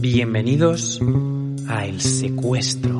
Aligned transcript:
Bienvenidos 0.00 0.98
a 1.68 1.84
El 1.84 2.00
Secuestro. 2.00 2.94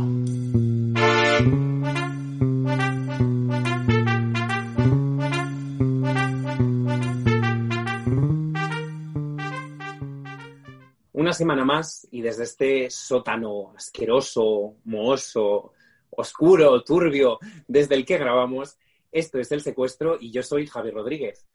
Una 11.12 11.32
semana 11.32 11.64
más 11.64 12.06
y 12.10 12.20
desde 12.20 12.44
este 12.44 12.90
sótano 12.90 13.72
asqueroso, 13.74 14.74
mohoso, 14.84 15.72
oscuro, 16.10 16.84
turbio, 16.84 17.38
desde 17.66 17.94
el 17.94 18.04
que 18.04 18.18
grabamos, 18.18 18.76
esto 19.10 19.38
es 19.38 19.50
El 19.50 19.62
Secuestro 19.62 20.18
y 20.20 20.30
yo 20.30 20.42
soy 20.42 20.66
Javier 20.66 20.94
Rodríguez. 20.94 21.46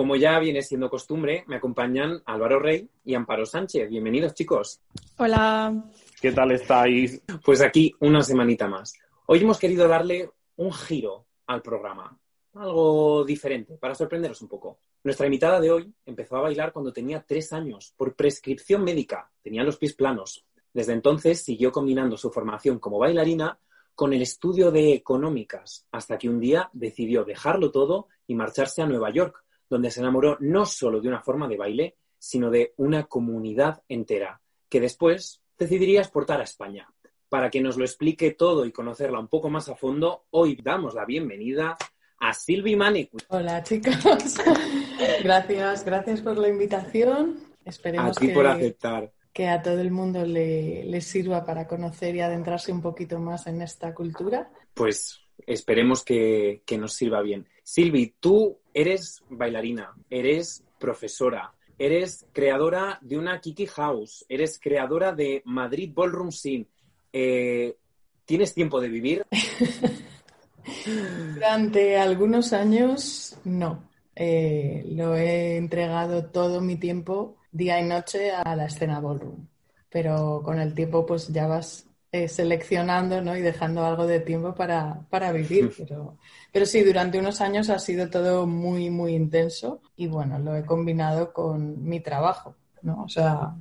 Como 0.00 0.16
ya 0.16 0.38
viene 0.38 0.62
siendo 0.62 0.88
costumbre, 0.88 1.44
me 1.46 1.56
acompañan 1.56 2.22
Álvaro 2.24 2.58
Rey 2.58 2.88
y 3.04 3.12
Amparo 3.12 3.44
Sánchez. 3.44 3.90
Bienvenidos, 3.90 4.32
chicos. 4.32 4.80
Hola. 5.18 5.90
¿Qué 6.22 6.32
tal 6.32 6.52
estáis? 6.52 7.22
Pues 7.44 7.60
aquí 7.60 7.92
una 8.00 8.22
semanita 8.22 8.66
más. 8.66 8.94
Hoy 9.26 9.40
hemos 9.40 9.58
querido 9.58 9.86
darle 9.86 10.30
un 10.56 10.72
giro 10.72 11.26
al 11.48 11.60
programa, 11.60 12.18
algo 12.54 13.26
diferente, 13.26 13.76
para 13.76 13.94
sorprenderos 13.94 14.40
un 14.40 14.48
poco. 14.48 14.78
Nuestra 15.04 15.26
invitada 15.26 15.60
de 15.60 15.70
hoy 15.70 15.94
empezó 16.06 16.38
a 16.38 16.40
bailar 16.40 16.72
cuando 16.72 16.94
tenía 16.94 17.22
tres 17.28 17.52
años, 17.52 17.92
por 17.94 18.16
prescripción 18.16 18.82
médica. 18.82 19.30
Tenía 19.42 19.64
los 19.64 19.76
pies 19.76 19.92
planos. 19.92 20.46
Desde 20.72 20.94
entonces 20.94 21.44
siguió 21.44 21.70
combinando 21.70 22.16
su 22.16 22.30
formación 22.30 22.78
como 22.78 22.98
bailarina 22.98 23.58
con 23.94 24.14
el 24.14 24.22
estudio 24.22 24.70
de 24.70 24.94
económicas, 24.94 25.86
hasta 25.92 26.16
que 26.16 26.30
un 26.30 26.40
día 26.40 26.70
decidió 26.72 27.22
dejarlo 27.22 27.70
todo 27.70 28.08
y 28.26 28.34
marcharse 28.34 28.80
a 28.80 28.86
Nueva 28.86 29.10
York, 29.10 29.44
donde 29.70 29.92
se 29.92 30.00
enamoró 30.00 30.36
no 30.40 30.66
solo 30.66 31.00
de 31.00 31.08
una 31.08 31.22
forma 31.22 31.46
de 31.46 31.56
baile, 31.56 31.96
sino 32.18 32.50
de 32.50 32.74
una 32.76 33.04
comunidad 33.04 33.82
entera, 33.88 34.42
que 34.68 34.80
después 34.80 35.40
decidiría 35.56 36.00
exportar 36.00 36.40
a 36.40 36.44
España. 36.44 36.92
Para 37.28 37.48
que 37.48 37.60
nos 37.60 37.78
lo 37.78 37.84
explique 37.84 38.32
todo 38.32 38.66
y 38.66 38.72
conocerla 38.72 39.20
un 39.20 39.28
poco 39.28 39.48
más 39.48 39.68
a 39.68 39.76
fondo, 39.76 40.24
hoy 40.30 40.58
damos 40.60 40.94
la 40.94 41.04
bienvenida 41.04 41.76
a 42.18 42.34
Silvi 42.34 42.74
Mani. 42.74 43.08
Hola 43.28 43.62
chicos, 43.62 43.94
gracias, 45.22 45.84
gracias 45.84 46.20
por 46.20 46.36
la 46.36 46.48
invitación. 46.48 47.38
Esperemos 47.64 48.16
a 48.16 48.20
ti 48.20 48.26
que, 48.26 48.34
por 48.34 48.46
aceptar. 48.48 49.12
que 49.32 49.46
a 49.48 49.62
todo 49.62 49.80
el 49.80 49.92
mundo 49.92 50.26
le, 50.26 50.84
le 50.84 51.00
sirva 51.00 51.44
para 51.44 51.68
conocer 51.68 52.16
y 52.16 52.20
adentrarse 52.20 52.72
un 52.72 52.82
poquito 52.82 53.20
más 53.20 53.46
en 53.46 53.62
esta 53.62 53.94
cultura. 53.94 54.50
Pues 54.74 55.20
esperemos 55.46 56.04
que, 56.04 56.64
que 56.66 56.76
nos 56.76 56.94
sirva 56.94 57.22
bien. 57.22 57.46
Silvi, 57.62 58.16
tú 58.18 58.59
eres 58.74 59.22
bailarina, 59.28 59.92
eres 60.08 60.64
profesora, 60.78 61.52
eres 61.78 62.26
creadora 62.32 62.98
de 63.00 63.18
una 63.18 63.40
Kiki 63.40 63.66
House, 63.66 64.24
eres 64.28 64.58
creadora 64.60 65.12
de 65.12 65.42
Madrid 65.44 65.92
Ballroom 65.94 66.30
Scene. 66.30 66.66
Eh, 67.12 67.76
¿Tienes 68.24 68.54
tiempo 68.54 68.80
de 68.80 68.88
vivir? 68.88 69.26
Durante 71.34 71.96
algunos 71.96 72.52
años, 72.52 73.36
no. 73.44 73.88
Eh, 74.14 74.84
lo 74.90 75.16
he 75.16 75.56
entregado 75.56 76.26
todo 76.26 76.60
mi 76.60 76.76
tiempo, 76.76 77.36
día 77.50 77.80
y 77.80 77.84
noche, 77.84 78.30
a 78.30 78.54
la 78.54 78.66
escena 78.66 79.00
ballroom. 79.00 79.46
Pero 79.88 80.42
con 80.44 80.60
el 80.60 80.74
tiempo, 80.74 81.06
pues 81.06 81.28
ya 81.28 81.46
vas 81.46 81.89
eh, 82.12 82.28
seleccionando 82.28 83.22
¿no? 83.22 83.36
y 83.36 83.40
dejando 83.40 83.84
algo 83.84 84.06
de 84.06 84.20
tiempo 84.20 84.54
para, 84.54 85.00
para 85.10 85.30
vivir. 85.32 85.72
Pero, 85.76 86.16
pero 86.52 86.66
sí, 86.66 86.82
durante 86.82 87.18
unos 87.18 87.40
años 87.40 87.70
ha 87.70 87.78
sido 87.78 88.10
todo 88.10 88.46
muy, 88.46 88.90
muy 88.90 89.14
intenso 89.14 89.80
y 89.96 90.08
bueno, 90.08 90.38
lo 90.38 90.56
he 90.56 90.64
combinado 90.64 91.32
con 91.32 91.84
mi 91.84 92.00
trabajo, 92.00 92.56
¿no? 92.82 93.04
O 93.04 93.08
sea, 93.08 93.54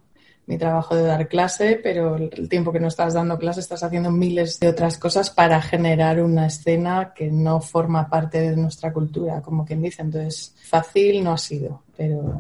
mi 0.48 0.58
trabajo 0.58 0.96
de 0.96 1.04
dar 1.04 1.28
clase, 1.28 1.80
pero 1.82 2.16
el 2.16 2.50
tiempo 2.50 2.72
que 2.72 2.80
no 2.80 2.88
estás 2.88 3.14
dando 3.14 3.38
clase 3.38 3.60
estás 3.60 3.84
haciendo 3.84 4.10
miles 4.10 4.60
de 4.60 4.70
otras 4.70 4.98
cosas 4.98 5.30
para 5.30 5.62
generar 5.62 6.20
una 6.24 6.48
escena 6.48 7.14
que 7.16 7.30
no 7.30 7.62
forma 7.62 8.10
parte 8.10 8.42
de 8.42 8.58
nuestra 8.58 8.92
cultura, 8.92 9.44
como 9.44 9.64
quien 9.64 9.84
dice. 9.84 10.02
Entonces, 10.02 10.56
fácil 10.68 11.24
no 11.24 11.34
ha 11.34 11.38
sido, 11.38 11.84
pero 11.96 12.36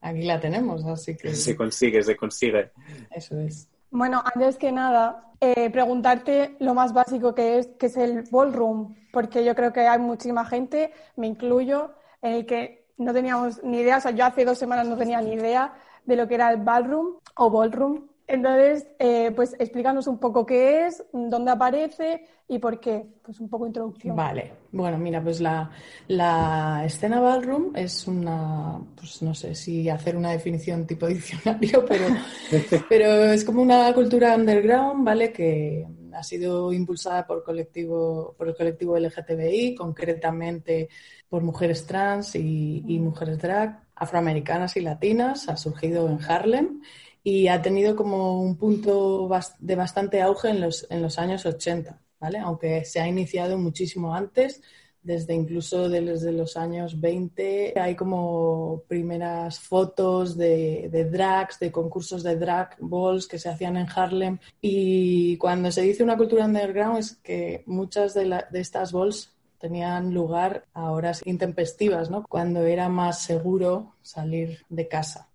aquí 0.00 0.22
la 0.22 0.38
tenemos, 0.38 0.84
así 0.84 1.16
que... 1.16 1.34
Se 1.34 1.56
consigue, 1.56 2.00
se 2.00 2.16
consigue. 2.16 2.70
Eso 3.10 3.36
es. 3.40 3.68
Bueno, 3.90 4.22
antes 4.34 4.58
que 4.58 4.70
nada, 4.72 5.32
eh, 5.40 5.70
preguntarte 5.70 6.56
lo 6.60 6.74
más 6.74 6.92
básico 6.92 7.34
que 7.34 7.58
es, 7.58 7.68
que 7.78 7.86
es 7.86 7.96
el 7.96 8.22
ballroom, 8.30 8.94
porque 9.12 9.44
yo 9.44 9.54
creo 9.54 9.72
que 9.72 9.80
hay 9.88 9.98
muchísima 9.98 10.44
gente, 10.44 10.92
me 11.16 11.26
incluyo, 11.26 11.94
en 12.20 12.32
el 12.32 12.46
que 12.46 12.86
no 12.98 13.12
teníamos 13.14 13.62
ni 13.64 13.78
idea, 13.80 13.98
o 13.98 14.00
sea, 14.00 14.10
yo 14.10 14.24
hace 14.26 14.44
dos 14.44 14.58
semanas 14.58 14.86
no 14.86 14.96
tenía 14.96 15.20
ni 15.22 15.32
idea 15.32 15.74
de 16.04 16.16
lo 16.16 16.28
que 16.28 16.34
era 16.34 16.50
el 16.50 16.58
ballroom 16.62 17.16
o 17.36 17.50
ballroom. 17.50 18.08
Entonces, 18.28 18.86
eh, 18.98 19.32
pues 19.34 19.56
explícanos 19.58 20.06
un 20.06 20.18
poco 20.18 20.44
qué 20.44 20.86
es, 20.86 21.02
dónde 21.12 21.50
aparece 21.50 22.26
y 22.46 22.58
por 22.58 22.78
qué. 22.78 23.06
Pues 23.22 23.40
un 23.40 23.48
poco 23.48 23.66
introducción. 23.66 24.14
Vale, 24.14 24.52
bueno, 24.70 24.98
mira, 24.98 25.22
pues 25.22 25.40
la, 25.40 25.70
la 26.08 26.82
escena 26.84 27.20
ballroom 27.20 27.74
es 27.74 28.06
una, 28.06 28.78
pues 28.94 29.22
no 29.22 29.34
sé 29.34 29.54
si 29.54 29.88
hacer 29.88 30.14
una 30.14 30.32
definición 30.32 30.86
tipo 30.86 31.06
diccionario, 31.08 31.86
pero, 31.86 32.04
pero 32.90 33.24
es 33.24 33.46
como 33.46 33.62
una 33.62 33.94
cultura 33.94 34.36
underground, 34.36 35.06
¿vale? 35.06 35.32
Que 35.32 35.86
ha 36.12 36.22
sido 36.22 36.70
impulsada 36.70 37.26
por, 37.26 37.42
colectivo, 37.42 38.34
por 38.36 38.48
el 38.48 38.54
colectivo 38.54 38.98
LGTBI, 38.98 39.74
concretamente 39.74 40.90
por 41.30 41.42
mujeres 41.42 41.86
trans 41.86 42.34
y, 42.34 42.84
y 42.86 42.98
mujeres 42.98 43.38
drag, 43.38 43.84
afroamericanas 43.94 44.76
y 44.76 44.80
latinas, 44.80 45.48
ha 45.48 45.56
surgido 45.56 46.08
en 46.10 46.18
Harlem 46.22 46.82
y 47.22 47.48
ha 47.48 47.60
tenido 47.62 47.96
como 47.96 48.40
un 48.40 48.56
punto 48.56 49.28
de 49.58 49.74
bastante 49.76 50.22
auge 50.22 50.50
en 50.50 50.60
los, 50.60 50.86
en 50.90 51.02
los 51.02 51.18
años 51.18 51.44
80, 51.46 52.00
¿vale? 52.20 52.38
Aunque 52.38 52.84
se 52.84 53.00
ha 53.00 53.08
iniciado 53.08 53.58
muchísimo 53.58 54.14
antes, 54.14 54.62
desde 55.02 55.34
incluso 55.34 55.88
desde 55.88 56.32
los 56.32 56.56
años 56.56 57.00
20 57.00 57.74
hay 57.80 57.94
como 57.94 58.82
primeras 58.88 59.60
fotos 59.60 60.36
de, 60.36 60.88
de, 60.90 61.04
drags, 61.04 61.58
de 61.58 61.72
concursos 61.72 62.22
de 62.22 62.36
drag 62.36 62.76
balls 62.80 63.26
que 63.26 63.38
se 63.38 63.48
hacían 63.48 63.76
en 63.76 63.86
Harlem 63.88 64.38
y 64.60 65.36
cuando 65.38 65.70
se 65.70 65.82
dice 65.82 66.02
una 66.02 66.16
cultura 66.16 66.44
underground 66.44 66.98
es 66.98 67.16
que 67.22 67.62
muchas 67.66 68.12
de, 68.12 68.44
de 68.50 68.60
estas 68.60 68.92
balls 68.92 69.32
tenían 69.58 70.14
lugar 70.14 70.64
a 70.72 70.90
horas 70.90 71.22
intempestivas, 71.24 72.10
¿no? 72.10 72.24
Cuando 72.28 72.62
era 72.64 72.88
más 72.88 73.22
seguro 73.22 73.94
salir 74.02 74.64
de 74.68 74.88
casa. 74.88 75.27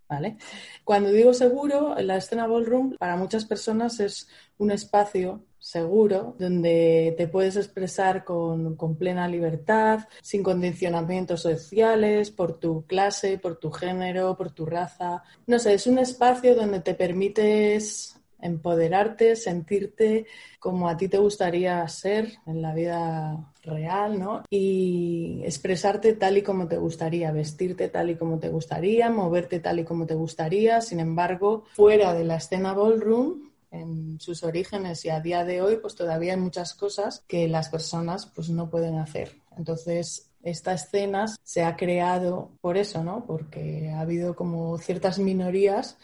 Cuando 0.84 1.12
digo 1.12 1.34
seguro, 1.34 1.96
la 2.00 2.18
escena 2.18 2.48
ballroom 2.48 2.96
para 2.98 3.16
muchas 3.16 3.46
personas 3.46 4.00
es 4.00 4.28
un 4.58 4.72
espacio 4.72 5.46
seguro 5.58 6.36
donde 6.40 7.14
te 7.18 7.28
puedes 7.30 7.56
expresar 7.56 8.26
con, 8.26 8.76
con, 8.76 8.98
plena 8.98 9.30
libertad, 9.30 10.08
sin 10.22 10.44
condicionamientos 10.44 11.42
sociales, 11.42 12.32
por 12.32 12.60
tu 12.60 12.86
clase, 12.86 13.38
por 13.38 13.56
tu 13.56 13.72
género, 13.72 14.36
por 14.36 14.52
tu 14.52 14.66
raza. 14.66 15.24
No 15.48 15.60
sé, 15.60 15.76
es 15.76 15.88
un 15.88 16.00
espacio 16.00 16.54
donde 16.54 16.82
te 16.82 16.96
permites 16.96 18.20
empoderarte, 18.44 19.36
sentirte 19.36 20.26
como 20.60 20.90
a 20.90 20.98
ti 20.98 21.08
te 21.08 21.18
gustaría 21.18 21.88
ser 21.88 22.34
en 22.46 22.62
la 22.62 22.74
vida 22.74 23.54
real, 23.64 24.20
¿no? 24.20 24.44
Y 24.50 25.42
expresarte 25.44 26.14
tal 26.14 26.38
y 26.38 26.42
como 26.42 26.68
te 26.68 26.78
gustaría, 26.78 27.32
vestirte 27.32 27.88
tal 27.88 28.12
y 28.12 28.16
como 28.16 28.40
te 28.40 28.50
gustaría, 28.50 29.10
moverte 29.10 29.60
tal 29.60 29.80
y 29.80 29.86
como 29.86 30.06
te 30.06 30.16
gustaría. 30.16 30.82
Sin 30.82 31.00
embargo, 31.00 31.66
fuera 31.74 32.14
de 32.14 32.26
la 32.26 32.36
escena 32.36 32.74
ballroom, 32.74 33.54
en 33.72 34.20
sus 34.20 34.44
orígenes 34.44 35.04
y 35.04 35.10
a 35.10 35.20
día 35.20 35.44
de 35.44 35.62
hoy, 35.62 35.78
pues 35.78 35.96
todavía 35.96 36.34
hay 36.34 36.40
muchas 36.40 36.76
cosas 36.76 37.24
que 37.28 37.48
las 37.48 37.70
personas 37.70 38.28
pues 38.28 38.50
no 38.50 38.70
pueden 38.70 39.00
hacer. 39.00 39.32
Entonces, 39.58 40.30
esta 40.44 40.74
escena 40.74 41.26
se 41.42 41.64
ha 41.64 41.76
creado 41.76 42.52
por 42.62 42.78
eso, 42.78 43.04
¿no? 43.04 43.26
Porque 43.26 43.90
ha 43.90 44.02
habido 44.02 44.36
como 44.36 44.78
ciertas 44.78 45.18
minorías 45.18 45.98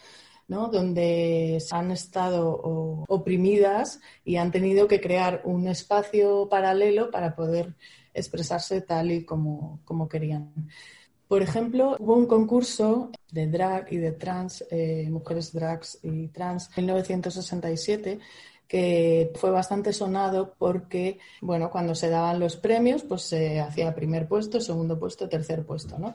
¿no? 0.49 0.67
donde 0.67 1.63
han 1.71 1.91
estado 1.91 2.59
oprimidas 3.07 4.01
y 4.25 4.35
han 4.35 4.51
tenido 4.51 4.87
que 4.87 4.99
crear 4.99 5.41
un 5.45 5.67
espacio 5.67 6.49
paralelo 6.49 7.11
para 7.11 7.35
poder 7.35 7.75
expresarse 8.13 8.81
tal 8.81 9.11
y 9.11 9.23
como, 9.23 9.79
como 9.85 10.09
querían. 10.09 10.51
Por 11.27 11.43
ejemplo, 11.43 11.95
hubo 11.99 12.15
un 12.15 12.25
concurso 12.25 13.11
de 13.31 13.47
drag 13.47 13.93
y 13.93 13.97
de 13.97 14.11
trans, 14.11 14.65
eh, 14.71 15.07
mujeres 15.11 15.53
drags 15.53 15.99
y 16.01 16.27
trans, 16.29 16.71
en 16.75 16.85
1967 16.85 18.19
que 18.67 19.31
fue 19.33 19.49
bastante 19.49 19.93
sonado 19.93 20.53
porque, 20.55 21.17
bueno, 21.41 21.71
cuando 21.71 21.95
se 21.95 22.07
daban 22.07 22.39
los 22.39 22.55
premios, 22.55 23.01
pues 23.01 23.23
se 23.23 23.59
hacía 23.59 23.95
primer 23.95 24.27
puesto, 24.27 24.61
segundo 24.61 24.99
puesto, 24.99 25.27
tercer 25.27 25.65
puesto, 25.65 25.97
¿no? 25.97 26.13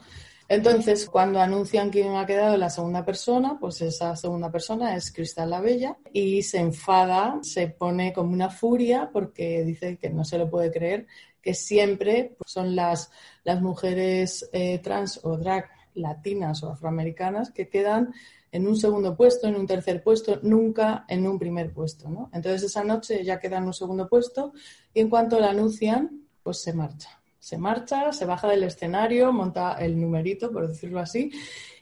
Entonces, 0.48 1.08
cuando 1.08 1.40
anuncian 1.40 1.90
quién 1.90 2.16
ha 2.16 2.26
quedado 2.26 2.56
la 2.58 2.68
segunda 2.68 3.04
persona, 3.04 3.58
pues 3.58 3.80
esa 3.80 4.14
segunda 4.14 4.50
persona 4.50 4.94
es 4.94 5.10
Cristal 5.10 5.50
la 5.50 5.60
Bella 5.60 5.96
y 6.12 6.42
se 6.42 6.58
enfada, 6.58 7.38
se 7.42 7.68
pone 7.68 8.12
como 8.12 8.32
una 8.32 8.50
furia 8.50 9.08
porque 9.10 9.64
dice 9.64 9.96
que 9.96 10.10
no 10.10 10.24
se 10.24 10.36
lo 10.36 10.50
puede 10.50 10.70
creer, 10.70 11.06
que 11.40 11.54
siempre 11.54 12.36
son 12.46 12.76
las, 12.76 13.10
las 13.42 13.62
mujeres 13.62 14.48
eh, 14.52 14.78
trans 14.80 15.20
o 15.22 15.38
drag 15.38 15.70
latinas 15.94 16.62
o 16.62 16.70
afroamericanas 16.70 17.50
que 17.50 17.68
quedan 17.68 18.12
en 18.52 18.68
un 18.68 18.76
segundo 18.76 19.16
puesto, 19.16 19.48
en 19.48 19.56
un 19.56 19.66
tercer 19.66 20.02
puesto, 20.02 20.40
nunca 20.42 21.06
en 21.08 21.26
un 21.26 21.38
primer 21.38 21.72
puesto. 21.72 22.10
¿no? 22.10 22.30
Entonces 22.34 22.64
esa 22.64 22.84
noche 22.84 23.24
ya 23.24 23.40
queda 23.40 23.58
en 23.58 23.64
un 23.64 23.74
segundo 23.74 24.08
puesto 24.08 24.52
y 24.92 25.00
en 25.00 25.08
cuanto 25.08 25.40
la 25.40 25.50
anuncian, 25.50 26.28
pues 26.42 26.60
se 26.60 26.74
marcha 26.74 27.23
se 27.44 27.58
marcha, 27.58 28.10
se 28.10 28.24
baja 28.24 28.48
del 28.48 28.62
escenario, 28.62 29.30
monta 29.30 29.74
el 29.74 30.00
numerito, 30.00 30.50
por 30.50 30.66
decirlo 30.66 30.98
así, 30.98 31.30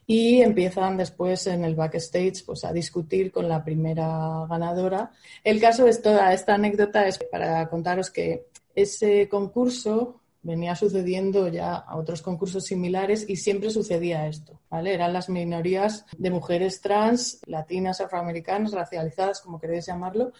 y 0.04 0.42
empiezan 0.42 0.96
después 0.96 1.46
en 1.46 1.62
el 1.64 1.76
backstage 1.76 2.44
pues, 2.44 2.64
a 2.64 2.72
discutir 2.72 3.30
con 3.30 3.48
la 3.48 3.62
primera 3.62 4.44
ganadora. 4.50 5.12
El 5.44 5.60
caso 5.60 5.86
es 5.86 6.02
toda 6.02 6.32
esta 6.32 6.54
anécdota 6.54 7.06
es 7.06 7.18
para 7.30 7.68
contaros 7.68 8.10
que 8.10 8.48
ese 8.74 9.28
concurso 9.28 10.20
venía 10.42 10.74
sucediendo 10.74 11.46
ya 11.46 11.76
a 11.76 11.96
otros 11.96 12.22
concursos 12.22 12.64
similares 12.64 13.24
y 13.28 13.36
siempre 13.36 13.70
sucedía 13.70 14.26
esto, 14.26 14.58
¿vale? 14.68 14.94
Eran 14.94 15.12
las 15.12 15.28
minorías 15.28 16.04
de 16.18 16.30
mujeres 16.30 16.80
trans, 16.80 17.40
latinas, 17.46 18.00
afroamericanas, 18.00 18.72
racializadas, 18.72 19.40
como 19.40 19.60
queréis 19.60 19.86
llamarlo, 19.86 20.32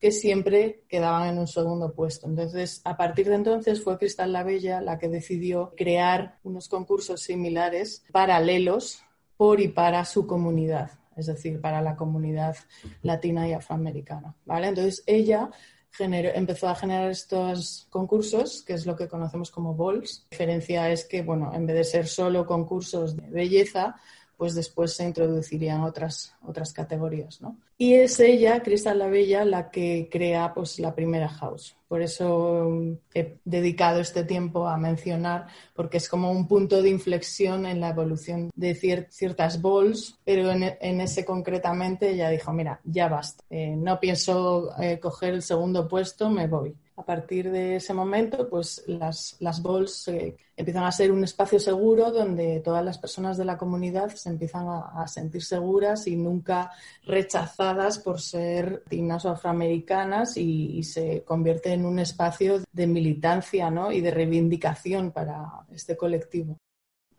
que 0.00 0.12
siempre 0.12 0.84
quedaban 0.88 1.28
en 1.28 1.38
un 1.38 1.46
segundo 1.46 1.92
puesto. 1.92 2.26
Entonces, 2.26 2.80
a 2.84 2.96
partir 2.96 3.28
de 3.28 3.34
entonces 3.34 3.82
fue 3.82 3.98
Cristal 3.98 4.32
la 4.32 4.42
Bella 4.42 4.80
la 4.80 4.98
que 4.98 5.08
decidió 5.08 5.74
crear 5.76 6.38
unos 6.42 6.68
concursos 6.68 7.20
similares, 7.20 8.04
paralelos, 8.10 9.04
por 9.36 9.60
y 9.60 9.68
para 9.68 10.04
su 10.04 10.26
comunidad, 10.26 10.90
es 11.16 11.26
decir, 11.26 11.60
para 11.60 11.80
la 11.80 11.96
comunidad 11.96 12.56
latina 13.02 13.48
y 13.48 13.52
afroamericana. 13.52 14.36
¿vale? 14.44 14.68
Entonces, 14.68 15.02
ella 15.06 15.50
empezó 15.98 16.68
a 16.68 16.74
generar 16.74 17.10
estos 17.10 17.86
concursos, 17.90 18.62
que 18.62 18.74
es 18.74 18.86
lo 18.86 18.96
que 18.96 19.08
conocemos 19.08 19.50
como 19.50 19.74
balls. 19.74 20.26
La 20.30 20.36
diferencia 20.36 20.90
es 20.90 21.04
que, 21.04 21.22
bueno, 21.22 21.52
en 21.54 21.66
vez 21.66 21.76
de 21.76 21.84
ser 21.84 22.06
solo 22.06 22.46
concursos 22.46 23.16
de 23.16 23.28
belleza, 23.28 23.96
pues 24.40 24.54
después 24.54 24.94
se 24.94 25.04
introducirían 25.04 25.82
otras, 25.82 26.34
otras 26.40 26.72
categorías, 26.72 27.42
¿no? 27.42 27.58
Y 27.76 27.92
es 27.92 28.18
ella, 28.20 28.62
Cristal 28.62 28.98
la 28.98 29.06
Bella, 29.06 29.44
la 29.44 29.70
que 29.70 30.08
crea 30.10 30.54
pues, 30.54 30.78
la 30.78 30.94
primera 30.94 31.28
house. 31.28 31.76
Por 31.86 32.00
eso 32.00 32.70
mm, 32.70 32.92
he 33.12 33.36
dedicado 33.44 34.00
este 34.00 34.24
tiempo 34.24 34.66
a 34.66 34.78
mencionar, 34.78 35.48
porque 35.74 35.98
es 35.98 36.08
como 36.08 36.32
un 36.32 36.48
punto 36.48 36.80
de 36.80 36.88
inflexión 36.88 37.66
en 37.66 37.80
la 37.80 37.90
evolución 37.90 38.48
de 38.54 38.74
ciertas 39.10 39.60
balls, 39.60 40.18
pero 40.24 40.50
en, 40.50 41.00
ese 41.02 41.26
concretamente 41.26 42.08
ella 42.08 42.30
dijo, 42.30 42.50
mira, 42.50 42.80
ya 42.84 43.08
basta, 43.08 43.44
eh, 43.50 43.76
no 43.76 44.00
pienso 44.00 44.70
eh, 44.80 44.98
coger 44.98 45.34
el 45.34 45.42
segundo 45.42 45.86
puesto, 45.86 46.30
me 46.30 46.46
voy 46.46 46.74
a 46.96 47.04
partir 47.04 47.50
de 47.50 47.76
ese 47.76 47.94
momento, 47.94 48.48
pues 48.48 48.84
las, 48.86 49.36
las 49.40 49.62
balls 49.62 50.10
empiezan 50.56 50.84
a 50.84 50.92
ser 50.92 51.10
un 51.10 51.24
espacio 51.24 51.58
seguro 51.58 52.10
donde 52.10 52.60
todas 52.60 52.84
las 52.84 52.98
personas 52.98 53.36
de 53.38 53.44
la 53.44 53.56
comunidad 53.56 54.10
se 54.10 54.28
empiezan 54.28 54.66
a, 54.68 55.06
sentir 55.08 55.42
seguras 55.42 56.06
y 56.06 56.16
nunca 56.16 56.70
rechazadas 57.04 57.98
por 57.98 58.20
ser 58.20 58.82
latinas 58.84 59.24
o 59.24 59.30
afroamericanas 59.30 60.36
y, 60.36 60.82
se 60.82 61.22
convierte 61.24 61.72
en 61.72 61.84
un 61.84 61.98
espacio 61.98 62.62
de 62.72 62.86
militancia 62.86 63.70
y 63.92 64.00
de 64.00 64.10
reivindicación 64.10 65.12
para 65.12 65.64
este 65.72 65.96
colectivo. 65.96 66.58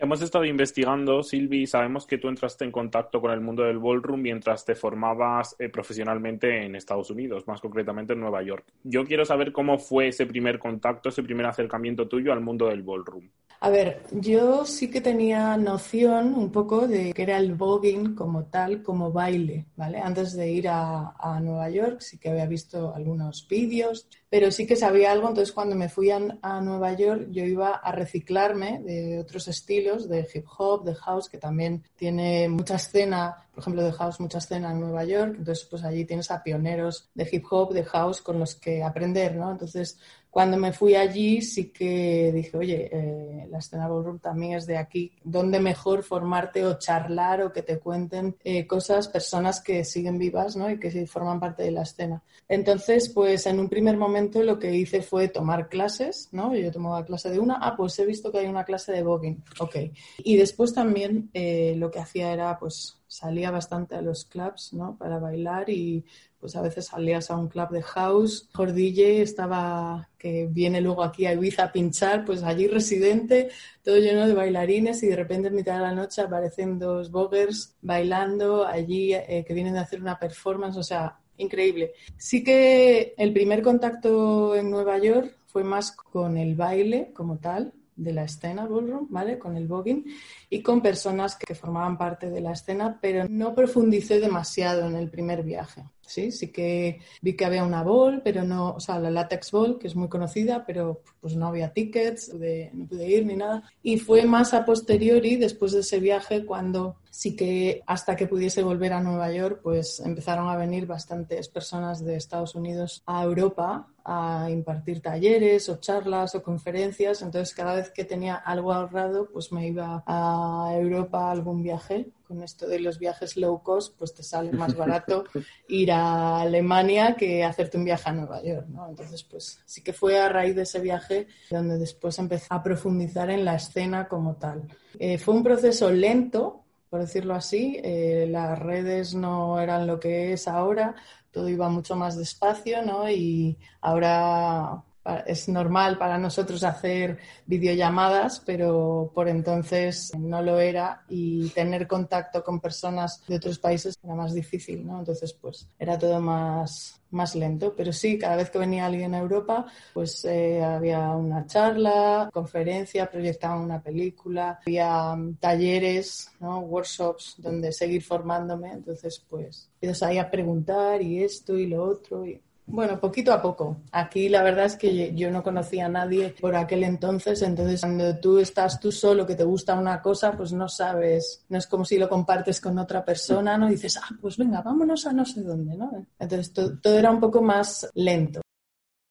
Hemos 0.03 0.19
estado 0.23 0.45
investigando, 0.45 1.21
Silvi, 1.21 1.61
y 1.61 1.67
sabemos 1.67 2.07
que 2.07 2.17
tú 2.17 2.27
entraste 2.27 2.65
en 2.65 2.71
contacto 2.71 3.21
con 3.21 3.29
el 3.29 3.39
mundo 3.39 3.61
del 3.61 3.77
ballroom 3.77 4.19
mientras 4.19 4.65
te 4.65 4.73
formabas 4.73 5.55
eh, 5.59 5.69
profesionalmente 5.69 6.65
en 6.65 6.75
Estados 6.75 7.11
Unidos, 7.11 7.45
más 7.45 7.61
concretamente 7.61 8.13
en 8.13 8.19
Nueva 8.19 8.41
York. 8.41 8.65
Yo 8.83 9.05
quiero 9.05 9.25
saber 9.25 9.51
cómo 9.51 9.77
fue 9.77 10.07
ese 10.07 10.25
primer 10.25 10.57
contacto, 10.57 11.09
ese 11.09 11.21
primer 11.21 11.45
acercamiento 11.45 12.07
tuyo 12.07 12.33
al 12.33 12.41
mundo 12.41 12.65
del 12.65 12.81
ballroom. 12.81 13.29
A 13.63 13.69
ver, 13.69 14.01
yo 14.11 14.65
sí 14.65 14.89
que 14.89 15.01
tenía 15.01 15.55
noción 15.55 16.33
un 16.33 16.51
poco 16.51 16.87
de 16.87 17.13
que 17.13 17.21
era 17.21 17.37
el 17.37 17.53
voguing 17.53 18.15
como 18.15 18.45
tal, 18.45 18.81
como 18.81 19.11
baile, 19.11 19.67
¿vale? 19.75 19.99
Antes 19.99 20.33
de 20.33 20.49
ir 20.51 20.67
a, 20.67 21.11
a 21.11 21.39
Nueva 21.39 21.69
York 21.69 22.01
sí 22.01 22.17
que 22.17 22.29
había 22.29 22.47
visto 22.47 22.91
algunos 22.95 23.47
vídeos, 23.47 24.07
pero 24.31 24.49
sí 24.49 24.65
que 24.65 24.77
sabía 24.77 25.11
algo, 25.11 25.27
entonces 25.27 25.51
cuando 25.51 25.75
me 25.75 25.89
fui 25.89 26.09
a, 26.09 26.19
Nueva 26.61 26.93
York 26.93 27.27
yo 27.31 27.43
iba 27.43 27.75
a 27.75 27.91
reciclarme 27.91 28.81
de 28.81 29.19
otros 29.19 29.49
estilos, 29.49 30.07
de 30.07 30.27
hip 30.33 30.45
hop, 30.57 30.85
de 30.85 30.95
house, 30.95 31.27
que 31.27 31.37
también 31.37 31.83
tiene 31.97 32.47
mucha 32.47 32.77
escena, 32.77 33.45
por 33.51 33.61
ejemplo, 33.61 33.83
de 33.83 33.91
house, 33.91 34.21
mucha 34.21 34.37
escena 34.37 34.71
en 34.71 34.79
Nueva 34.79 35.03
York, 35.03 35.35
entonces 35.37 35.67
pues 35.69 35.83
allí 35.83 36.05
tienes 36.05 36.31
a 36.31 36.41
pioneros 36.41 37.09
de 37.13 37.27
hip 37.29 37.43
hop, 37.51 37.73
de 37.73 37.83
house 37.83 38.21
con 38.21 38.39
los 38.39 38.55
que 38.55 38.81
aprender, 38.81 39.35
¿no? 39.35 39.51
Entonces 39.51 39.99
cuando 40.31 40.55
me 40.55 40.71
fui 40.71 40.95
allí 40.95 41.41
sí 41.41 41.71
que 41.71 42.31
dije, 42.33 42.57
oye, 42.57 42.89
eh, 42.91 43.47
la 43.49 43.59
escena 43.59 43.89
ballroom 43.89 44.19
también 44.19 44.53
es 44.53 44.65
de 44.65 44.77
aquí, 44.77 45.11
¿dónde 45.25 45.59
mejor 45.59 46.03
formarte 46.03 46.65
o 46.65 46.79
charlar 46.79 47.41
o 47.41 47.51
que 47.51 47.61
te 47.61 47.79
cuenten 47.79 48.37
eh, 48.45 48.65
cosas, 48.65 49.09
personas 49.09 49.59
que 49.61 49.83
siguen 49.83 50.17
vivas 50.17 50.55
¿no? 50.55 50.69
y 50.69 50.79
que 50.79 51.05
forman 51.05 51.41
parte 51.41 51.63
de 51.63 51.71
la 51.71 51.81
escena? 51.81 52.23
Entonces, 52.47 53.09
pues 53.09 53.45
en 53.45 53.59
un 53.59 53.67
primer 53.67 53.97
momento 53.97 54.41
lo 54.41 54.57
que 54.57 54.73
hice 54.73 55.01
fue 55.01 55.27
tomar 55.27 55.67
clases, 55.67 56.29
¿no? 56.31 56.55
Yo 56.55 56.71
tomaba 56.71 57.05
clase 57.05 57.29
de 57.29 57.39
una, 57.39 57.59
ah, 57.61 57.75
pues 57.75 57.99
he 57.99 58.05
visto 58.05 58.31
que 58.31 58.39
hay 58.39 58.47
una 58.47 58.63
clase 58.63 58.93
de 58.93 59.03
voguing, 59.03 59.43
ok. 59.59 59.75
Y 60.19 60.37
después 60.37 60.73
también 60.73 61.29
eh, 61.33 61.75
lo 61.77 61.91
que 61.91 61.99
hacía 61.99 62.31
era, 62.31 62.57
pues 62.57 63.01
salía 63.07 63.51
bastante 63.51 63.95
a 63.95 64.01
los 64.01 64.23
clubs, 64.23 64.71
¿no? 64.71 64.97
Para 64.97 65.19
bailar 65.19 65.69
y 65.69 66.05
pues 66.41 66.55
a 66.55 66.61
veces 66.61 66.87
salías 66.87 67.29
a 67.29 67.37
un 67.37 67.47
club 67.47 67.69
de 67.69 67.83
house, 67.83 68.49
DJ 68.51 69.21
estaba, 69.21 70.09
que 70.17 70.47
viene 70.49 70.81
luego 70.81 71.03
aquí 71.03 71.27
a 71.27 71.33
Ibiza 71.33 71.65
a 71.65 71.71
pinchar, 71.71 72.25
pues 72.25 72.41
allí 72.41 72.67
residente, 72.67 73.49
todo 73.83 73.97
lleno 73.97 74.27
de 74.27 74.33
bailarines 74.33 75.03
y 75.03 75.07
de 75.07 75.15
repente 75.15 75.49
en 75.49 75.55
mitad 75.55 75.75
de 75.75 75.81
la 75.81 75.93
noche 75.93 76.23
aparecen 76.23 76.79
dos 76.79 77.11
boggers 77.11 77.75
bailando 77.81 78.65
allí 78.65 79.13
eh, 79.13 79.45
que 79.47 79.53
vienen 79.53 79.73
de 79.73 79.79
hacer 79.79 80.01
una 80.01 80.17
performance, 80.17 80.75
o 80.77 80.83
sea, 80.83 81.19
increíble. 81.37 81.93
Sí 82.17 82.43
que 82.43 83.13
el 83.17 83.31
primer 83.31 83.61
contacto 83.61 84.55
en 84.55 84.71
Nueva 84.71 84.97
York 84.97 85.35
fue 85.45 85.63
más 85.63 85.91
con 85.91 86.37
el 86.37 86.55
baile 86.55 87.11
como 87.13 87.37
tal, 87.37 87.73
de 87.95 88.13
la 88.13 88.23
escena 88.23 88.65
ballroom, 88.65 89.07
¿vale? 89.09 89.37
Con 89.37 89.55
el 89.55 89.67
voguing 89.67 90.05
y 90.49 90.61
con 90.61 90.81
personas 90.81 91.35
que 91.35 91.53
formaban 91.55 91.97
parte 91.97 92.29
de 92.29 92.41
la 92.41 92.53
escena, 92.53 92.97
pero 93.01 93.27
no 93.29 93.53
profundicé 93.53 94.19
demasiado 94.19 94.87
en 94.87 94.95
el 94.95 95.09
primer 95.09 95.43
viaje. 95.43 95.83
Sí, 96.11 96.31
sí 96.31 96.51
que 96.51 96.99
vi 97.21 97.37
que 97.37 97.45
había 97.45 97.63
una 97.63 97.83
ball, 97.83 98.21
pero 98.21 98.43
no, 98.43 98.71
o 98.71 98.79
sea, 98.81 98.99
la 98.99 99.09
latex 99.09 99.51
ball, 99.51 99.79
que 99.79 99.87
es 99.87 99.95
muy 99.95 100.09
conocida, 100.09 100.65
pero 100.65 101.01
pues 101.21 101.37
no 101.37 101.47
había 101.47 101.71
tickets, 101.71 102.33
no 102.73 102.85
pude 102.87 103.07
ir 103.07 103.25
ni 103.25 103.37
nada. 103.37 103.63
Y 103.81 103.97
fue 103.97 104.25
más 104.25 104.53
a 104.53 104.65
posteriori, 104.65 105.37
después 105.37 105.71
de 105.71 105.79
ese 105.79 105.99
viaje, 105.99 106.45
cuando 106.45 106.97
sí 107.11 107.35
que 107.35 107.83
hasta 107.85 108.15
que 108.15 108.25
pudiese 108.25 108.63
volver 108.63 108.93
a 108.93 109.01
Nueva 109.01 109.31
York, 109.31 109.59
pues 109.61 109.99
empezaron 109.99 110.49
a 110.49 110.55
venir 110.55 110.87
bastantes 110.87 111.49
personas 111.49 112.03
de 112.03 112.15
Estados 112.15 112.55
Unidos 112.55 113.03
a 113.05 113.23
Europa 113.23 113.89
a 114.03 114.47
impartir 114.49 115.01
talleres 115.01 115.69
o 115.69 115.75
charlas 115.75 116.33
o 116.35 116.41
conferencias. 116.41 117.21
Entonces, 117.21 117.53
cada 117.53 117.75
vez 117.75 117.91
que 117.91 118.05
tenía 118.05 118.35
algo 118.35 118.73
ahorrado, 118.73 119.29
pues 119.31 119.51
me 119.51 119.67
iba 119.67 120.03
a 120.07 120.71
Europa 120.73 121.27
a 121.27 121.31
algún 121.31 121.61
viaje. 121.61 122.09
Con 122.27 122.41
esto 122.41 122.65
de 122.65 122.79
los 122.79 122.97
viajes 122.97 123.35
low 123.35 123.61
cost, 123.61 123.97
pues 123.97 124.13
te 124.13 124.23
sale 124.23 124.53
más 124.53 124.73
barato 124.75 125.25
ir 125.67 125.91
a 125.91 126.41
Alemania 126.41 127.15
que 127.17 127.43
hacerte 127.43 127.77
un 127.77 127.83
viaje 127.83 128.09
a 128.09 128.13
Nueva 128.13 128.41
York, 128.41 128.67
¿no? 128.69 128.87
Entonces, 128.87 129.23
pues 129.23 129.59
sí 129.65 129.83
que 129.83 129.91
fue 129.91 130.17
a 130.17 130.29
raíz 130.29 130.55
de 130.55 130.61
ese 130.61 130.79
viaje 130.79 131.27
donde 131.49 131.77
después 131.77 132.17
empecé 132.19 132.47
a 132.49 132.63
profundizar 132.63 133.29
en 133.29 133.43
la 133.43 133.55
escena 133.55 134.07
como 134.07 134.35
tal. 134.35 134.63
Eh, 134.97 135.17
fue 135.17 135.33
un 135.33 135.43
proceso 135.43 135.91
lento, 135.91 136.60
por 136.91 137.01
decirlo 137.01 137.35
así. 137.35 137.79
Eh, 137.83 138.27
las 138.29 138.59
redes 138.59 139.15
no 139.15 139.59
eran 139.61 139.87
lo 139.87 139.99
que 139.99 140.33
es 140.33 140.47
ahora, 140.47 140.95
todo 141.31 141.49
iba 141.49 141.69
mucho 141.69 141.95
más 141.95 142.17
despacio, 142.17 142.83
¿no? 142.85 143.09
Y 143.09 143.57
ahora 143.81 144.83
es 145.25 145.49
normal 145.49 145.97
para 145.97 146.17
nosotros 146.17 146.63
hacer 146.63 147.17
videollamadas, 147.45 148.41
pero 148.45 149.11
por 149.13 149.27
entonces 149.27 150.11
no 150.17 150.41
lo 150.41 150.59
era 150.59 151.03
y 151.09 151.49
tener 151.49 151.87
contacto 151.87 152.43
con 152.43 152.59
personas 152.59 153.23
de 153.27 153.37
otros 153.37 153.57
países 153.59 153.97
era 154.03 154.15
más 154.15 154.33
difícil, 154.33 154.85
¿no? 154.85 154.99
Entonces, 154.99 155.33
pues 155.33 155.67
era 155.79 155.97
todo 155.97 156.19
más, 156.21 157.01
más 157.09 157.35
lento. 157.35 157.73
Pero 157.75 157.91
sí, 157.91 158.17
cada 158.17 158.35
vez 158.35 158.49
que 158.49 158.59
venía 158.59 158.85
alguien 158.85 159.15
a 159.15 159.19
Europa, 159.19 159.65
pues 159.93 160.23
eh, 160.25 160.61
había 160.63 161.11
una 161.11 161.45
charla, 161.45 162.29
conferencia, 162.31 163.09
proyectaban 163.09 163.59
una 163.59 163.81
película, 163.81 164.59
había 164.65 165.15
talleres, 165.39 166.31
¿no? 166.39 166.59
workshops 166.59 167.35
donde 167.37 167.71
seguir 167.71 168.03
formándome. 168.03 168.71
Entonces, 168.71 169.23
pues, 169.27 169.69
empiezas 169.75 170.03
ahí 170.03 170.17
a 170.19 170.29
preguntar 170.29 171.01
y 171.01 171.23
esto 171.23 171.57
y 171.57 171.67
lo 171.67 171.83
otro. 171.83 172.23
Bueno, 172.65 172.99
poquito 172.99 173.33
a 173.33 173.41
poco. 173.41 173.81
Aquí 173.91 174.29
la 174.29 174.43
verdad 174.43 174.65
es 174.65 174.75
que 174.75 175.13
yo 175.15 175.31
no 175.31 175.43
conocía 175.43 175.85
a 175.85 175.89
nadie 175.89 176.35
por 176.39 176.55
aquel 176.55 176.83
entonces, 176.83 177.41
entonces 177.41 177.81
cuando 177.81 178.17
tú 178.17 178.39
estás 178.39 178.79
tú 178.79 178.91
solo, 178.91 179.25
que 179.25 179.35
te 179.35 179.43
gusta 179.43 179.75
una 179.75 180.01
cosa, 180.01 180.31
pues 180.33 180.53
no 180.53 180.67
sabes, 180.67 181.45
no 181.49 181.57
es 181.57 181.67
como 181.67 181.85
si 181.85 181.97
lo 181.97 182.07
compartes 182.07 182.61
con 182.61 182.77
otra 182.79 183.03
persona, 183.03 183.57
¿no? 183.57 183.69
dices, 183.69 183.97
ah, 183.97 184.09
pues 184.21 184.37
venga, 184.37 184.61
vámonos 184.61 185.05
a 185.05 185.13
no 185.13 185.25
sé 185.25 185.41
dónde, 185.41 185.75
¿no? 185.75 186.05
Entonces 186.19 186.53
todo 186.53 186.97
era 186.97 187.11
un 187.11 187.19
poco 187.19 187.41
más 187.41 187.89
lento. 187.95 188.41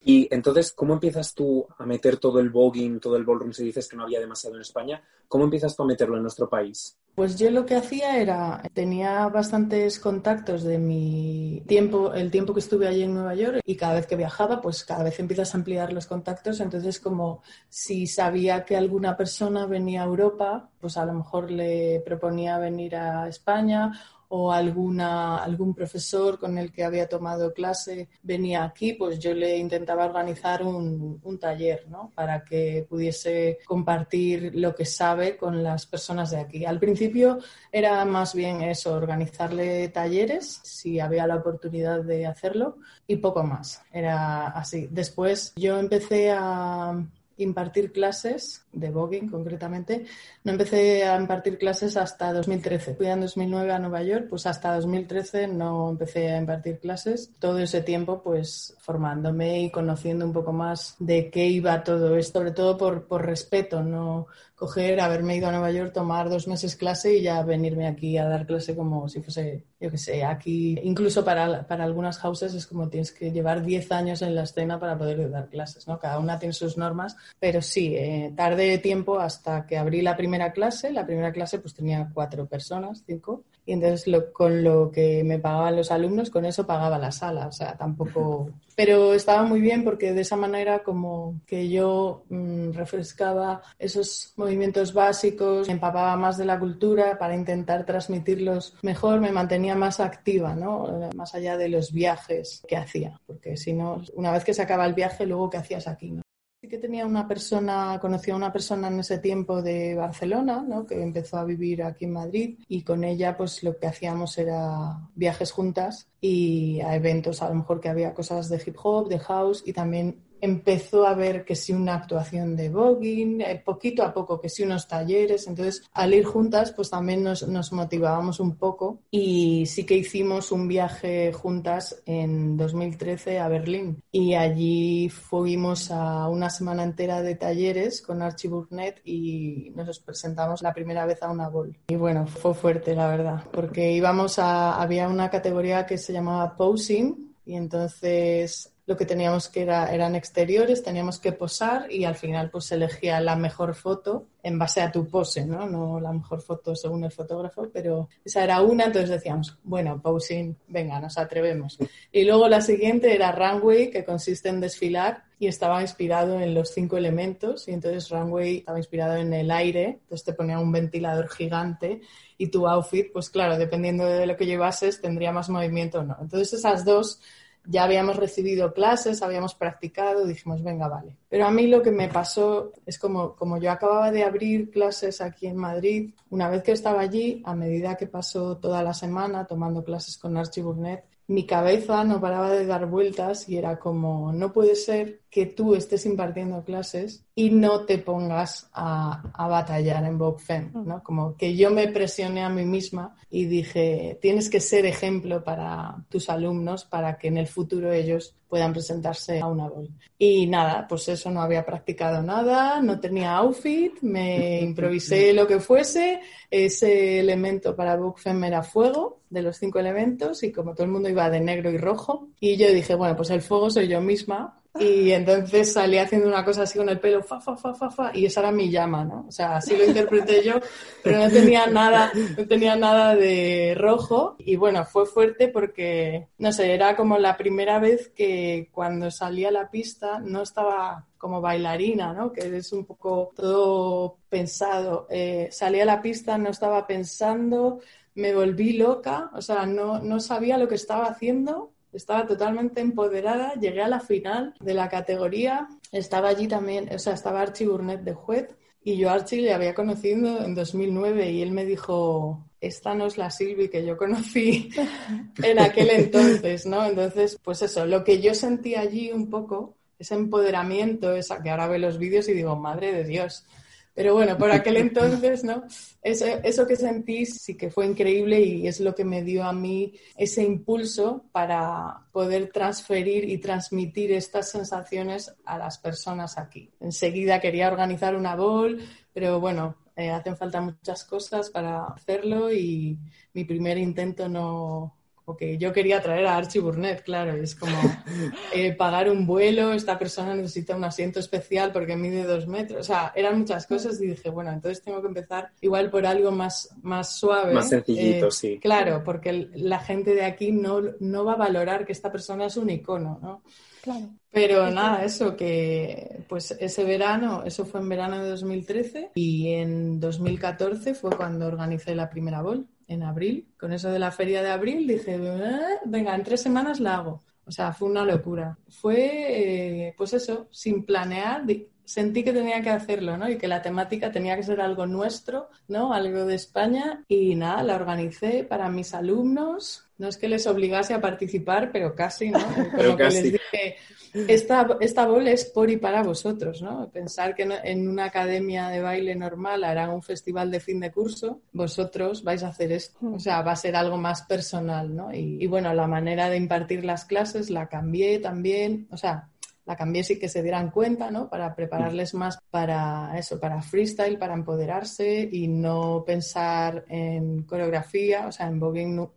Y 0.03 0.29
entonces, 0.31 0.73
¿cómo 0.73 0.95
empiezas 0.95 1.35
tú 1.35 1.67
a 1.77 1.85
meter 1.85 2.17
todo 2.17 2.41
el 2.41 2.49
voguing, 2.49 3.01
todo 3.01 3.17
el 3.17 3.25
ballroom, 3.25 3.53
si 3.53 3.65
dices 3.65 3.87
que 3.87 3.97
no 3.97 4.05
había 4.05 4.19
demasiado 4.19 4.57
en 4.57 4.63
España? 4.63 5.03
¿Cómo 5.29 5.45
empiezas 5.45 5.77
tú 5.77 5.83
a 5.83 5.87
meterlo 5.87 6.17
en 6.17 6.23
nuestro 6.23 6.49
país? 6.49 6.97
Pues 7.15 7.39
yo 7.39 7.51
lo 7.51 7.67
que 7.67 7.75
hacía 7.75 8.19
era, 8.19 8.63
tenía 8.73 9.29
bastantes 9.29 9.99
contactos 9.99 10.63
de 10.63 10.79
mi 10.79 11.63
tiempo, 11.67 12.15
el 12.15 12.31
tiempo 12.31 12.55
que 12.55 12.61
estuve 12.61 12.89
allí 12.89 13.03
en 13.03 13.13
Nueva 13.13 13.35
York 13.35 13.61
y 13.67 13.77
cada 13.77 13.95
vez 13.95 14.07
que 14.07 14.17
viajaba, 14.17 14.61
pues 14.63 14.85
cada 14.85 15.05
vez 15.05 15.19
empiezas 15.21 15.53
a 15.55 15.59
ampliar 15.59 15.93
los 15.93 16.07
contactos. 16.07 16.61
Entonces, 16.61 16.99
como 16.99 17.43
si 17.69 18.07
sabía 18.07 18.65
que 18.65 18.77
alguna 18.77 19.19
persona 19.19 19.67
venía 19.67 20.03
a 20.03 20.07
Europa, 20.07 20.71
pues 20.81 20.97
a 20.97 21.05
lo 21.05 21.13
mejor 21.13 21.51
le 21.51 22.01
proponía 22.07 22.59
venir 22.59 22.97
a 22.97 23.29
España 23.29 23.93
o 24.33 24.53
alguna, 24.53 25.39
algún 25.39 25.75
profesor 25.75 26.39
con 26.39 26.57
el 26.57 26.73
que 26.73 26.85
había 26.85 27.09
tomado 27.09 27.53
clase 27.53 28.09
venía 28.23 28.63
aquí, 28.63 28.93
pues 28.93 29.19
yo 29.19 29.35
le 29.35 29.59
intentaba 29.59 30.05
organizar 30.05 30.63
un, 30.63 31.21
un 31.23 31.39
taller, 31.39 31.87
¿no? 31.89 32.13
Para 32.15 32.45
que 32.45 32.87
pudiese 32.89 33.59
compartir 33.65 34.53
lo 34.55 34.73
que 34.75 34.85
sabe 34.85 35.37
con 35.37 35.63
las 35.65 35.85
personas 35.87 36.31
de 36.31 36.39
aquí. 36.39 36.65
Al 36.65 36.79
principio 36.79 37.39
era 37.73 38.05
más 38.05 38.33
bien 38.33 38.63
eso, 38.63 38.95
organizarle 38.95 39.89
talleres, 39.89 40.61
si 40.63 41.01
había 41.01 41.27
la 41.27 41.37
oportunidad 41.37 42.03
de 42.05 42.27
hacerlo, 42.27 42.77
y 43.09 43.17
poco 43.17 43.43
más. 43.43 43.83
Era 43.93 44.47
así. 44.49 44.87
Después 44.93 45.53
yo 45.57 45.79
empecé 45.79 46.31
a 46.31 47.05
impartir 47.43 47.93
clases 47.93 48.67
de 48.73 48.91
voguing 48.91 49.29
concretamente. 49.29 50.05
No 50.45 50.53
empecé 50.53 51.05
a 51.05 51.21
impartir 51.21 51.59
clases 51.59 51.97
hasta 51.97 52.33
2013. 52.33 52.95
Fui 52.95 53.07
en 53.07 53.21
2009 53.21 53.73
a 53.73 53.79
Nueva 53.79 54.03
York, 54.03 54.27
pues 54.29 54.47
hasta 54.47 54.75
2013 54.75 55.49
no 55.49 55.91
empecé 55.91 56.31
a 56.31 56.39
impartir 56.39 56.79
clases. 56.79 57.31
Todo 57.39 57.59
ese 57.59 57.83
tiempo 57.83 58.23
pues 58.23 58.77
formándome 58.79 59.63
y 59.63 59.71
conociendo 59.71 60.25
un 60.25 60.33
poco 60.33 60.53
más 60.53 60.97
de 60.99 61.31
qué 61.31 61.47
iba 61.47 61.83
todo 61.83 62.17
esto, 62.17 62.41
sobre 62.41 62.53
todo 62.53 62.77
por, 62.77 63.07
por 63.07 63.27
respeto, 63.27 63.83
no 63.83 64.27
coger, 64.61 65.01
haberme 65.01 65.37
ido 65.37 65.49
a 65.49 65.53
Nueva 65.53 65.71
York, 65.71 65.95
tomar 65.95 66.29
dos 66.29 66.47
meses 66.47 66.77
clase 66.77 67.17
y 67.17 67.23
ya 67.23 67.43
venirme 67.43 67.87
aquí 67.87 68.19
a 68.19 68.29
dar 68.29 68.47
clase 68.47 68.77
como 68.77 69.09
si 69.09 69.23
fuese, 69.23 69.65
yo 69.81 69.91
qué 69.91 69.97
sé, 69.97 70.23
aquí, 70.23 70.79
incluso 70.83 71.25
para, 71.25 71.67
para 71.67 71.85
algunas 71.85 72.19
houses 72.19 72.53
es 72.53 72.67
como 72.67 72.91
tienes 72.91 73.11
que 73.11 73.33
llevar 73.33 73.65
10 73.65 73.91
años 73.91 74.21
en 74.21 74.35
la 74.35 74.43
escena 74.43 74.79
para 74.79 74.99
poder 74.99 75.31
dar 75.31 75.49
clases, 75.49 75.89
¿no? 75.89 75.99
Cada 75.99 76.19
una 76.19 76.39
tiene 76.39 76.53
sus 76.53 76.77
normas, 76.77 77.17
pero 77.39 77.63
sí, 77.63 77.97
eh, 77.97 78.35
tarde 78.37 78.60
tiempo 78.79 79.19
hasta 79.19 79.67
que 79.67 79.77
abrí 79.77 80.03
la 80.03 80.17
primera 80.17 80.53
clase. 80.53 80.93
La 80.93 81.07
primera 81.07 81.33
clase 81.33 81.59
pues 81.59 81.75
tenía 81.75 82.11
cuatro 82.13 82.47
personas, 82.47 83.03
cinco, 83.07 83.45
y 83.67 83.73
entonces 83.73 84.13
con 84.33 84.65
lo 84.65 84.91
que 84.91 85.23
me 85.25 85.39
pagaban 85.39 85.77
los 85.77 85.91
alumnos, 85.91 86.31
con 86.31 86.45
eso 86.45 86.67
pagaba 86.67 86.99
la 86.99 87.13
sala, 87.13 87.47
o 87.47 87.53
sea, 87.53 87.77
tampoco... 87.77 88.51
Pero 88.77 89.13
estaba 89.13 89.43
muy 89.43 89.61
bien 89.61 89.85
porque 89.85 90.15
de 90.15 90.23
esa 90.23 90.37
manera 90.37 90.83
como 90.83 91.41
que 91.47 91.69
yo 91.69 92.25
mm, 92.31 92.73
refrescaba 92.73 93.61
esos 93.79 94.33
movimientos 94.37 94.95
básicos, 94.95 95.67
me 95.67 95.75
empapaba 95.75 96.17
más 96.17 96.39
de 96.39 96.47
la 96.47 96.59
cultura 96.59 97.19
para 97.19 97.37
intentar 97.37 97.85
transmitirlos 97.85 98.75
mejor, 98.83 99.21
me 99.21 99.33
mantenía 99.33 99.75
más 99.75 100.01
activa, 100.01 100.55
¿no? 100.55 101.11
Más 101.15 101.35
allá 101.35 101.59
de 101.59 101.69
los 101.69 101.93
viajes 101.93 102.63
que 102.67 102.77
hacía, 102.77 103.21
porque 103.27 103.57
si 103.59 103.75
no, 103.75 104.03
una 104.15 104.33
vez 104.33 104.45
que 104.45 104.55
se 104.55 104.63
acaba 104.63 104.87
el 104.87 104.95
viaje, 104.95 105.27
luego 105.27 105.51
¿qué 105.51 105.59
hacías 105.59 105.87
aquí? 105.87 106.11
¿no? 106.13 106.23
Sí 106.61 106.69
que 106.69 106.77
tenía 106.77 107.07
una 107.07 107.27
persona, 107.27 107.99
conocí 108.03 108.31
a 108.31 108.37
una 108.37 108.53
persona 108.53 108.89
en 108.89 109.01
ese 109.01 109.17
tiempo 109.17 109.63
de 109.63 109.95
Barcelona, 109.95 110.63
¿no? 110.69 110.85
que 110.85 111.03
empezó 111.03 111.39
a 111.39 111.45
vivir 111.45 111.83
aquí 111.83 112.05
en 112.05 112.13
Madrid 112.13 112.59
y 112.69 112.83
con 112.83 113.03
ella 113.03 113.35
pues 113.35 113.63
lo 113.63 113.79
que 113.79 113.87
hacíamos 113.87 114.37
era 114.37 115.09
viajes 115.15 115.53
juntas 115.53 116.11
y 116.21 116.81
a 116.83 116.95
eventos, 116.97 117.41
a 117.41 117.49
lo 117.49 117.55
mejor 117.55 117.81
que 117.81 117.89
había 117.89 118.13
cosas 118.13 118.51
de 118.51 118.63
hip 118.67 118.77
hop, 118.83 119.09
de 119.09 119.19
house 119.21 119.63
y 119.65 119.73
también 119.73 120.23
empezó 120.41 121.07
a 121.07 121.15
ver 121.15 121.45
que 121.45 121.55
sí 121.55 121.73
una 121.73 121.95
actuación 121.95 122.57
de 122.57 122.69
voguing, 122.69 123.41
eh, 123.41 123.63
poquito 123.65 124.03
a 124.03 124.13
poco 124.13 124.41
que 124.41 124.49
sí 124.49 124.63
unos 124.63 124.89
talleres, 124.89 125.47
entonces 125.47 125.83
al 125.93 126.15
ir 126.15 126.25
juntas 126.25 126.73
pues 126.73 126.91
también 126.91 127.23
nos, 127.23 127.47
nos, 127.49 127.73
motivábamos 127.73 128.41
un 128.41 128.57
poco 128.57 129.01
y 129.11 129.65
sí 129.67 129.85
que 129.85 129.97
hicimos 129.97 130.53
un 130.53 130.67
viaje 130.69 131.33
juntas 131.33 132.03
en 132.07 132.57
2013 132.57 133.39
a 133.39 133.49
Berlín 133.49 134.03
y 134.11 134.35
allí 134.35 135.09
fuimos 135.09 135.91
a 135.91 136.29
una 136.29 136.51
semana 136.51 136.83
entera 136.83 137.23
de 137.23 137.37
talleres 137.37 138.03
con 138.03 138.23
Archie 138.23 138.51
Burnett 138.51 139.01
y 139.05 139.73
nos 139.75 140.01
presentamos 140.01 140.63
la 140.63 140.75
primera 140.75 141.07
vez 141.07 141.23
a 141.23 141.31
una 141.31 141.49
bol. 141.49 141.77
Y 141.89 141.97
bueno, 141.97 142.27
fue 142.27 142.55
fuerte 142.55 142.95
la 142.95 143.09
verdad, 143.09 143.45
porque 143.53 143.93
íbamos 143.93 144.39
a, 144.39 144.81
había 144.81 145.09
una 145.09 145.31
categoría 145.31 145.87
que 145.87 145.99
se 145.99 146.13
llamaba 146.13 146.57
posing 146.57 147.35
y 147.45 147.55
entonces 147.55 148.73
lo 148.91 148.97
que 148.97 149.07
teníamos 149.07 149.49
que 149.49 149.63
era, 149.63 149.95
eran 149.95 150.17
exteriores, 150.17 150.83
teníamos 150.83 151.21
que 151.21 151.31
posar 151.31 151.93
y 151.93 152.05
al 152.07 152.17
final 152.17 152.51
pues 152.51 152.73
elegía 152.73 153.21
la 153.21 153.37
mejor 153.37 153.77
foto 153.77 154.27
en 154.43 154.59
base 154.59 154.81
a 154.81 154.91
tu 154.91 155.07
pose, 155.07 155.47
¿no? 155.47 155.69
No 155.69 156.01
la 156.01 156.13
mejor 156.13 156.43
foto 156.43 156.75
según 156.75 157.05
el 157.05 157.13
fotógrafo, 157.13 157.69
pero 157.73 158.09
esa 158.25 158.43
era 158.43 158.61
una, 158.63 158.87
entonces 158.87 159.11
decíamos, 159.11 159.57
bueno, 159.63 160.03
posing, 160.03 160.57
venga, 160.67 160.99
nos 160.99 161.19
atrevemos. 161.19 161.79
Y 162.11 162.25
luego 162.25 162.49
la 162.49 162.61
siguiente 162.63 163.15
era 163.15 163.31
runway, 163.31 163.93
que 163.93 164.05
consiste 164.05 164.49
en 164.49 164.61
desfilar 164.61 165.23
y 165.39 165.47
estaba 165.47 165.81
inspirado 165.83 166.41
en 166.41 166.53
los 166.53 166.71
cinco 166.71 166.97
elementos 166.97 167.69
y 167.69 167.73
entonces 167.73 168.11
runway 168.11 168.59
estaba 168.59 168.79
inspirado 168.79 169.15
en 169.15 169.33
el 169.33 169.53
aire, 169.53 170.01
entonces 170.03 170.25
te 170.25 170.33
ponía 170.33 170.59
un 170.59 170.73
ventilador 170.73 171.29
gigante 171.29 172.01
y 172.39 172.49
tu 172.49 172.67
outfit, 172.67 173.13
pues 173.13 173.31
claro, 173.31 173.57
dependiendo 173.57 174.05
de 174.05 174.27
lo 174.27 174.37
que 174.37 174.47
llevases, 174.47 175.01
tendría 175.01 175.31
más 175.31 175.49
movimiento 175.49 176.01
o 176.01 176.03
no. 176.03 176.17
Entonces 176.21 176.55
esas 176.55 176.85
dos 176.85 177.21
ya 177.65 177.85
habíamos 177.85 178.17
recibido 178.17 178.73
clases, 178.73 179.23
habíamos 179.23 179.55
practicado, 179.55 180.27
dijimos, 180.27 180.63
venga, 180.63 180.89
vale. 180.89 181.17
Pero 181.29 181.47
a 181.47 181.51
mí 181.51 181.67
lo 181.67 181.83
que 181.83 181.91
me 181.91 182.09
pasó 182.09 182.73
es 182.87 182.99
como, 182.99 183.35
como 183.37 183.59
yo 183.59 183.71
acababa 183.71 184.11
de 184.11 184.25
abrir 184.25 184.71
clases 184.71 185.21
aquí 185.21 185.47
en 185.47 185.57
Madrid, 185.57 186.15
una 186.31 186.49
vez 186.49 186.63
que 186.63 186.73
estaba 186.73 187.01
allí, 187.01 187.43
a 187.45 187.55
medida 187.55 187.97
que 187.97 188.07
pasó 188.07 188.57
toda 188.57 188.83
la 188.83 188.95
semana 188.95 189.47
tomando 189.47 189.85
clases 189.85 190.17
con 190.19 190.37
Archie 190.37 190.63
Burnett, 190.63 191.05
mi 191.31 191.47
cabeza 191.47 192.03
no 192.03 192.21
paraba 192.21 192.51
de 192.51 192.67
dar 192.67 192.87
vueltas 192.87 193.49
y 193.49 193.57
era 193.57 193.79
como, 193.79 194.33
no 194.33 194.53
puede 194.53 194.75
ser 194.75 195.21
que 195.31 195.47
tú 195.47 195.77
estés 195.77 196.05
impartiendo 196.07 196.65
clases 196.65 197.25
y 197.37 197.51
no 197.51 197.87
te 197.87 197.99
pongas 197.99 198.69
a, 198.73 199.23
batallar 199.49 200.05
en 200.05 200.19
Vogue 200.19 200.43
Femme, 200.43 200.71
¿no? 200.75 200.99
Mm. 200.99 201.01
Como 201.03 201.37
que 201.37 201.57
yo 201.57 201.71
me 201.71 201.89
presioné 201.89 202.43
a 202.43 202.49
mí 202.49 202.65
misma 202.65 203.17
y 203.31 203.45
dije, 203.45 204.19
tienes 204.21 204.51
que 204.51 204.61
ser 204.61 204.87
ejemplo 204.87 205.45
para 205.45 206.05
tus 206.09 206.29
alumnos 206.29 206.85
para 206.85 207.17
que 207.17 207.29
en 207.29 207.39
el 207.39 207.47
futuro 207.47 207.93
ellos 207.93 208.35
puedan 208.49 208.73
presentarse 208.73 209.39
a 209.39 209.47
una 209.47 209.69
Vogue. 209.69 209.91
Y 210.19 210.49
nada, 210.49 210.87
pues 210.89 211.09
eso 211.09 211.31
no 211.31 211.41
había 211.41 211.65
practicado 211.65 212.23
nada, 212.23 212.81
no 212.81 212.99
tenía 212.99 213.37
outfit, 213.37 214.01
me 214.03 214.61
improvisé 214.63 215.33
lo 215.33 215.47
que 215.47 215.61
fuese, 215.61 216.21
ese 216.51 217.21
elemento 217.21 217.77
para 217.77 217.97
Femme 218.17 218.49
era 218.49 218.65
fuego, 218.65 219.21
de 219.31 219.43
los 219.43 219.57
cinco 219.57 219.79
elementos, 219.79 220.43
y 220.43 220.51
como 220.51 220.75
todo 220.75 220.85
el 220.85 220.91
mundo 220.91 221.09
iba 221.09 221.31
de 221.31 221.41
negro 221.41 221.71
y 221.71 221.79
rojo, 221.79 222.29
y 222.41 222.57
yo 222.57 222.73
dije, 222.73 222.97
bueno, 222.97 223.15
pues 223.17 223.31
el 223.31 223.43
fuego 223.43 223.71
soy 223.71 223.87
yo 223.87 224.01
misma, 224.01 224.60
y 224.79 225.11
entonces 225.11 225.73
salí 225.73 225.99
haciendo 225.99 226.29
una 226.29 226.45
cosa 226.45 226.63
así 226.63 226.79
con 226.79 226.89
el 226.89 227.01
pelo, 227.01 227.23
fa, 227.23 227.41
fa, 227.41 227.57
fa, 227.57 227.75
fa, 227.75 227.91
fa, 227.91 228.13
y 228.15 228.27
esa 228.27 228.41
era 228.41 228.53
mi 228.53 228.71
llama, 228.71 229.05
¿no? 229.05 229.27
O 229.29 229.33
sea, 229.33 229.57
así 229.57 229.77
lo 229.77 229.85
interpreté 229.85 230.45
yo, 230.45 230.61
pero 231.03 231.19
no 231.19 231.29
tenía 231.29 231.67
nada, 231.67 232.13
no 232.39 232.47
tenía 232.47 232.77
nada 232.77 233.17
de 233.17 233.75
rojo. 233.77 234.37
Y 234.39 234.55
bueno, 234.57 234.85
fue 234.85 235.07
fuerte 235.07 235.49
porque, 235.49 236.29
no 236.39 236.53
sé, 236.53 236.73
era 236.73 236.95
como 236.95 237.19
la 237.19 237.37
primera 237.37 237.81
vez 237.81 238.11
que 238.15 238.69
cuando 238.71 239.11
salí 239.11 239.45
a 239.45 239.51
la 239.51 239.71
pista 239.71 240.21
no 240.21 240.43
estaba 240.43 241.07
como 241.19 241.41
bailarina, 241.41 242.13
¿no? 242.13 242.33
Que 242.33 242.57
es 242.57 242.73
un 242.73 242.87
poco 242.87 243.33
todo 243.35 244.19
pensado. 244.29 245.09
Eh, 245.11 245.49
salí 245.51 245.81
a 245.81 245.85
la 245.85 246.01
pista, 246.01 246.39
no 246.39 246.51
estaba 246.51 246.87
pensando, 246.87 247.81
me 248.15 248.33
volví 248.35 248.75
loca, 248.75 249.31
o 249.35 249.43
sea, 249.43 249.67
no, 249.67 249.99
no 249.99 250.21
sabía 250.21 250.59
lo 250.59 250.69
que 250.69 250.77
estaba 250.77 251.07
haciendo 251.07 251.73
estaba 251.93 252.27
totalmente 252.27 252.81
empoderada, 252.81 253.55
llegué 253.55 253.83
a 253.83 253.89
la 253.89 254.01
final 254.01 254.55
de 254.61 254.75
la 254.75 254.89
categoría, 254.89 255.69
estaba 255.93 256.29
allí 256.29 256.49
también, 256.49 256.89
o 256.95 256.99
sea, 256.99 257.15
estaba 257.15 257.43
Archie 257.43 257.67
Burnett 257.67 258.03
de 258.03 258.15
juez 258.15 258.49
y 258.83 258.97
yo 258.97 259.11
a 259.11 259.15
Archie 259.15 259.43
le 259.43 259.53
había 259.53 259.75
conocido 259.75 260.43
en 260.45 260.55
2009 260.55 261.31
y 261.31 261.43
él 261.43 261.51
me 261.51 261.65
dijo, 261.65 262.47
esta 262.61 262.95
no 262.95 263.07
es 263.07 263.19
la 263.19 263.31
Silvi 263.31 263.69
que 263.69 263.85
yo 263.85 263.97
conocí 263.97 264.71
en 265.43 265.59
aquel 265.59 265.91
entonces, 265.91 266.67
¿no? 266.67 266.87
Entonces, 266.87 267.39
pues 267.43 267.63
eso, 267.63 267.87
lo 267.87 268.05
que 268.05 268.21
yo 268.21 268.35
sentí 268.35 268.75
allí 268.75 269.11
un 269.13 269.29
poco, 269.29 269.77
ese 269.99 270.15
empoderamiento, 270.15 271.15
esa 271.15 271.43
que 271.43 271.51
ahora 271.51 271.69
veo 271.69 271.79
los 271.79 271.99
vídeos 271.99 272.29
y 272.29 272.33
digo, 272.33 272.57
madre 272.57 272.93
de 272.93 273.05
Dios, 273.05 273.47
pero 273.95 274.15
bueno, 274.15 274.39
por 274.39 274.51
aquel 274.53 274.77
entonces, 274.77 275.45
¿no? 275.45 275.65
Eso, 276.03 276.27
eso 276.43 276.67
que 276.67 276.77
sentí 276.77 277.27
sí 277.27 277.57
que 277.57 277.71
fue 277.71 277.87
increíble 277.87 278.41
y 278.41 278.67
es 278.67 278.81
lo 278.81 278.95
que 278.95 279.05
me 279.05 279.23
dio 279.23 279.45
a 279.45 279.53
mí 279.53 279.95
ese 280.17 280.43
impulso 280.43 281.25
para 281.33 282.07
poder 282.13 282.51
transferir 282.51 283.29
y 283.29 283.39
transmitir 283.39 284.13
estas 284.13 284.51
sensaciones 284.51 285.35
a 285.45 285.59
las 285.59 285.79
personas 285.79 286.39
aquí. 286.39 286.73
Enseguida 286.81 287.41
quería 287.41 287.69
organizar 287.69 288.15
una 288.15 288.37
bol, 288.37 288.81
pero 289.13 289.41
bueno, 289.41 289.77
eh, 289.97 290.11
hacen 290.11 290.37
falta 290.37 290.61
muchas 290.61 291.05
cosas 291.05 291.51
para 291.51 291.85
hacerlo 291.87 292.53
y 292.53 292.99
mi 293.35 293.45
primer 293.45 293.77
intento 293.77 294.29
no, 294.29 295.00
que 295.37 295.59
yo 295.59 295.73
quería 295.73 296.01
traer 296.01 296.27
a 296.27 296.37
Archie 296.37 296.61
Burnett, 296.61 297.03
claro, 297.03 297.35
es 297.35 297.55
como 297.55 297.77
eh, 298.55 298.73
pagar 298.73 299.11
un 299.11 299.27
vuelo, 299.27 299.73
esta 299.73 299.99
persona 299.99 300.35
necesita 300.35 300.77
un 300.77 300.85
asiento 300.85 301.21
especial 301.21 301.73
porque 301.73 301.97
mide 301.97 302.25
dos 302.25 302.47
metros, 302.47 302.81
o 302.81 302.85
sea, 302.85 303.13
eran 303.15 303.39
muchas 303.39 303.67
cosas 303.67 304.01
y 304.01 304.09
dije, 304.09 304.31
bueno, 304.31 304.51
entonces 304.51 304.83
tengo 304.83 305.01
que 305.01 305.09
empezar 305.09 305.51
igual 305.61 305.91
por 305.91 306.07
algo 306.07 306.31
más, 306.31 306.71
más 306.83 307.17
suave. 307.17 307.55
Más 307.55 307.69
sencillito, 307.69 308.29
eh, 308.29 308.33
sí. 308.33 308.59
Claro, 308.61 309.03
porque 309.05 309.49
la 309.55 309.81
gente 309.81 310.15
de 310.15 310.25
aquí 310.25 310.53
no, 310.53 310.81
no 311.01 311.25
va 311.25 311.33
a 311.35 311.37
valorar 311.37 311.85
que 311.85 311.93
esta 311.93 312.11
persona 312.11 312.47
es 312.47 312.57
un 312.57 312.71
icono, 312.71 313.19
¿no? 313.23 313.43
Claro. 313.83 314.11
Pero 314.33 314.71
nada, 314.71 315.05
eso 315.05 315.37
que 315.37 316.25
pues 316.29 316.53
ese 316.53 316.85
verano, 316.85 317.43
eso 317.45 317.65
fue 317.65 317.81
en 317.81 317.89
verano 317.89 318.23
de 318.23 318.31
2013 318.31 319.11
y 319.15 319.55
en 319.55 319.99
2014 319.99 320.95
fue 320.95 321.11
cuando 321.17 321.47
organicé 321.47 321.95
la 321.95 322.09
primera 322.09 322.41
bol 322.41 322.67
en 322.91 323.05
abril. 323.05 323.47
Con 323.59 323.73
eso 323.73 323.91
de 323.91 323.99
la 323.99 324.11
feria 324.11 324.43
de 324.43 324.51
abril 324.51 324.87
dije, 324.87 325.15
eh, 325.15 325.79
venga, 325.87 326.15
en 326.15 326.25
tres 326.25 326.43
semanas 326.43 326.81
la 326.81 326.97
hago. 326.97 327.23
O 327.47 327.53
sea, 327.53 327.73
fue 327.73 327.89
una 327.89 328.05
locura. 328.05 328.59
Fue, 328.69 329.87
eh, 329.87 329.95
pues 329.97 330.13
eso, 330.13 330.49
sin 330.51 330.85
planear, 330.85 331.47
sentí 331.91 332.23
que 332.23 332.33
tenía 332.33 332.63
que 332.63 332.71
hacerlo, 332.71 333.17
¿no? 333.17 333.29
Y 333.29 333.37
que 333.37 333.49
la 333.49 333.63
temática 333.63 334.13
tenía 334.13 334.37
que 334.37 334.45
ser 334.45 334.61
algo 334.61 334.87
nuestro, 334.87 335.49
¿no? 335.67 335.93
Algo 335.93 336.25
de 336.25 336.37
España. 336.37 337.05
Y 337.09 337.35
nada, 337.35 337.65
la 337.65 337.75
organicé 337.75 338.45
para 338.45 338.69
mis 338.69 338.95
alumnos. 338.95 339.89
No 339.99 340.07
es 340.07 340.17
que 340.17 340.29
les 340.29 340.47
obligase 340.47 340.95
a 340.95 341.01
participar, 341.01 341.73
pero 341.73 341.97
casi, 341.97 342.31
¿no? 342.31 342.39
Como 342.77 342.97
que 342.97 343.05
les 343.05 343.23
dije, 343.25 343.77
esta, 344.15 344.79
esta 344.81 345.05
bol 345.05 345.27
es 345.27 345.47
por 345.47 345.69
y 345.69 345.79
para 345.79 346.05
vosotros, 346.05 346.63
¿no? 346.63 346.89
Pensar 346.91 347.35
que 347.35 347.49
en 347.65 347.89
una 347.89 348.05
academia 348.05 348.69
de 348.69 348.81
baile 348.81 349.17
normal 349.17 349.65
harán 349.65 349.91
un 349.91 350.03
festival 350.03 350.49
de 350.53 350.61
fin 350.61 350.79
de 350.79 350.93
curso, 350.93 351.41
vosotros 351.53 352.23
vais 352.23 352.45
a 352.45 352.49
hacer 352.49 352.71
esto. 352.71 352.99
O 353.13 353.19
sea, 353.19 353.43
va 353.43 353.53
a 353.53 353.57
ser 353.57 353.75
algo 353.75 353.97
más 353.97 354.23
personal, 354.23 354.95
¿no? 354.95 355.13
Y, 355.13 355.43
y 355.43 355.47
bueno, 355.49 355.75
la 355.75 355.89
manera 355.89 356.31
de 356.31 356.37
impartir 356.37 356.85
las 356.85 357.05
clases 357.05 357.51
la 357.51 357.69
cambié 357.69 358.21
también. 358.21 358.87
O 358.93 358.97
sea, 358.97 359.29
la 359.67 359.77
cambié 359.77 360.03
sí 360.03 360.19
que 360.19 360.29
se 360.29 360.43
dieran 360.43 360.71
cuenta, 360.71 361.11
¿no? 361.11 361.29
Para 361.29 361.55
prepararles 361.55 362.15
más 362.15 362.39
para 362.51 363.13
eso, 363.17 363.39
para 363.39 363.63
freestyle, 363.63 364.19
para 364.19 364.35
empoderarse 364.35 365.29
y 365.31 365.49
no 365.49 366.05
pensar 366.07 366.85
en 366.89 367.43
coreografía, 367.45 368.27
o 368.27 368.33
sea, 368.33 368.47
en 368.47 368.59
voguing 368.59 369.09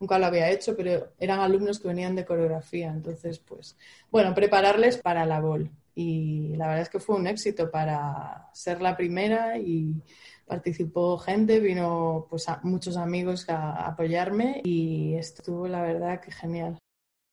nunca 0.00 0.18
lo 0.18 0.26
había 0.26 0.50
hecho, 0.50 0.74
pero 0.76 1.12
eran 1.18 1.40
alumnos 1.40 1.78
que 1.78 1.88
venían 1.88 2.16
de 2.16 2.24
coreografía, 2.24 2.88
entonces, 2.88 3.38
pues, 3.38 3.76
bueno, 4.10 4.34
prepararles 4.34 4.96
para 4.96 5.26
la 5.26 5.40
bol. 5.40 5.70
Y 5.94 6.54
la 6.56 6.68
verdad 6.68 6.82
es 6.82 6.88
que 6.88 7.00
fue 7.00 7.16
un 7.16 7.26
éxito 7.26 7.70
para 7.70 8.48
ser 8.54 8.80
la 8.80 8.96
primera 8.96 9.58
y 9.58 10.02
participó 10.46 11.18
gente, 11.18 11.60
vino 11.60 12.26
pues 12.30 12.46
muchos 12.62 12.96
amigos 12.96 13.48
a 13.48 13.86
apoyarme 13.86 14.62
y 14.64 15.14
estuvo 15.14 15.68
la 15.68 15.82
verdad 15.82 16.20
que 16.20 16.32
genial. 16.32 16.78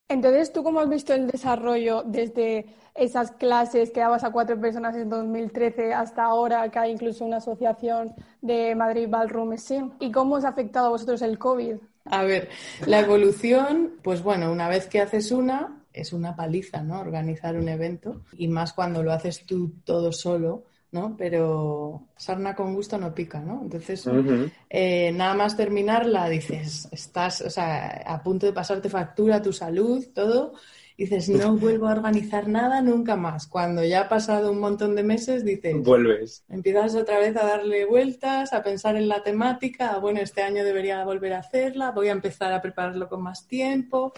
Entonces, 0.09 0.53
¿tú 0.53 0.63
cómo 0.63 0.79
has 0.79 0.89
visto 0.89 1.13
el 1.13 1.27
desarrollo 1.27 2.03
desde 2.05 2.65
esas 2.95 3.31
clases 3.31 3.91
que 3.91 3.99
dabas 3.99 4.23
a 4.23 4.31
cuatro 4.31 4.59
personas 4.59 4.95
en 4.95 5.09
2013 5.09 5.93
hasta 5.93 6.23
ahora, 6.23 6.69
que 6.69 6.79
hay 6.79 6.91
incluso 6.91 7.25
una 7.25 7.37
asociación 7.37 8.15
de 8.41 8.73
Madrid 8.73 9.09
Ballroom 9.09 9.57
Scene? 9.57 9.91
¿Y 9.99 10.11
cómo 10.11 10.35
os 10.35 10.45
ha 10.45 10.49
afectado 10.49 10.87
a 10.87 10.89
vosotros 10.91 11.21
el 11.21 11.37
COVID? 11.37 11.75
A 12.05 12.23
ver, 12.23 12.47
la 12.85 13.01
evolución, 13.01 13.95
pues 14.01 14.23
bueno, 14.23 14.49
una 14.49 14.69
vez 14.69 14.87
que 14.87 15.01
haces 15.01 15.31
una, 15.31 15.83
es 15.91 16.13
una 16.13 16.37
paliza, 16.37 16.81
¿no? 16.81 17.01
Organizar 17.01 17.57
un 17.57 17.67
evento 17.67 18.21
y 18.37 18.47
más 18.47 18.71
cuando 18.71 19.03
lo 19.03 19.11
haces 19.11 19.45
tú 19.45 19.73
todo 19.83 20.13
solo 20.13 20.63
¿no? 20.91 21.15
Pero 21.17 22.07
sarna 22.15 22.55
con 22.55 22.73
gusto 22.73 22.97
no 22.97 23.13
pica, 23.13 23.39
¿no? 23.39 23.61
Entonces, 23.61 24.07
eh, 24.69 25.11
nada 25.11 25.33
más 25.33 25.57
terminarla, 25.57 26.29
dices, 26.29 26.87
estás, 26.91 27.41
o 27.41 27.49
sea, 27.49 28.03
a 28.05 28.23
punto 28.23 28.45
de 28.45 28.53
pasarte 28.53 28.89
factura, 28.89 29.41
tu 29.41 29.51
salud, 29.51 30.05
todo, 30.13 30.53
dices, 30.97 31.27
no 31.29 31.55
vuelvo 31.57 31.87
a 31.87 31.91
organizar 31.91 32.47
nada 32.47 32.81
nunca 32.81 33.17
más. 33.17 33.47
Cuando 33.47 33.83
ya 33.83 34.01
ha 34.01 34.09
pasado 34.09 34.51
un 34.51 34.59
montón 34.59 34.95
de 34.95 35.03
meses, 35.03 35.43
dices, 35.43 35.75
vuelves. 35.83 36.45
Empiezas 36.47 36.95
otra 36.95 37.19
vez 37.19 37.35
a 37.35 37.45
darle 37.45 37.85
vueltas, 37.85 38.53
a 38.53 38.63
pensar 38.63 38.95
en 38.95 39.09
la 39.09 39.23
temática, 39.23 39.97
bueno, 39.99 40.21
este 40.21 40.41
año 40.41 40.63
debería 40.63 41.03
volver 41.03 41.33
a 41.33 41.39
hacerla, 41.39 41.91
voy 41.91 42.07
a 42.07 42.13
empezar 42.13 42.53
a 42.53 42.61
prepararlo 42.61 43.09
con 43.09 43.21
más 43.21 43.45
tiempo, 43.45 44.13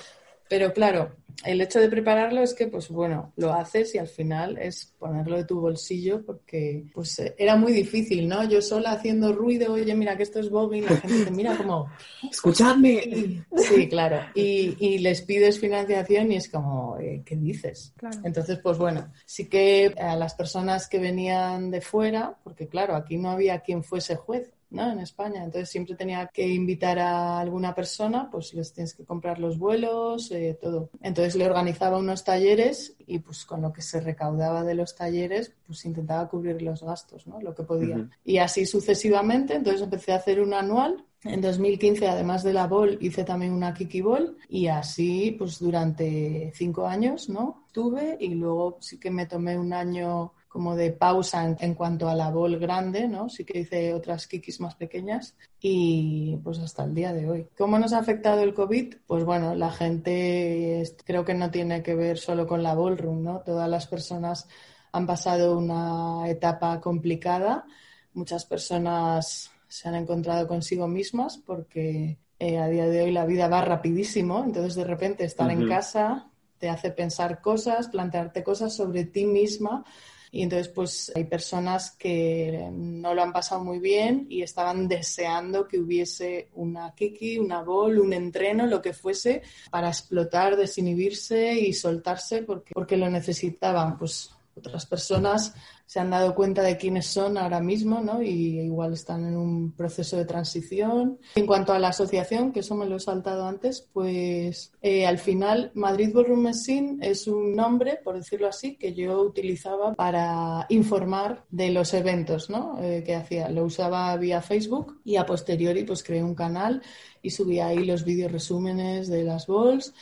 pero 0.50 0.74
claro, 0.74 1.16
el 1.46 1.62
hecho 1.62 1.80
de 1.80 1.90
prepararlo 1.90 2.42
es 2.42 2.54
que, 2.54 2.68
pues 2.68 2.90
bueno, 2.90 3.32
lo 3.38 3.54
haces 3.54 3.96
y 3.96 3.98
al 3.98 4.08
final 4.08 4.58
es 4.58 4.94
ponerlo 4.98 5.38
de 5.38 5.46
tu 5.46 5.62
bolsillo 5.62 6.26
porque, 6.26 6.86
pues, 6.94 7.22
era 7.38 7.56
muy 7.56 7.72
difícil, 7.72 8.28
¿no? 8.28 8.44
Yo 8.44 8.62
sola 8.62 8.92
haciendo 8.92 9.32
ruido, 9.32 9.74
oye, 9.74 9.96
mira 9.96 10.18
que 10.18 10.24
esto 10.24 10.40
es 10.40 10.50
bobbing, 10.50 10.86
la 10.86 10.98
gente 10.98 11.26
te 11.26 11.32
mira 11.32 11.56
como, 11.56 11.88
escuchadme. 12.30 13.46
Sí, 13.56 13.88
claro. 13.88 14.20
Y, 14.34 14.98
les 15.00 15.22
pides 15.22 15.60
financiación 15.60 16.32
y 16.32 16.36
es 16.36 16.50
como, 16.50 16.98
eh, 17.00 17.22
¿qué 17.24 17.38
dices? 17.38 17.94
Entonces, 18.24 18.60
pues 18.62 18.78
bueno, 18.78 19.14
sí 19.26 19.48
que 19.48 19.94
a 19.98 20.16
las 20.16 20.34
personas 20.34 20.90
que 20.90 21.00
venían 21.00 21.72
de 21.72 21.80
fuera, 21.80 22.36
porque 22.44 22.68
claro, 22.68 22.96
aquí 22.96 23.18
no 23.18 23.30
había 23.30 23.60
quien 23.60 23.84
fuese 23.84 24.16
juez, 24.16 24.52
¿no? 24.72 24.92
en 24.92 25.00
España. 25.00 25.44
Entonces 25.44 25.70
siempre 25.70 25.96
tenía 25.96 26.28
que 26.28 26.48
invitar 26.48 27.00
a 27.00 27.40
alguna 27.40 27.74
persona, 27.74 28.30
pues 28.32 28.54
les 28.54 28.74
tienes 28.74 28.94
que 28.94 29.06
comprar 29.06 29.40
los 29.40 29.58
vuelos, 29.58 30.32
eh, 30.32 30.58
todo. 30.60 30.90
Entonces 31.02 31.36
le 31.36 31.46
organizaba 31.46 31.98
unos 31.98 32.24
talleres 32.24 32.96
y 33.06 33.20
pues 33.20 33.46
con 33.46 33.62
lo 33.62 33.74
que 33.74 33.82
se 33.82 34.00
recaudaba 34.00 34.64
de 34.64 34.76
los 34.76 34.96
talleres, 34.96 35.54
pues 35.66 35.86
intentaba 35.86 36.28
cubrir 36.28 36.62
los 36.62 36.84
gastos, 36.84 37.28
¿no? 37.28 37.42
Lo 37.42 37.56
que 37.56 37.64
podía. 37.64 38.10
Y 38.24 38.38
así 38.38 38.66
sucesivamente, 38.66 39.56
entonces 39.56 39.82
empecé 39.82 40.12
a 40.12 40.18
hacer 40.18 40.40
un 40.40 40.54
anual. 40.54 41.06
En 41.24 41.42
2015, 41.42 42.08
además 42.08 42.44
de 42.44 42.54
la 42.54 42.68
Ball, 42.68 42.98
hice 43.02 43.26
también 43.26 43.52
una 43.52 43.74
Kiki 43.74 44.00
Ball 44.00 44.38
y 44.48 44.68
así, 44.68 45.36
pues 45.38 45.60
durante 45.60 46.54
cinco 46.56 46.88
años, 46.88 47.28
¿no? 47.28 47.66
Tuve 47.74 48.16
y 48.22 48.30
luego 48.36 48.78
sí 48.80 48.98
que 49.00 49.12
me 49.12 49.26
tomé 49.26 49.60
un 49.60 49.74
año 49.74 50.32
como 50.50 50.76
de 50.76 50.92
pausa 50.92 51.56
en, 51.60 51.76
cuanto 51.76 52.10
a 52.10 52.16
la 52.16 52.32
bol 52.32 52.58
grande, 52.58 53.08
¿no? 53.08 53.30
Sí 53.30 53.46
que 53.46 53.60
hice 53.60 53.94
otras 53.94 54.26
kikis 54.26 54.60
más 54.60 54.76
pequeñas 54.76 55.36
y 55.62 56.38
pues 56.44 56.58
hasta 56.58 56.84
el 56.84 56.96
día 56.96 57.14
de 57.14 57.30
hoy. 57.30 57.48
¿Cómo 57.56 57.78
nos 57.78 57.94
ha 57.94 58.00
afectado 58.00 58.42
el 58.42 58.56
COVID? 58.56 58.96
Pues 59.06 59.24
bueno, 59.24 59.54
la 59.54 59.72
gente 59.72 60.84
creo 61.06 61.24
que 61.24 61.36
no 61.36 61.52
tiene 61.52 61.84
que 61.84 61.94
ver 61.94 62.18
solo 62.18 62.48
con 62.48 62.64
la 62.64 62.74
ballroom, 62.74 63.24
¿no? 63.24 63.42
Todas 63.42 63.70
las 63.70 63.86
personas 63.86 64.48
han 64.92 65.06
pasado 65.06 65.56
una 65.56 66.28
etapa 66.28 66.82
complicada. 66.82 67.66
Muchas 68.14 68.44
personas 68.44 69.52
se 69.68 69.88
han 69.88 69.94
encontrado 69.94 70.48
consigo 70.48 70.88
mismas 70.88 71.38
porque 71.38 72.18
eh, 72.40 72.58
a 72.58 72.68
día 72.68 72.88
de 72.88 73.04
hoy 73.04 73.12
la 73.12 73.28
vida 73.28 73.48
va 73.50 73.62
rapidísimo, 73.62 74.44
entonces 74.44 74.74
de 74.74 74.84
repente 74.84 75.26
estar 75.26 75.52
en 75.52 75.70
casa 75.70 76.32
te 76.58 76.70
hace 76.70 76.90
pensar 76.90 77.40
cosas, 77.40 77.88
plantearte 77.88 78.44
cosas 78.44 78.76
sobre 78.76 79.06
ti 79.06 79.26
misma 79.26 79.86
y 80.32 80.44
entonces, 80.44 80.68
pues 80.68 81.12
hay 81.16 81.24
personas 81.24 81.92
que 81.92 82.70
no 82.72 83.14
lo 83.14 83.24
han 83.24 83.34
pasado 83.34 83.64
muy 83.64 83.80
bien 83.80 84.28
y 84.30 84.44
estaban 84.44 84.88
deseando 84.88 85.68
que 85.68 85.80
hubiese 85.80 86.50
una 86.54 86.94
kiki, 86.94 87.40
una 87.40 87.64
bol, 87.64 88.00
un 88.00 88.14
entreno, 88.14 88.68
lo 88.68 88.82
que 88.82 88.94
fuese, 88.94 89.42
para 89.72 89.88
explotar, 89.88 90.56
desinhibirse 90.56 91.54
y 91.54 91.74
soltarse 91.74 92.44
porque, 92.44 92.74
porque 92.74 92.98
lo 92.98 93.10
necesitaban. 93.10 93.98
Pues 93.98 94.32
otras 94.60 94.86
personas 94.86 95.54
se 95.90 96.00
han 96.00 96.12
dado 96.12 96.36
cuenta 96.36 96.62
de 96.62 96.78
quiénes 96.78 97.08
son 97.08 97.36
ahora 97.36 97.60
mismo, 97.62 98.00
¿no? 98.00 98.22
Y 98.22 98.60
igual 98.60 98.94
están 98.94 99.26
en 99.26 99.36
un 99.36 99.72
proceso 99.72 100.18
de 100.18 100.26
transición. 100.26 101.18
En 101.34 101.48
cuanto 101.48 101.74
a 101.74 101.80
la 101.80 101.88
asociación, 101.88 102.52
que 102.52 102.60
eso 102.60 102.76
me 102.76 102.86
lo 102.86 102.98
he 102.98 103.00
saltado 103.00 103.48
antes, 103.48 103.90
pues 103.92 104.72
eh, 104.84 105.08
al 105.08 105.18
final 105.18 105.72
Madrid 105.74 106.12
Ballroom 106.14 106.44
Machine 106.44 107.00
es 107.02 107.26
un 107.26 107.56
nombre, 107.56 108.00
por 108.04 108.16
decirlo 108.16 108.48
así, 108.48 108.76
que 108.76 108.94
yo 108.94 109.20
utilizaba 109.22 109.96
para 109.96 110.68
informar 110.70 111.44
de 111.50 111.72
los 111.72 111.92
eventos, 111.96 112.52
¿no? 112.52 112.78
Eh, 112.80 113.04
que 113.04 113.16
hacía. 113.16 113.50
Lo 113.50 113.64
usaba 113.64 114.16
vía 114.18 114.44
Facebook 114.44 115.02
y 115.04 115.16
a 115.16 115.26
posteriori 115.26 115.86
pues 115.86 116.04
creé 116.04 116.22
un 116.22 116.36
canal 116.36 116.84
y 117.24 117.32
subía 117.32 117.66
ahí 117.66 117.84
los 117.84 118.06
vídeos 118.06 118.32
resúmenes 118.32 119.08
de 119.08 119.24
las 119.24 119.48
balls 119.48 119.94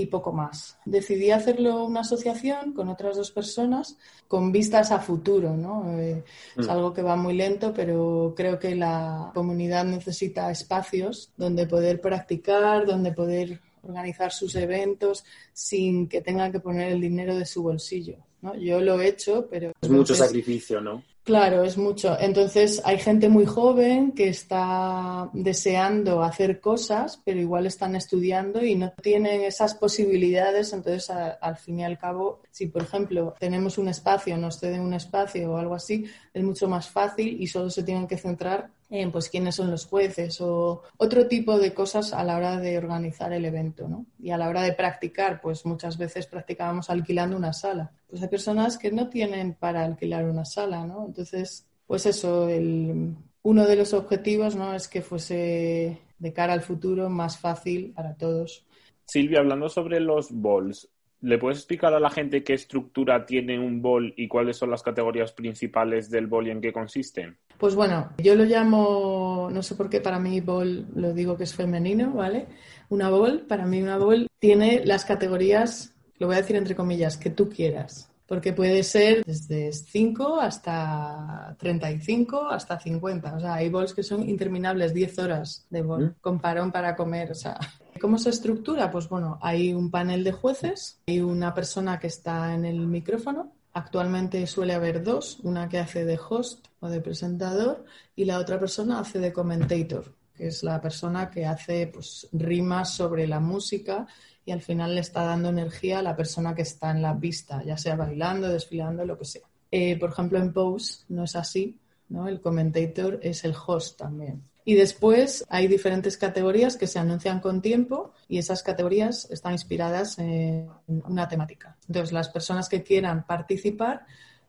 y 0.00 0.06
poco 0.06 0.30
más. 0.32 0.76
Decidí 0.84 1.30
hacerlo 1.30 1.84
una 1.86 2.00
asociación 2.00 2.74
con 2.74 2.88
otras 2.88 3.16
dos 3.16 3.30
personas 3.30 3.96
con 4.28 4.52
vistas 4.52 4.92
a 4.92 4.98
futuro, 4.98 5.56
¿no? 5.56 5.98
Eh, 5.98 6.22
es 6.56 6.66
Mm. 6.66 6.70
algo 6.70 6.92
que 6.92 7.00
va 7.02 7.16
muy 7.16 7.34
lento, 7.34 7.72
pero 7.74 8.34
creo 8.36 8.58
que 8.58 8.74
la 8.74 9.30
comunidad 9.34 9.84
necesita 9.84 10.50
espacios 10.50 11.30
donde 11.36 11.66
poder 11.66 12.00
practicar, 12.00 12.84
donde 12.86 13.12
poder 13.12 13.60
organizar 13.82 14.32
sus 14.32 14.54
eventos 14.56 15.24
sin 15.52 16.08
que 16.08 16.20
tengan 16.20 16.52
que 16.52 16.60
poner 16.60 16.92
el 16.92 17.00
dinero 17.00 17.34
de 17.36 17.46
su 17.46 17.62
bolsillo. 17.62 18.18
¿no? 18.42 18.54
Yo 18.56 18.80
lo 18.80 19.00
he 19.00 19.08
hecho, 19.08 19.46
pero... 19.48 19.72
Es 19.80 19.88
mucho 19.88 20.14
sacrificio, 20.14 20.80
¿no? 20.80 21.02
Claro, 21.26 21.64
es 21.64 21.76
mucho. 21.76 22.16
Entonces 22.20 22.80
hay 22.84 22.98
gente 23.00 23.28
muy 23.28 23.46
joven 23.46 24.12
que 24.12 24.28
está 24.28 25.28
deseando 25.32 26.22
hacer 26.22 26.60
cosas, 26.60 27.20
pero 27.24 27.40
igual 27.40 27.66
están 27.66 27.96
estudiando 27.96 28.64
y 28.64 28.76
no 28.76 28.92
tienen 29.02 29.40
esas 29.40 29.74
posibilidades. 29.74 30.72
Entonces, 30.72 31.10
al 31.10 31.56
fin 31.56 31.80
y 31.80 31.84
al 31.84 31.98
cabo, 31.98 32.42
si 32.52 32.68
por 32.68 32.82
ejemplo 32.82 33.34
tenemos 33.40 33.76
un 33.76 33.88
espacio, 33.88 34.36
nos 34.36 34.60
ceden 34.60 34.82
un 34.82 34.94
espacio 34.94 35.50
o 35.50 35.56
algo 35.56 35.74
así, 35.74 36.04
es 36.32 36.44
mucho 36.44 36.68
más 36.68 36.88
fácil 36.88 37.42
y 37.42 37.48
solo 37.48 37.70
se 37.70 37.82
tienen 37.82 38.06
que 38.06 38.18
centrar 38.18 38.70
pues 39.12 39.28
quiénes 39.28 39.54
son 39.54 39.70
los 39.70 39.86
jueces 39.86 40.40
o 40.40 40.82
otro 40.96 41.26
tipo 41.26 41.58
de 41.58 41.74
cosas 41.74 42.12
a 42.12 42.22
la 42.24 42.36
hora 42.36 42.58
de 42.58 42.78
organizar 42.78 43.32
el 43.32 43.44
evento, 43.44 43.88
¿no? 43.88 44.06
Y 44.18 44.30
a 44.30 44.38
la 44.38 44.48
hora 44.48 44.62
de 44.62 44.72
practicar, 44.72 45.40
pues 45.40 45.66
muchas 45.66 45.98
veces 45.98 46.26
practicábamos 46.26 46.88
alquilando 46.88 47.36
una 47.36 47.52
sala. 47.52 47.92
Pues 48.08 48.22
hay 48.22 48.28
personas 48.28 48.78
que 48.78 48.92
no 48.92 49.08
tienen 49.08 49.54
para 49.54 49.84
alquilar 49.84 50.24
una 50.24 50.44
sala, 50.44 50.86
¿no? 50.86 51.06
Entonces, 51.06 51.66
pues 51.86 52.06
eso, 52.06 52.48
el, 52.48 53.16
uno 53.42 53.66
de 53.66 53.76
los 53.76 53.92
objetivos, 53.92 54.56
¿no? 54.56 54.74
Es 54.74 54.88
que 54.88 55.02
fuese 55.02 56.00
de 56.18 56.32
cara 56.32 56.52
al 56.52 56.62
futuro 56.62 57.10
más 57.10 57.38
fácil 57.38 57.92
para 57.94 58.14
todos. 58.14 58.64
Silvia, 59.04 59.40
hablando 59.40 59.68
sobre 59.68 60.00
los 60.00 60.28
balls, 60.30 60.88
¿le 61.26 61.38
puedes 61.38 61.58
explicar 61.58 61.92
a 61.92 61.98
la 61.98 62.08
gente 62.08 62.44
qué 62.44 62.54
estructura 62.54 63.26
tiene 63.26 63.58
un 63.58 63.82
ball 63.82 64.14
y 64.16 64.28
cuáles 64.28 64.56
son 64.58 64.70
las 64.70 64.84
categorías 64.84 65.32
principales 65.32 66.08
del 66.08 66.28
ball 66.28 66.46
y 66.46 66.50
en 66.50 66.60
qué 66.60 66.72
consisten? 66.72 67.36
Pues 67.58 67.74
bueno, 67.74 68.10
yo 68.18 68.36
lo 68.36 68.44
llamo, 68.44 69.48
no 69.52 69.60
sé 69.62 69.74
por 69.74 69.90
qué 69.90 70.00
para 70.00 70.20
mí 70.20 70.40
bol 70.40 70.86
lo 70.94 71.12
digo 71.12 71.36
que 71.36 71.42
es 71.42 71.54
femenino, 71.54 72.12
¿vale? 72.12 72.46
Una 72.90 73.10
bol, 73.10 73.40
para 73.40 73.66
mí 73.66 73.82
una 73.82 73.98
bol 73.98 74.28
tiene 74.38 74.84
las 74.84 75.04
categorías, 75.04 75.96
lo 76.18 76.28
voy 76.28 76.36
a 76.36 76.42
decir 76.42 76.54
entre 76.54 76.76
comillas, 76.76 77.16
que 77.16 77.30
tú 77.30 77.50
quieras. 77.50 78.08
Porque 78.28 78.52
puede 78.52 78.82
ser 78.82 79.24
desde 79.24 79.72
5 79.72 80.40
hasta 80.40 81.56
35 81.58 82.50
hasta 82.50 82.78
50. 82.78 83.36
O 83.36 83.40
sea, 83.40 83.54
hay 83.54 83.68
bols 83.68 83.94
que 83.94 84.02
son 84.02 84.28
interminables, 84.28 84.92
10 84.92 85.18
horas 85.20 85.66
de 85.70 85.82
bol, 85.82 86.04
¿Mm? 86.04 86.14
con 86.20 86.40
parón 86.40 86.72
para 86.72 86.96
comer. 86.96 87.30
O 87.30 87.36
sea, 87.36 87.56
¿cómo 87.98 88.18
se 88.18 88.30
estructura? 88.30 88.90
Pues 88.90 89.08
bueno, 89.08 89.38
hay 89.42 89.72
un 89.72 89.90
panel 89.90 90.24
de 90.24 90.32
jueces, 90.32 91.00
hay 91.06 91.20
una 91.20 91.54
persona 91.54 91.98
que 91.98 92.06
está 92.06 92.54
en 92.54 92.64
el 92.64 92.86
micrófono. 92.86 93.52
Actualmente 93.72 94.46
suele 94.46 94.74
haber 94.74 95.02
dos, 95.02 95.38
una 95.42 95.68
que 95.68 95.78
hace 95.78 96.04
de 96.04 96.18
host 96.18 96.66
o 96.80 96.88
de 96.88 97.00
presentador 97.00 97.84
y 98.14 98.24
la 98.24 98.38
otra 98.38 98.58
persona 98.58 99.00
hace 99.00 99.18
de 99.18 99.32
commentator, 99.32 100.14
que 100.34 100.46
es 100.46 100.62
la 100.62 100.80
persona 100.80 101.30
que 101.30 101.44
hace 101.44 101.86
pues, 101.88 102.28
rimas 102.32 102.94
sobre 102.94 103.26
la 103.26 103.40
música 103.40 104.06
y 104.44 104.52
al 104.52 104.62
final 104.62 104.94
le 104.94 105.00
está 105.00 105.24
dando 105.24 105.48
energía 105.48 105.98
a 105.98 106.02
la 106.02 106.16
persona 106.16 106.54
que 106.54 106.62
está 106.62 106.90
en 106.90 107.02
la 107.02 107.18
pista, 107.18 107.62
ya 107.64 107.76
sea 107.76 107.96
bailando, 107.96 108.48
desfilando, 108.48 109.04
lo 109.04 109.18
que 109.18 109.24
sea. 109.24 109.42
Eh, 109.70 109.98
por 109.98 110.10
ejemplo, 110.10 110.38
en 110.38 110.52
Pose 110.52 111.04
no 111.08 111.24
es 111.24 111.36
así, 111.36 111.78
¿no? 112.08 112.28
El 112.28 112.40
commentator 112.40 113.18
es 113.22 113.44
el 113.44 113.54
host 113.54 113.98
también. 113.98 114.42
Y 114.68 114.74
después 114.74 115.44
hay 115.48 115.68
diferentes 115.68 116.16
categorías 116.16 116.76
que 116.76 116.88
se 116.88 116.98
anuncian 116.98 117.38
con 117.38 117.62
tiempo 117.62 118.12
y 118.28 118.38
esas 118.38 118.64
categorías 118.64 119.30
están 119.30 119.52
inspiradas 119.52 120.18
en 120.18 120.68
una 120.88 121.28
temática. 121.28 121.76
Entonces, 121.86 122.12
las 122.12 122.28
personas 122.30 122.68
que 122.68 122.82
quieran 122.82 123.26
participar 123.28 124.06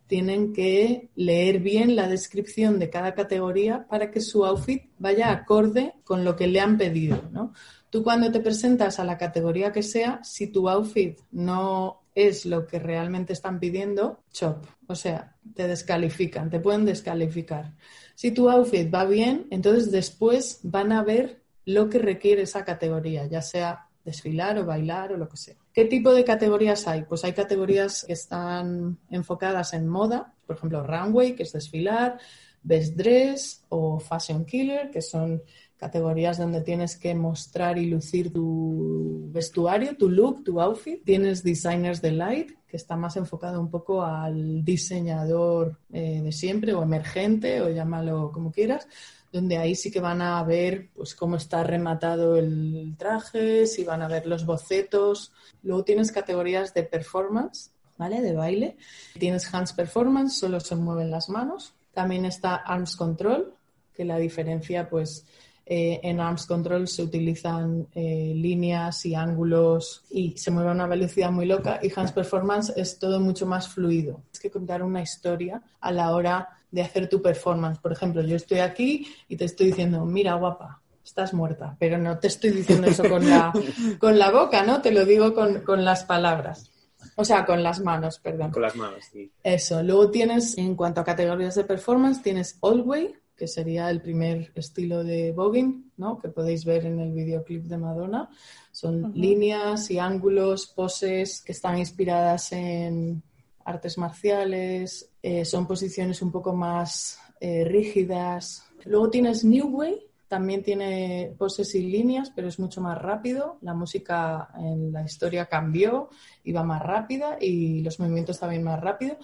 tienen 0.07 0.53
que 0.53 1.09
leer 1.15 1.59
bien 1.59 1.95
la 1.95 2.07
descripción 2.07 2.79
de 2.79 2.89
cada 2.89 3.13
categoría 3.13 3.85
para 3.87 4.09
que 4.09 4.21
su 4.21 4.43
outfit 4.43 4.89
vaya 4.97 5.29
acorde 5.29 5.93
con 6.03 6.25
lo 6.25 6.35
que 6.35 6.47
le 6.47 6.61
han 6.61 6.79
pedido, 6.79 7.29
¿no? 7.31 7.53
Tú 7.91 8.01
cuando 8.01 8.31
te 8.31 8.39
presentas 8.39 8.99
a 8.99 9.05
la 9.05 9.19
categoría 9.19 9.71
que 9.71 9.83
sea, 9.83 10.19
si 10.23 10.47
tu 10.47 10.67
outfit 10.67 11.19
no 11.31 12.01
es 12.15 12.47
lo 12.47 12.65
que 12.65 12.79
realmente 12.79 13.33
están 13.33 13.59
pidiendo, 13.59 14.23
chop. 14.31 14.65
O 14.87 14.95
sea, 14.95 15.35
te 15.53 15.67
descalifican, 15.67 16.49
te 16.49 16.59
pueden 16.59 16.85
descalificar. 16.85 17.75
Si 18.17 18.31
tu 18.31 18.49
outfit 18.49 18.91
va 18.91 19.05
bien, 19.05 19.45
entonces 19.51 19.91
después 19.91 20.59
van 20.63 20.91
a 20.91 21.03
ver 21.03 21.43
lo 21.65 21.87
que 21.87 21.99
requiere 21.99 22.41
esa 22.41 22.65
categoría, 22.65 23.27
ya 23.27 23.43
sea 23.43 23.89
desfilar 24.03 24.57
o 24.57 24.65
bailar 24.65 25.13
o 25.13 25.17
lo 25.17 25.29
que 25.29 25.37
sea. 25.37 25.55
¿Qué 25.71 25.85
tipo 25.85 26.11
de 26.11 26.23
categorías 26.23 26.87
hay? 26.87 27.03
Pues 27.03 27.23
hay 27.23 27.33
categorías 27.33 28.05
que 28.07 28.13
están 28.13 28.97
enfocadas 29.11 29.75
en 29.75 29.87
moda, 29.87 30.33
por 30.47 30.55
ejemplo, 30.55 30.81
runway, 30.81 31.35
que 31.35 31.43
es 31.43 31.53
desfilar, 31.53 32.17
best 32.63 32.95
dress 32.95 33.63
o 33.69 33.99
fashion 33.99 34.45
killer, 34.45 34.89
que 34.89 35.03
son 35.03 35.43
categorías 35.77 36.37
donde 36.37 36.61
tienes 36.61 36.97
que 36.97 37.13
mostrar 37.15 37.77
y 37.77 37.85
lucir 37.85 38.33
tu 38.33 39.29
vestuario, 39.31 39.95
tu 39.95 40.09
look, 40.09 40.43
tu 40.43 40.59
outfit. 40.59 41.03
Tienes 41.03 41.43
designers 41.43 42.01
de 42.01 42.11
light, 42.11 42.51
que 42.67 42.77
está 42.77 42.95
más 42.95 43.15
enfocado 43.15 43.61
un 43.61 43.69
poco 43.69 44.03
al 44.03 44.65
diseñador 44.65 45.79
eh, 45.91 46.21
de 46.21 46.31
siempre 46.31 46.73
o 46.73 46.83
emergente 46.83 47.61
o 47.61 47.69
llámalo 47.69 48.31
como 48.31 48.51
quieras 48.51 48.87
donde 49.31 49.57
ahí 49.57 49.75
sí 49.75 49.91
que 49.91 49.99
van 49.99 50.21
a 50.21 50.41
ver 50.43 50.89
pues 50.95 51.13
cómo 51.15 51.35
está 51.35 51.63
rematado 51.63 52.37
el 52.37 52.95
traje, 52.97 53.67
si 53.67 53.83
van 53.83 54.01
a 54.01 54.07
ver 54.07 54.25
los 54.25 54.45
bocetos. 54.45 55.33
Luego 55.63 55.83
tienes 55.83 56.11
categorías 56.11 56.73
de 56.73 56.83
performance, 56.83 57.71
¿vale? 57.97 58.21
De 58.21 58.33
baile. 58.33 58.77
Tienes 59.19 59.53
hands 59.53 59.73
performance, 59.73 60.37
solo 60.37 60.59
se 60.59 60.75
mueven 60.75 61.11
las 61.11 61.29
manos. 61.29 61.73
También 61.93 62.25
está 62.25 62.55
arms 62.55 62.95
control, 62.95 63.53
que 63.93 64.05
la 64.05 64.17
diferencia 64.17 64.89
pues 64.89 65.25
eh, 65.69 65.99
en 66.01 66.21
arms 66.21 66.45
control 66.45 66.87
se 66.87 67.03
utilizan 67.03 67.87
eh, 67.93 68.31
líneas 68.33 69.05
y 69.05 69.15
ángulos 69.15 70.05
y 70.09 70.37
se 70.37 70.49
mueve 70.49 70.69
a 70.69 70.71
una 70.71 70.87
velocidad 70.87 71.29
muy 71.29 71.45
loca 71.45 71.79
y 71.83 71.91
hands 71.93 72.13
performance 72.13 72.71
es 72.77 72.97
todo 72.97 73.19
mucho 73.19 73.45
más 73.45 73.67
fluido. 73.67 74.21
Es 74.31 74.39
que 74.39 74.49
contar 74.49 74.81
una 74.81 75.01
historia 75.01 75.61
a 75.81 75.91
la 75.91 76.15
hora 76.15 76.47
de 76.71 76.81
hacer 76.81 77.09
tu 77.09 77.21
performance. 77.21 77.79
Por 77.79 77.91
ejemplo, 77.91 78.21
yo 78.21 78.37
estoy 78.37 78.59
aquí 78.59 79.07
y 79.27 79.35
te 79.35 79.43
estoy 79.43 79.67
diciendo, 79.67 80.05
mira 80.05 80.35
guapa, 80.35 80.81
estás 81.03 81.33
muerta, 81.33 81.75
pero 81.77 81.97
no 81.97 82.17
te 82.17 82.27
estoy 82.27 82.51
diciendo 82.51 82.87
eso 82.87 83.03
con 83.09 83.29
la, 83.29 83.51
con 83.99 84.17
la 84.17 84.31
boca, 84.31 84.63
¿no? 84.63 84.81
Te 84.81 84.93
lo 84.93 85.03
digo 85.03 85.33
con, 85.33 85.63
con 85.63 85.83
las 85.83 86.05
palabras. 86.05 86.71
O 87.15 87.25
sea, 87.25 87.45
con 87.45 87.61
las 87.61 87.81
manos, 87.81 88.19
perdón. 88.19 88.51
Con 88.51 88.61
las 88.61 88.75
manos, 88.77 89.03
sí. 89.11 89.29
Eso. 89.43 89.83
Luego 89.83 90.11
tienes, 90.11 90.57
en 90.57 90.75
cuanto 90.75 91.01
a 91.01 91.03
categorías 91.03 91.55
de 91.55 91.65
performance, 91.65 92.21
tienes 92.21 92.57
All 92.61 92.81
Way, 92.81 93.15
que 93.37 93.47
sería 93.47 93.89
el 93.89 94.01
primer 94.01 94.51
estilo 94.55 95.03
de 95.03 95.31
voguing, 95.31 95.91
¿no? 95.97 96.17
Que 96.17 96.29
podéis 96.29 96.65
ver 96.65 96.85
en 96.85 96.99
el 96.99 97.11
videoclip 97.13 97.65
de 97.65 97.77
Madonna. 97.77 98.29
Son 98.71 99.13
líneas 99.13 99.89
y 99.91 99.99
ángulos, 99.99 100.67
poses 100.67 101.41
que 101.41 101.51
están 101.51 101.77
inspiradas 101.77 102.51
en 102.51 103.21
artes 103.63 103.97
marciales, 103.97 105.11
eh, 105.21 105.45
son 105.45 105.67
posiciones 105.67 106.21
un 106.21 106.31
poco 106.31 106.53
más 106.53 107.19
eh, 107.39 107.63
rígidas. 107.63 108.65
Luego 108.85 109.09
tienes 109.09 109.43
New 109.43 109.67
Way, 109.67 110.07
también 110.27 110.63
tiene 110.63 111.33
poses 111.37 111.73
y 111.75 111.83
líneas, 111.83 112.31
pero 112.35 112.47
es 112.47 112.59
mucho 112.59 112.81
más 112.81 112.97
rápido. 113.01 113.57
La 113.61 113.73
música 113.73 114.49
en 114.57 114.91
la 114.91 115.03
historia 115.03 115.45
cambió, 115.45 116.09
iba 116.43 116.63
más 116.63 116.81
rápida 116.81 117.37
y 117.39 117.81
los 117.81 117.99
movimientos 117.99 118.39
también 118.39 118.63
más 118.63 118.81
rápido. 118.81 119.17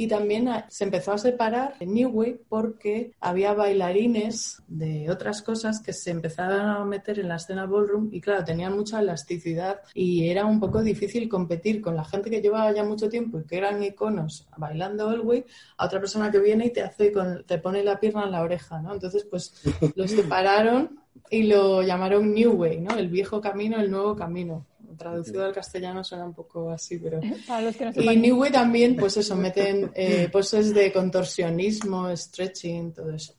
Y 0.00 0.06
también 0.06 0.48
se 0.68 0.84
empezó 0.84 1.10
a 1.10 1.18
separar 1.18 1.74
en 1.80 1.92
New 1.92 2.10
Wave 2.10 2.42
porque 2.48 3.10
había 3.20 3.52
bailarines 3.52 4.62
de 4.68 5.10
otras 5.10 5.42
cosas 5.42 5.82
que 5.82 5.92
se 5.92 6.12
empezaron 6.12 6.60
a 6.60 6.84
meter 6.84 7.18
en 7.18 7.26
la 7.26 7.34
escena 7.34 7.66
ballroom 7.66 8.08
y 8.12 8.20
claro, 8.20 8.44
tenían 8.44 8.76
mucha 8.76 9.00
elasticidad 9.00 9.80
y 9.94 10.28
era 10.28 10.46
un 10.46 10.60
poco 10.60 10.82
difícil 10.82 11.28
competir 11.28 11.82
con 11.82 11.96
la 11.96 12.04
gente 12.04 12.30
que 12.30 12.40
llevaba 12.40 12.70
ya 12.70 12.84
mucho 12.84 13.08
tiempo 13.08 13.40
y 13.40 13.44
que 13.44 13.56
eran 13.56 13.82
iconos 13.82 14.46
bailando 14.56 15.08
All 15.08 15.22
Way 15.22 15.44
a 15.78 15.86
otra 15.86 15.98
persona 15.98 16.30
que 16.30 16.38
viene 16.38 16.66
y 16.66 16.72
te 16.72 16.82
hace 16.82 17.10
con, 17.10 17.42
te 17.44 17.58
pone 17.58 17.82
la 17.82 17.98
pierna 17.98 18.22
en 18.22 18.30
la 18.30 18.42
oreja, 18.42 18.80
¿no? 18.80 18.92
Entonces, 18.92 19.26
pues 19.28 19.52
los 19.96 20.10
separaron 20.12 21.00
y 21.28 21.42
lo 21.42 21.82
llamaron 21.82 22.32
New 22.32 22.52
Way, 22.52 22.82
¿no? 22.82 22.96
El 22.96 23.08
viejo 23.08 23.40
camino, 23.40 23.80
el 23.80 23.90
nuevo 23.90 24.14
camino. 24.14 24.64
Traducido 24.98 25.44
al 25.44 25.54
castellano 25.54 26.04
suena 26.04 26.26
un 26.26 26.34
poco 26.34 26.70
así, 26.70 26.98
pero... 26.98 27.20
Para 27.46 27.62
los 27.62 27.76
que 27.76 27.86
no 27.86 27.92
Y. 28.12 28.16
New 28.16 28.40
Way 28.40 28.52
también, 28.52 28.96
pues 28.96 29.16
eso, 29.16 29.36
meten 29.36 29.90
eh, 29.94 30.28
poses 30.30 30.74
de 30.74 30.92
contorsionismo, 30.92 32.14
stretching, 32.14 32.92
todo 32.92 33.12
eso. 33.12 33.34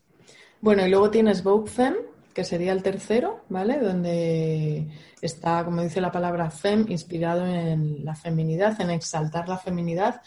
Bueno, 0.61 0.85
y 0.85 0.89
luego 0.89 1.09
tienes 1.09 1.43
Vogue 1.43 1.69
Femme, 1.69 1.97
que 2.33 2.43
sería 2.43 2.71
el 2.71 2.83
tercero, 2.83 3.43
¿vale? 3.49 3.79
Donde 3.79 4.87
está, 5.21 5.63
como 5.65 5.81
dice 5.81 6.01
la 6.01 6.11
palabra 6.11 6.49
femme, 6.49 6.85
inspirado 6.89 7.45
en 7.45 8.05
la 8.05 8.15
feminidad, 8.15 8.79
en 8.79 8.89
exaltar 8.89 9.47
la 9.49 9.57
feminidad. 9.57 10.21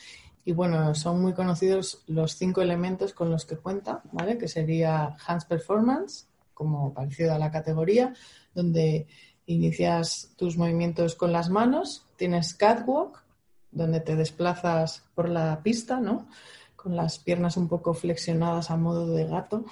Y 0.44 0.52
bueno, 0.52 0.94
son 0.94 1.22
muy 1.22 1.32
conocidos 1.32 2.02
los 2.08 2.32
cinco 2.32 2.62
elementos 2.62 3.12
con 3.12 3.30
los 3.30 3.46
que 3.46 3.56
cuenta, 3.56 4.02
¿vale? 4.12 4.36
Que 4.36 4.48
sería 4.48 5.16
Hands 5.26 5.44
Performance, 5.44 6.26
como 6.52 6.92
parecido 6.92 7.32
a 7.34 7.38
la 7.38 7.50
categoría, 7.50 8.12
donde 8.54 9.06
inicias 9.52 10.32
tus 10.36 10.56
movimientos 10.56 11.14
con 11.14 11.32
las 11.32 11.50
manos, 11.50 12.06
tienes 12.16 12.54
catwalk, 12.54 13.22
donde 13.70 14.00
te 14.00 14.16
desplazas 14.16 15.02
por 15.14 15.28
la 15.28 15.62
pista, 15.62 16.00
¿no? 16.00 16.28
Con 16.76 16.94
las 16.94 17.18
piernas 17.18 17.56
un 17.56 17.68
poco 17.68 17.94
flexionadas 17.94 18.70
a 18.70 18.76
modo 18.76 19.12
de 19.14 19.26
gato. 19.26 19.64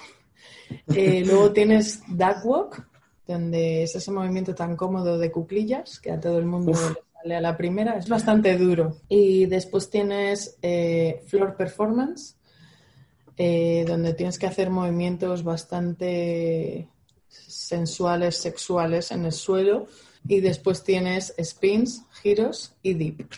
Eh, 0.93 1.23
luego 1.25 1.51
tienes 1.51 2.01
duckwalk, 2.07 2.87
donde 3.27 3.83
es 3.83 3.95
ese 3.95 4.11
movimiento 4.11 4.55
tan 4.55 4.75
cómodo 4.75 5.17
de 5.17 5.31
cuclillas 5.31 5.99
que 5.99 6.11
a 6.11 6.19
todo 6.19 6.39
el 6.39 6.45
mundo 6.45 6.71
le 6.71 7.01
sale 7.21 7.35
a 7.35 7.41
la 7.41 7.55
primera. 7.55 7.97
Es 7.97 8.09
bastante 8.09 8.57
duro. 8.57 8.97
Y 9.07 9.45
después 9.45 9.89
tienes 9.89 10.57
eh, 10.61 11.21
floor 11.27 11.55
performance, 11.55 12.35
eh, 13.37 13.85
donde 13.87 14.13
tienes 14.13 14.37
que 14.39 14.47
hacer 14.47 14.69
movimientos 14.69 15.43
bastante 15.43 16.89
sensuales, 17.31 18.37
sexuales 18.37 19.11
en 19.11 19.25
el 19.25 19.31
suelo. 19.31 19.87
Y 20.27 20.39
después 20.39 20.83
tienes 20.83 21.33
spins, 21.41 22.03
giros 22.21 22.73
y 22.83 22.93
dip, 22.93 23.31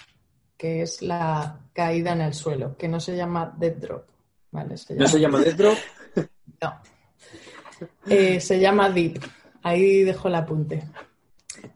que 0.58 0.82
es 0.82 1.02
la 1.02 1.60
caída 1.72 2.12
en 2.12 2.22
el 2.22 2.34
suelo, 2.34 2.76
que 2.78 2.90
no 2.90 3.00
se 3.00 3.16
llama 3.16 3.54
dead 3.58 3.76
drop. 3.78 4.06
¿vale? 4.52 4.76
¿No 4.96 5.08
se 5.08 5.20
llama 5.20 5.42
dead 5.42 5.56
drop? 5.56 5.78
No. 6.62 6.80
Eh, 8.08 8.40
se 8.40 8.58
llama 8.58 8.90
dip. 8.90 9.22
Ahí 9.64 10.04
dejo 10.04 10.30
el 10.30 10.36
apunte. 10.36 10.84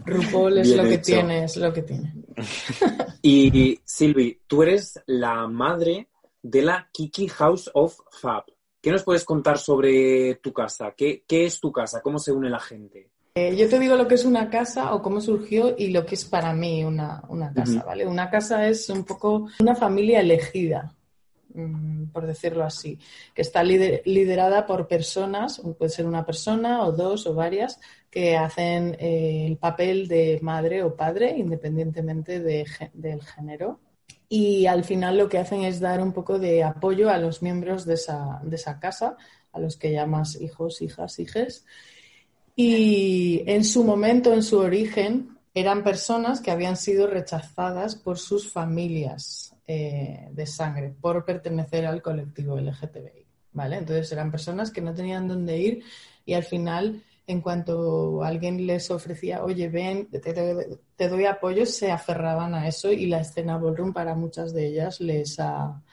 RuPaul 0.06 0.60
es 0.60 0.68
Bien 0.68 0.78
lo 0.78 0.90
que 0.90 0.98
tiene, 1.00 1.44
es 1.44 1.58
lo 1.58 1.74
que 1.74 1.82
tiene. 1.82 2.14
Y 3.22 3.78
Silvi, 3.84 4.40
tú 4.48 4.64
eres 4.64 5.02
la 5.08 5.48
madre 5.48 6.08
de 6.42 6.62
la 6.62 6.90
Kiki 6.94 7.28
House 7.28 7.70
of 7.74 8.00
Fab. 8.22 8.46
¿Qué 8.88 8.94
nos 8.94 9.04
puedes 9.04 9.26
contar 9.26 9.58
sobre 9.58 10.36
tu 10.36 10.54
casa? 10.54 10.94
¿Qué, 10.96 11.26
qué 11.28 11.46
es 11.46 11.60
tu 11.60 11.74
casa? 11.74 12.00
¿Cómo 12.02 12.20
se 12.20 12.32
une 12.32 12.50
la 12.50 12.62
gente? 12.62 13.10
Eh, 13.36 13.54
yo 13.58 13.68
te 13.68 13.80
digo 13.80 13.98
lo 13.98 14.08
que 14.08 14.16
es 14.16 14.24
una 14.24 14.50
casa 14.50 14.94
o 14.94 15.02
cómo 15.02 15.20
surgió 15.20 15.76
y 15.78 15.90
lo 15.90 16.06
que 16.06 16.16
es 16.16 16.24
para 16.24 16.54
mí 16.54 16.86
una, 16.86 17.22
una 17.28 17.52
casa. 17.52 17.84
¿vale? 17.84 18.08
Una 18.08 18.30
casa 18.30 18.66
es 18.66 18.90
un 18.90 19.04
poco 19.04 19.50
una 19.60 19.76
familia 19.76 20.22
elegida, 20.22 20.96
mm, 21.54 22.06
por 22.14 22.26
decirlo 22.28 22.64
así, 22.64 22.98
que 23.36 23.42
está 23.42 23.62
lider- 23.62 24.04
liderada 24.06 24.66
por 24.66 24.88
personas, 24.88 25.62
puede 25.78 25.90
ser 25.90 26.06
una 26.06 26.26
persona 26.26 26.86
o 26.86 26.94
dos 26.94 27.28
o 27.28 27.34
varias, 27.36 27.82
que 28.10 28.38
hacen 28.38 28.96
eh, 29.02 29.48
el 29.48 29.58
papel 29.58 30.08
de 30.08 30.40
madre 30.42 30.82
o 30.84 30.96
padre, 30.96 31.36
independientemente 31.38 32.40
de 32.40 32.66
del 32.94 33.22
género. 33.22 33.82
Y 34.30 34.66
al 34.66 34.84
final 34.84 35.18
lo 35.18 35.30
que 35.30 35.38
hacen 35.38 35.64
es 35.64 35.80
dar 35.80 36.02
un 36.02 36.12
poco 36.12 36.38
de 36.40 36.64
apoyo 36.64 37.10
a 37.10 37.18
los 37.18 37.42
miembros 37.42 37.86
de 37.86 37.94
esa, 37.94 38.42
de 38.44 38.56
esa 38.56 38.80
casa, 38.80 39.16
a 39.54 39.60
los 39.60 39.78
que 39.78 39.92
llamas 39.92 40.40
hijos, 40.42 40.82
hijas, 40.82 41.18
hijes. 41.20 41.66
Y 42.56 43.44
en 43.46 43.64
su 43.64 43.84
momento, 43.84 44.34
en 44.34 44.44
su 44.44 44.60
origen, 44.60 45.38
eran 45.54 45.84
personas 45.84 46.42
que 46.42 46.52
habían 46.52 46.76
sido 46.78 47.08
rechazadas 47.08 47.96
por 47.96 48.18
sus 48.18 48.52
familias 48.52 49.56
eh, 49.66 50.30
de 50.32 50.46
sangre 50.46 50.94
por 51.00 51.26
pertenecer 51.26 51.86
al 51.86 52.02
colectivo 52.02 52.60
LGTBI. 52.60 53.26
¿vale? 53.54 53.78
Entonces 53.78 54.12
eran 54.12 54.32
personas 54.32 54.72
que 54.72 54.82
no 54.82 54.94
tenían 54.94 55.28
dónde 55.28 55.58
ir 55.58 55.84
y 56.26 56.36
al 56.36 56.44
final, 56.44 57.04
en 57.28 57.42
cuanto 57.42 58.24
alguien 58.24 58.66
les 58.66 58.90
ofrecía, 58.90 59.44
oye, 59.44 59.68
ven, 59.70 60.08
te, 60.10 60.20
te- 60.20 60.80
te 60.96 61.10
doy 61.10 61.26
apoyo, 61.26 61.66
se 61.66 61.92
aferraban 61.92 62.56
a 62.56 62.68
eso 62.68 62.92
y 62.92 63.06
la 63.08 63.20
escena 63.20 63.58
ballroom 63.58 63.92
para 63.94 64.16
muchas 64.16 64.54
de 64.54 64.68
ellas 64.68 65.02
les 65.02 65.40
ha 65.40 65.84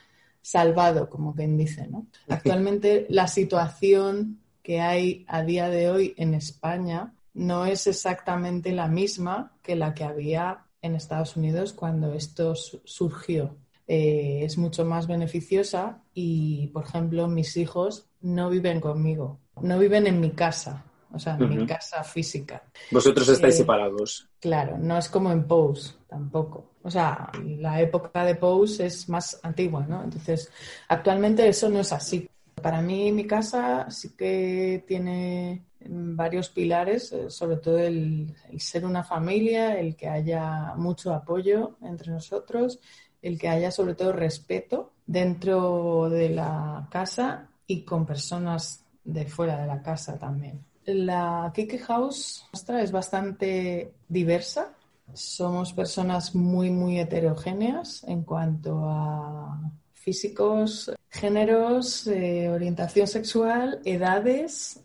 salvado, 0.40 1.10
como 1.10 1.34
quien 1.34 1.56
dice. 1.56 1.86
¿no? 1.88 2.06
Actualmente 2.28 3.06
la 3.08 3.26
situación 3.26 4.40
que 4.62 4.80
hay 4.80 5.24
a 5.28 5.42
día 5.42 5.68
de 5.68 5.90
hoy 5.90 6.14
en 6.16 6.34
España 6.34 7.12
no 7.34 7.66
es 7.66 7.86
exactamente 7.88 8.72
la 8.72 8.86
misma 8.88 9.52
que 9.62 9.74
la 9.76 9.92
que 9.92 10.04
había 10.04 10.66
en 10.82 10.94
Estados 10.94 11.36
Unidos 11.36 11.72
cuando 11.72 12.14
esto 12.14 12.54
su- 12.54 12.80
surgió. 12.84 13.56
Eh, 13.86 14.40
es 14.44 14.56
mucho 14.56 14.84
más 14.84 15.06
beneficiosa 15.06 16.02
y, 16.14 16.68
por 16.68 16.84
ejemplo, 16.84 17.26
mis 17.28 17.56
hijos 17.56 18.06
no 18.22 18.48
viven 18.48 18.80
conmigo, 18.80 19.40
no 19.60 19.78
viven 19.78 20.06
en 20.06 20.20
mi 20.20 20.30
casa, 20.30 20.84
o 21.14 21.18
sea, 21.18 21.37
mi 21.37 21.66
casa 21.66 22.03
física. 22.05 22.62
Vosotros 22.90 23.29
estáis 23.29 23.55
Eh, 23.55 23.59
separados. 23.59 24.29
Claro, 24.40 24.77
no 24.79 24.98
es 24.98 25.09
como 25.09 25.31
en 25.33 25.46
Pose 25.46 25.94
tampoco. 26.09 26.72
O 26.83 26.90
sea, 26.90 27.31
la 27.44 27.81
época 27.81 28.24
de 28.24 28.35
Pose 28.35 28.87
es 28.87 29.09
más 29.09 29.40
antigua, 29.42 29.87
¿no? 29.88 30.03
Entonces, 30.05 30.50
actualmente 30.88 31.48
eso 31.48 31.68
no 31.68 31.81
es 31.81 31.92
así. 31.92 32.29
Para 32.61 32.81
mí, 32.81 33.11
mi 33.12 33.27
casa 33.27 33.90
sí 33.90 34.14
que 34.16 34.85
tiene 34.87 35.64
varios 35.87 36.48
pilares, 36.48 37.12
eh, 37.12 37.31
sobre 37.31 37.57
todo 37.59 37.79
el, 37.79 38.35
el 38.50 38.61
ser 38.61 38.85
una 38.87 39.03
familia, 39.03 39.79
el 39.79 39.96
que 39.96 40.09
haya 40.09 40.74
mucho 40.77 41.12
apoyo 41.12 41.77
entre 41.83 42.11
nosotros, 42.12 42.81
el 43.20 43.38
que 43.38 43.48
haya 43.48 43.70
sobre 43.70 43.94
todo 43.94 44.12
respeto 44.12 44.92
dentro 45.07 46.09
de 46.11 46.31
la 46.31 46.87
casa 46.90 47.48
y 47.66 47.85
con 47.85 48.07
personas 48.07 48.85
de 49.05 49.27
fuera 49.27 49.61
de 49.61 49.66
la 49.66 49.83
casa 49.83 50.18
también. 50.18 50.64
La 50.86 51.50
Kiki 51.54 51.78
House 51.78 52.46
nuestra 52.52 52.82
es 52.82 52.92
bastante 52.92 53.94
diversa. 54.08 54.74
Somos 55.12 55.72
personas 55.72 56.34
muy, 56.34 56.70
muy 56.70 56.98
heterogéneas 56.98 58.04
en 58.04 58.22
cuanto 58.22 58.88
a 58.88 59.60
físicos, 59.94 60.92
géneros, 61.10 62.06
eh, 62.06 62.50
orientación 62.50 63.06
sexual, 63.06 63.80
edades, 63.84 64.80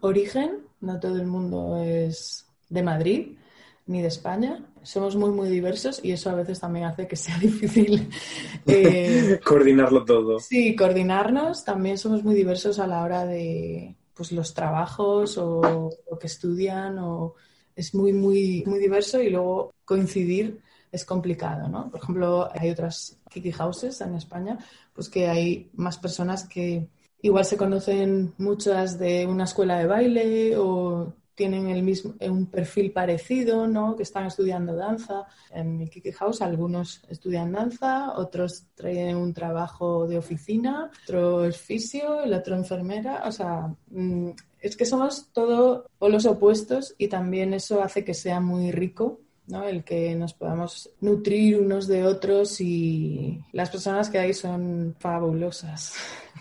origen. 0.00 0.64
No 0.80 0.98
todo 0.98 1.16
el 1.16 1.26
mundo 1.26 1.82
es 1.82 2.46
de 2.68 2.82
Madrid 2.82 3.38
ni 3.86 4.00
de 4.02 4.08
España. 4.08 4.64
Somos 4.82 5.14
muy, 5.14 5.30
muy 5.30 5.48
diversos 5.48 6.00
y 6.02 6.12
eso 6.12 6.30
a 6.30 6.34
veces 6.34 6.58
también 6.58 6.86
hace 6.86 7.06
que 7.06 7.16
sea 7.16 7.38
difícil 7.40 8.10
eh, 8.66 9.40
Coordinarlo 9.44 10.04
todo. 10.04 10.40
Sí, 10.40 10.74
coordinarnos. 10.74 11.64
También 11.64 11.96
somos 11.98 12.24
muy 12.24 12.34
diversos 12.34 12.78
a 12.78 12.86
la 12.86 13.02
hora 13.02 13.24
de 13.24 13.94
pues, 14.14 14.32
los 14.32 14.54
trabajos 14.54 15.38
o 15.38 15.90
lo 16.10 16.18
que 16.18 16.26
estudian. 16.26 16.98
O... 16.98 17.34
Es 17.76 17.94
muy, 17.94 18.12
muy, 18.12 18.62
muy 18.66 18.78
diverso 18.78 19.20
y 19.20 19.30
luego 19.30 19.74
coincidir 19.84 20.60
es 20.92 21.04
complicado, 21.04 21.68
¿no? 21.68 21.90
Por 21.90 22.00
ejemplo, 22.00 22.48
hay 22.54 22.70
otras 22.70 23.18
Kiki 23.28 23.50
Houses 23.50 24.00
en 24.00 24.14
España, 24.14 24.58
pues 24.92 25.08
que 25.08 25.26
hay 25.26 25.70
más 25.74 25.98
personas 25.98 26.48
que 26.48 26.88
igual 27.20 27.44
se 27.44 27.56
conocen 27.56 28.32
muchas 28.38 28.98
de 28.98 29.26
una 29.26 29.44
escuela 29.44 29.78
de 29.78 29.86
baile 29.86 30.56
o 30.56 31.12
tienen 31.34 31.68
el 31.68 31.82
mismo, 31.82 32.14
un 32.20 32.46
perfil 32.46 32.92
parecido, 32.92 33.66
¿no? 33.66 33.96
Que 33.96 34.02
están 34.02 34.26
estudiando 34.26 34.74
danza. 34.74 35.26
En 35.50 35.76
mi 35.76 35.88
Kiki 35.88 36.12
House 36.12 36.42
algunos 36.42 37.02
estudian 37.08 37.52
danza, 37.52 38.12
otros 38.16 38.66
traen 38.74 39.16
un 39.16 39.34
trabajo 39.34 40.06
de 40.06 40.18
oficina, 40.18 40.90
otro 41.04 41.44
es 41.44 41.58
fisio, 41.58 42.22
el 42.22 42.34
otro 42.34 42.54
enfermera. 42.54 43.22
O 43.26 43.32
sea, 43.32 43.74
mm, 43.90 44.30
es 44.60 44.76
que 44.76 44.86
somos 44.86 45.28
todo 45.32 45.90
polos 45.98 46.26
opuestos 46.26 46.94
y 46.98 47.08
también 47.08 47.54
eso 47.54 47.82
hace 47.82 48.04
que 48.04 48.14
sea 48.14 48.40
muy 48.40 48.70
rico. 48.70 49.20
¿no? 49.46 49.64
El 49.64 49.84
que 49.84 50.14
nos 50.14 50.32
podamos 50.32 50.90
nutrir 51.00 51.60
unos 51.60 51.86
de 51.86 52.04
otros 52.04 52.62
y 52.62 53.42
las 53.52 53.68
personas 53.68 54.08
que 54.08 54.18
hay 54.18 54.32
son 54.32 54.96
fabulosas. 54.98 55.94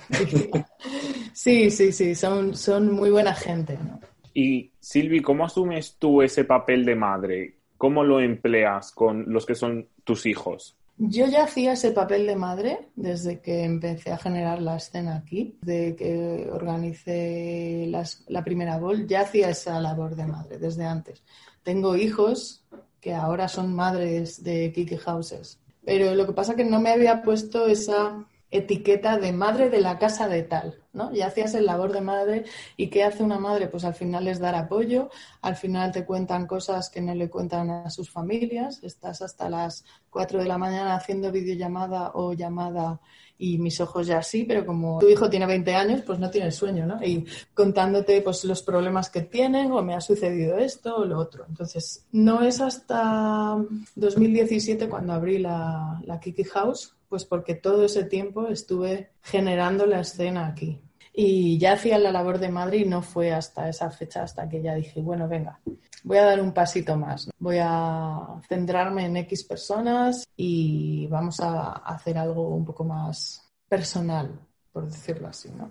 sí, 1.34 1.70
sí, 1.70 1.92
sí, 1.92 2.16
son, 2.16 2.56
son 2.56 2.94
muy 2.94 3.10
buena 3.10 3.34
gente, 3.34 3.78
¿no? 3.78 4.00
Y 4.34 4.73
Silvi, 4.84 5.22
¿cómo 5.22 5.46
asumes 5.46 5.96
tú 5.98 6.22
ese 6.22 6.44
papel 6.44 6.84
de 6.84 6.94
madre? 6.94 7.56
¿Cómo 7.78 8.04
lo 8.04 8.20
empleas 8.20 8.92
con 8.92 9.32
los 9.32 9.46
que 9.46 9.56
son 9.56 9.88
tus 10.04 10.26
hijos? 10.26 10.76
Yo 10.98 11.26
ya 11.26 11.46
hacía 11.46 11.72
ese 11.72 11.92
papel 11.92 12.28
de 12.28 12.36
madre 12.36 12.90
desde 12.98 13.40
que 13.40 13.64
empecé 13.64 14.12
a 14.12 14.18
generar 14.18 14.62
la 14.62 14.76
escena 14.76 15.16
aquí, 15.16 15.58
de 15.62 15.96
que 15.96 16.50
organicé 16.52 17.90
la 18.28 18.44
primera 18.44 18.78
bol, 18.78 19.08
ya 19.08 19.22
hacía 19.22 19.52
esa 19.52 19.80
labor 19.80 20.18
de 20.18 20.28
madre 20.28 20.58
desde 20.58 20.84
antes. 20.84 21.24
Tengo 21.64 21.96
hijos 21.96 22.66
que 23.00 23.14
ahora 23.14 23.48
son 23.48 23.74
madres 23.74 24.44
de 24.44 24.74
Kiki 24.74 24.98
Houses, 24.98 25.62
pero 25.86 26.14
lo 26.14 26.28
que 26.28 26.34
pasa 26.34 26.52
es 26.52 26.58
que 26.58 26.66
no 26.66 26.82
me 26.82 26.90
había 26.90 27.22
puesto 27.22 27.68
esa 27.68 28.28
etiqueta 28.54 29.18
de 29.18 29.34
madre 29.34 29.70
de 29.70 29.82
la 29.82 29.98
casa 29.98 30.28
de 30.28 30.44
tal, 30.44 30.76
¿no? 30.94 31.12
Ya 31.12 31.28
hacías 31.28 31.56
el 31.56 31.66
labor 31.66 31.92
de 31.92 32.02
madre 32.02 32.46
y 32.78 32.90
¿qué 32.90 33.04
hace 33.04 33.24
una 33.24 33.40
madre? 33.40 33.68
Pues 33.68 33.84
al 33.84 33.96
final 33.96 34.28
es 34.28 34.40
dar 34.40 34.54
apoyo, 34.54 35.10
al 35.42 35.56
final 35.56 35.92
te 35.92 36.06
cuentan 36.06 36.46
cosas 36.46 36.90
que 36.92 37.02
no 37.02 37.16
le 37.16 37.30
cuentan 37.30 37.70
a 37.72 37.90
sus 37.90 38.12
familias, 38.12 38.84
estás 38.84 39.24
hasta 39.24 39.50
las 39.50 39.86
4 40.12 40.40
de 40.40 40.46
la 40.46 40.60
mañana 40.60 40.96
haciendo 40.96 41.32
videollamada 41.32 42.12
o 42.14 42.34
llamada 42.34 43.02
y 43.38 43.58
mis 43.58 43.82
ojos 43.82 44.06
ya 44.08 44.22
sí, 44.22 44.44
pero 44.44 44.66
como 44.66 45.00
tu 45.00 45.10
hijo 45.10 45.30
tiene 45.30 45.48
20 45.48 45.74
años, 45.74 46.02
pues 46.06 46.20
no 46.20 46.30
tiene 46.30 46.52
sueño, 46.52 46.86
¿no? 46.86 47.04
Y 47.04 47.26
contándote 47.54 48.22
pues 48.22 48.46
los 48.46 48.62
problemas 48.62 49.10
que 49.10 49.22
tienen 49.22 49.72
o 49.72 49.82
me 49.82 49.96
ha 49.96 50.02
sucedido 50.02 50.58
esto 50.58 50.98
o 50.98 51.06
lo 51.06 51.18
otro. 51.18 51.46
Entonces, 51.50 52.06
no 52.12 52.44
es 52.44 52.62
hasta 52.62 53.58
2017 53.96 54.88
cuando 54.88 55.14
abrí 55.14 55.40
la, 55.40 56.00
la 56.06 56.20
Kiki 56.20 56.44
House, 56.44 56.96
pues 57.14 57.26
porque 57.26 57.54
todo 57.54 57.86
ese 57.86 58.06
tiempo 58.06 58.48
estuve 58.48 59.12
generando 59.22 59.86
la 59.86 60.00
escena 60.00 60.48
aquí. 60.48 60.82
Y 61.14 61.60
ya 61.60 61.74
hacía 61.74 62.00
la 62.00 62.12
labor 62.12 62.40
de 62.40 62.50
madre 62.50 62.78
y 62.78 62.86
no 62.86 63.04
fue 63.04 63.32
hasta 63.32 63.70
esa 63.70 63.92
fecha 63.92 64.24
hasta 64.24 64.50
que 64.50 64.64
ya 64.64 64.74
dije, 64.74 65.00
bueno, 65.00 65.28
venga, 65.28 65.60
voy 66.04 66.18
a 66.18 66.26
dar 66.26 66.42
un 66.42 66.52
pasito 66.54 66.98
más. 66.98 67.30
Voy 67.38 67.58
a 67.62 68.42
centrarme 68.50 69.06
en 69.06 69.18
X 69.18 69.44
personas 69.44 70.26
y 70.36 71.06
vamos 71.06 71.40
a 71.40 71.74
hacer 71.74 72.18
algo 72.18 72.48
un 72.48 72.66
poco 72.66 72.84
más 72.84 73.48
personal, 73.70 74.32
por 74.72 74.88
decirlo 74.88 75.28
así, 75.28 75.52
¿no? 75.56 75.70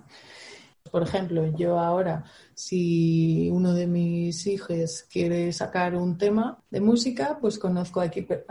Por 0.91 1.03
ejemplo, 1.05 1.47
yo 1.57 1.79
ahora, 1.79 2.25
si 2.55 3.49
uno 3.51 3.73
de 3.73 3.87
mis 3.87 4.47
hijos 4.47 5.07
quiere 5.11 5.51
sacar 5.53 5.95
un 5.97 6.19
tema 6.19 6.63
de 6.71 6.81
música, 6.81 7.39
pues 7.41 7.59
conozco 7.59 8.01
a 8.01 8.07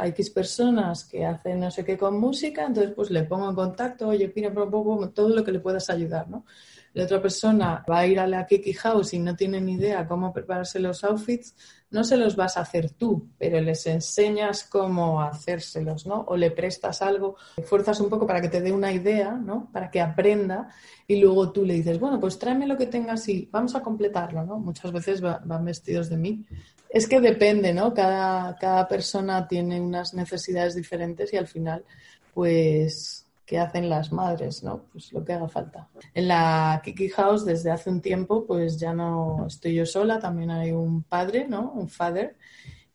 X 0.08 0.30
personas 0.32 1.04
que 1.06 1.26
hacen 1.26 1.60
no 1.60 1.70
sé 1.70 1.86
qué 1.86 1.98
con 1.98 2.20
música, 2.20 2.66
entonces 2.66 2.94
pues 2.96 3.12
le 3.12 3.24
pongo 3.26 3.48
en 3.50 3.56
contacto, 3.56 4.08
oye, 4.08 4.32
mira, 4.36 4.52
todo 5.14 5.30
lo 5.30 5.44
que 5.44 5.52
le 5.52 5.60
puedas 5.60 5.90
ayudar, 5.92 6.30
¿no? 6.30 6.46
La 6.94 7.06
otra 7.06 7.22
persona 7.22 7.86
va 7.90 8.00
a 8.00 8.08
ir 8.08 8.20
a 8.20 8.28
la 8.28 8.46
Kiki 8.46 8.74
House 8.74 9.14
y 9.14 9.20
no 9.20 9.36
tiene 9.36 9.62
ni 9.62 9.74
idea 9.74 10.08
cómo 10.08 10.34
prepararse 10.34 10.80
los 10.80 11.04
outfits, 11.04 11.56
no 11.90 12.04
se 12.04 12.18
los 12.18 12.36
vas 12.36 12.58
a 12.58 12.62
hacer 12.62 12.92
tú, 12.92 13.30
pero 13.38 13.60
les 13.62 13.86
enseñas 13.86 14.64
cómo 14.64 15.22
hacérselos, 15.22 16.06
¿no? 16.06 16.26
O 16.28 16.38
le 16.38 16.52
prestas 16.52 17.02
algo, 17.02 17.36
fuerzas 17.66 18.00
un 18.00 18.10
poco 18.10 18.26
para 18.26 18.42
que 18.42 18.50
te 18.50 18.62
dé 18.62 18.72
una 18.72 18.92
idea, 18.92 19.32
¿no? 19.32 19.70
Para 19.72 19.92
que 19.92 20.02
aprenda 20.02 20.70
y 21.08 21.20
luego 21.20 21.52
tú 21.52 21.66
le 21.66 21.76
dices, 21.76 22.00
bueno, 22.00 22.20
pues 22.20 22.40
tráeme 22.40 22.68
lo 22.68 22.78
que 22.78 22.88
tengas 22.88 23.28
y 23.30 23.48
vamos 23.52 23.76
a 23.76 23.82
completarlo, 23.82 24.46
¿no? 24.46 24.58
Muchas 24.60 24.92
veces 24.92 25.22
van 25.22 25.66
vestidos 25.66 26.10
de 26.10 26.18
mí. 26.18 26.46
Es 26.90 27.08
que 27.08 27.22
depende, 27.22 27.74
¿no? 27.74 27.94
Cada, 27.94 28.56
cada 28.58 28.88
persona 28.88 29.48
tiene 29.48 29.80
unas 29.80 30.14
necesidades 30.14 30.76
diferentes 30.76 31.32
y 31.34 31.38
al 31.38 31.48
final, 31.48 31.86
pues 32.34 33.21
que 33.52 33.60
hacen 33.60 33.90
las 33.90 34.14
madres, 34.14 34.64
¿no? 34.64 34.86
Pues 34.94 35.12
lo 35.12 35.26
que 35.26 35.34
haga 35.34 35.50
falta. 35.50 35.90
En 36.14 36.30
la 36.30 36.82
Kiki 36.82 37.10
House 37.10 37.44
desde 37.44 37.70
hace 37.70 37.90
un 37.90 38.00
tiempo 38.00 38.46
pues 38.48 38.80
ya 38.80 38.94
no 38.94 39.46
estoy 39.46 39.76
yo 39.76 39.86
sola, 39.86 40.20
también 40.20 40.52
hay 40.52 40.72
un 40.72 41.04
padre, 41.04 41.50
¿no? 41.50 41.74
Un 41.74 41.90
father 41.90 42.38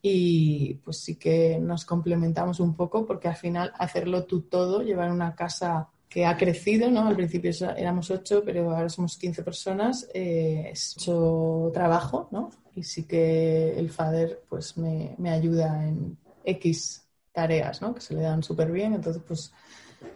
y 0.00 0.72
pues 0.82 1.00
sí 1.00 1.16
que 1.16 1.58
nos 1.58 1.84
complementamos 1.84 2.58
un 2.58 2.74
poco 2.74 3.04
porque 3.04 3.28
al 3.28 3.36
final 3.36 3.70
hacerlo 3.78 4.24
tú 4.24 4.44
todo, 4.48 4.80
llevar 4.80 5.12
una 5.12 5.34
casa 5.34 5.90
que 6.08 6.24
ha 6.24 6.38
crecido, 6.38 6.90
¿no? 6.90 7.06
Al 7.06 7.16
principio 7.16 7.50
éramos 7.76 8.10
ocho, 8.10 8.42
pero 8.42 8.74
ahora 8.74 8.88
somos 8.88 9.18
15 9.18 9.42
personas, 9.42 10.08
eh, 10.14 10.70
es 10.72 10.96
mucho 10.96 11.70
trabajo, 11.74 12.30
¿no? 12.32 12.48
Y 12.74 12.82
sí 12.82 13.02
que 13.02 13.78
el 13.78 13.90
father 13.90 14.42
pues 14.48 14.78
me, 14.78 15.14
me 15.18 15.28
ayuda 15.28 15.86
en 15.86 16.16
X 16.44 17.06
tareas, 17.30 17.82
¿no? 17.82 17.94
Que 17.94 18.00
se 18.00 18.14
le 18.14 18.22
dan 18.22 18.42
súper 18.42 18.72
bien, 18.72 18.94
entonces 18.94 19.22
pues 19.28 19.52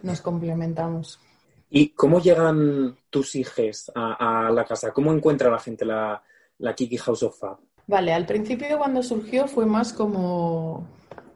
nos 0.03 0.21
complementamos. 0.21 1.19
¿Y 1.69 1.89
cómo 1.89 2.19
llegan 2.19 2.97
tus 3.09 3.35
hijos 3.35 3.91
a, 3.95 4.49
la 4.51 4.65
casa? 4.65 4.91
¿Cómo 4.91 5.13
encuentra 5.13 5.49
la 5.49 5.59
gente 5.59 5.85
la, 5.85 6.21
la 6.57 6.75
Kiki 6.75 6.97
House 6.97 7.23
of 7.23 7.39
Fab? 7.39 7.57
Vale, 7.87 8.13
al 8.13 8.25
principio 8.25 8.77
cuando 8.77 9.01
surgió 9.01 9.47
fue 9.47 9.65
más 9.65 9.93
como 9.93 10.87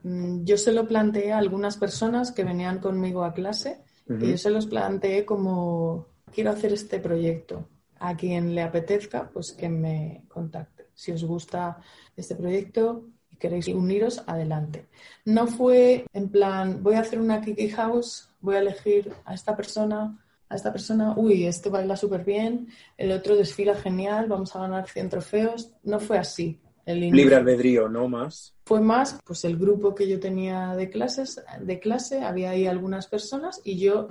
mm, 0.03 0.43
yo 0.43 0.57
se 0.57 0.73
lo 0.73 0.87
planteé 0.87 1.31
a 1.31 1.37
algunas 1.37 1.77
personas 1.77 2.31
que 2.31 2.43
venían 2.43 2.79
conmigo 2.79 3.23
a 3.23 3.33
clase 3.33 3.81
y 4.07 4.31
yo 4.31 4.37
se 4.37 4.51
los 4.51 4.67
planteé 4.67 5.25
como 5.25 6.07
quiero 6.31 6.51
hacer 6.51 6.73
este 6.73 6.99
proyecto. 6.99 7.69
A 7.97 8.15
quien 8.15 8.53
le 8.53 8.61
apetezca, 8.61 9.29
pues 9.33 9.53
que 9.53 9.69
me 9.69 10.25
contacte. 10.27 10.87
Si 10.93 11.11
os 11.11 11.23
gusta 11.23 11.79
este 12.15 12.35
proyecto, 12.35 13.05
queréis 13.39 13.67
uniros, 13.67 14.23
adelante. 14.27 14.87
No 15.23 15.47
fue 15.47 16.05
en 16.13 16.29
plan, 16.29 16.83
voy 16.83 16.95
a 16.95 16.99
hacer 16.99 17.19
una 17.19 17.41
Kiki 17.41 17.69
House, 17.69 18.29
voy 18.45 18.55
a 18.55 18.59
elegir 18.59 19.11
a 19.25 19.33
esta 19.33 19.55
persona, 19.55 20.17
a 20.47 20.55
esta 20.55 20.71
persona, 20.71 21.13
uy, 21.17 21.45
este 21.45 21.69
baila 21.69 21.97
súper 21.97 22.23
bien, 22.23 22.69
el 22.97 23.11
otro 23.11 23.35
desfila 23.35 23.75
genial, 23.75 24.27
vamos 24.27 24.55
a 24.55 24.59
ganar 24.59 24.87
100 24.87 25.09
trofeos. 25.09 25.73
No 25.83 25.99
fue 25.99 26.17
así. 26.17 26.61
El 26.85 26.99
Libre 26.99 27.35
albedrío, 27.35 27.89
¿no? 27.89 28.07
Más. 28.07 28.53
Fue 28.63 28.79
más, 28.79 29.19
pues 29.25 29.43
el 29.43 29.57
grupo 29.57 29.95
que 29.95 30.07
yo 30.07 30.19
tenía 30.19 30.75
de 30.75 30.91
clases, 30.91 31.43
de 31.59 31.79
clase, 31.79 32.21
había 32.21 32.51
ahí 32.51 32.67
algunas 32.67 33.07
personas 33.07 33.59
y 33.63 33.79
yo 33.79 34.07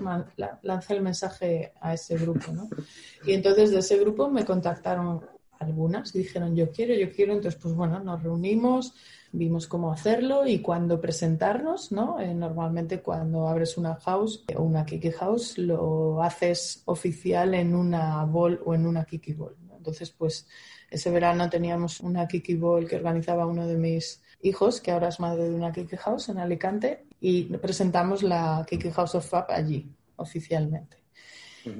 lancé 0.63 0.95
el 0.95 1.03
mensaje 1.03 1.73
a 1.81 1.95
ese 1.95 2.17
grupo, 2.17 2.53
¿no? 2.53 2.69
Y 3.25 3.33
entonces 3.33 3.71
de 3.71 3.79
ese 3.79 3.97
grupo 3.99 4.29
me 4.29 4.45
contactaron 4.45 5.25
algunas 5.59 6.13
dijeron 6.13 6.55
yo 6.57 6.71
quiero, 6.71 6.95
yo 6.95 7.11
quiero, 7.13 7.33
entonces 7.33 7.61
pues 7.61 7.75
bueno, 7.75 8.01
nos 8.01 8.23
reunimos, 8.23 8.95
vimos 9.33 9.67
cómo 9.67 9.93
hacerlo 9.93 10.47
y 10.47 10.61
cuando 10.61 11.01
presentarnos, 11.01 11.93
¿no? 11.93 12.21
Eh, 12.21 12.35
normalmente 12.35 13.01
cuando 13.01 13.49
abres 13.49 13.77
una 13.77 13.97
house 13.97 14.45
o 14.57 14.63
una 14.63 14.85
Kiki 14.85 15.11
House 15.13 15.59
lo 15.59 16.23
haces 16.23 16.83
oficial 16.87 17.55
en 17.55 17.75
una 17.75 18.25
ball 18.25 18.61
o 18.65 18.75
en 18.75 18.87
una 18.87 19.05
Kiki 19.05 19.35
Ball. 19.35 19.57
Entonces 19.77 20.11
pues 20.11 20.47
ese 20.91 21.11
verano 21.11 21.51
teníamos 21.51 22.01
una 22.01 22.29
Kiki 22.29 22.55
Ball 22.55 22.87
que 22.87 22.97
organizaba 22.97 23.47
uno 23.47 23.67
de 23.67 23.77
mis 23.77 24.23
hijos, 24.43 24.81
que 24.81 24.93
ahora 24.93 25.09
es 25.09 25.19
madre 25.19 25.49
de 25.49 25.55
una 25.55 25.73
Kiki 25.73 25.97
House 25.97 26.29
en 26.29 26.39
Alicante, 26.39 27.07
y 27.21 27.45
presentamos 27.45 28.23
la 28.23 28.65
Kiki 28.69 28.91
House 28.91 29.15
of 29.15 29.29
Fab 29.29 29.47
allí, 29.51 29.91
oficialmente. 30.17 30.99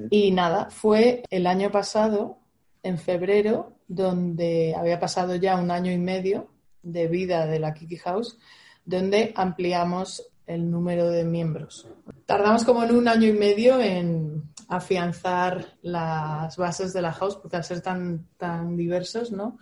Y 0.09 0.31
nada, 0.31 0.69
fue 0.71 1.23
el 1.29 1.45
año 1.45 1.71
pasado 1.71 2.39
en 2.85 2.99
febrero, 2.99 3.73
donde 3.87 4.75
había 4.77 4.99
pasado 4.99 5.35
ya 5.35 5.59
un 5.59 5.71
año 5.71 5.91
y 5.91 5.97
medio 5.97 6.51
de 6.83 7.07
vida 7.07 7.47
de 7.47 7.59
la 7.59 7.73
Kiki 7.73 7.97
House, 7.97 8.37
donde 8.85 9.33
ampliamos 9.35 10.23
el 10.45 10.69
número 10.69 11.09
de 11.09 11.23
miembros. 11.23 11.87
Tardamos 12.27 12.63
como 12.63 12.83
en 12.83 12.95
un 12.95 13.07
año 13.07 13.27
y 13.27 13.33
medio 13.33 13.79
en 13.81 14.43
afianzar 14.67 15.65
las 15.81 16.57
bases 16.57 16.93
de 16.93 17.01
la 17.01 17.11
house, 17.11 17.37
porque 17.37 17.57
al 17.57 17.63
ser 17.63 17.81
tan, 17.81 18.27
tan 18.37 18.77
diversos, 18.77 19.31
¿no? 19.31 19.57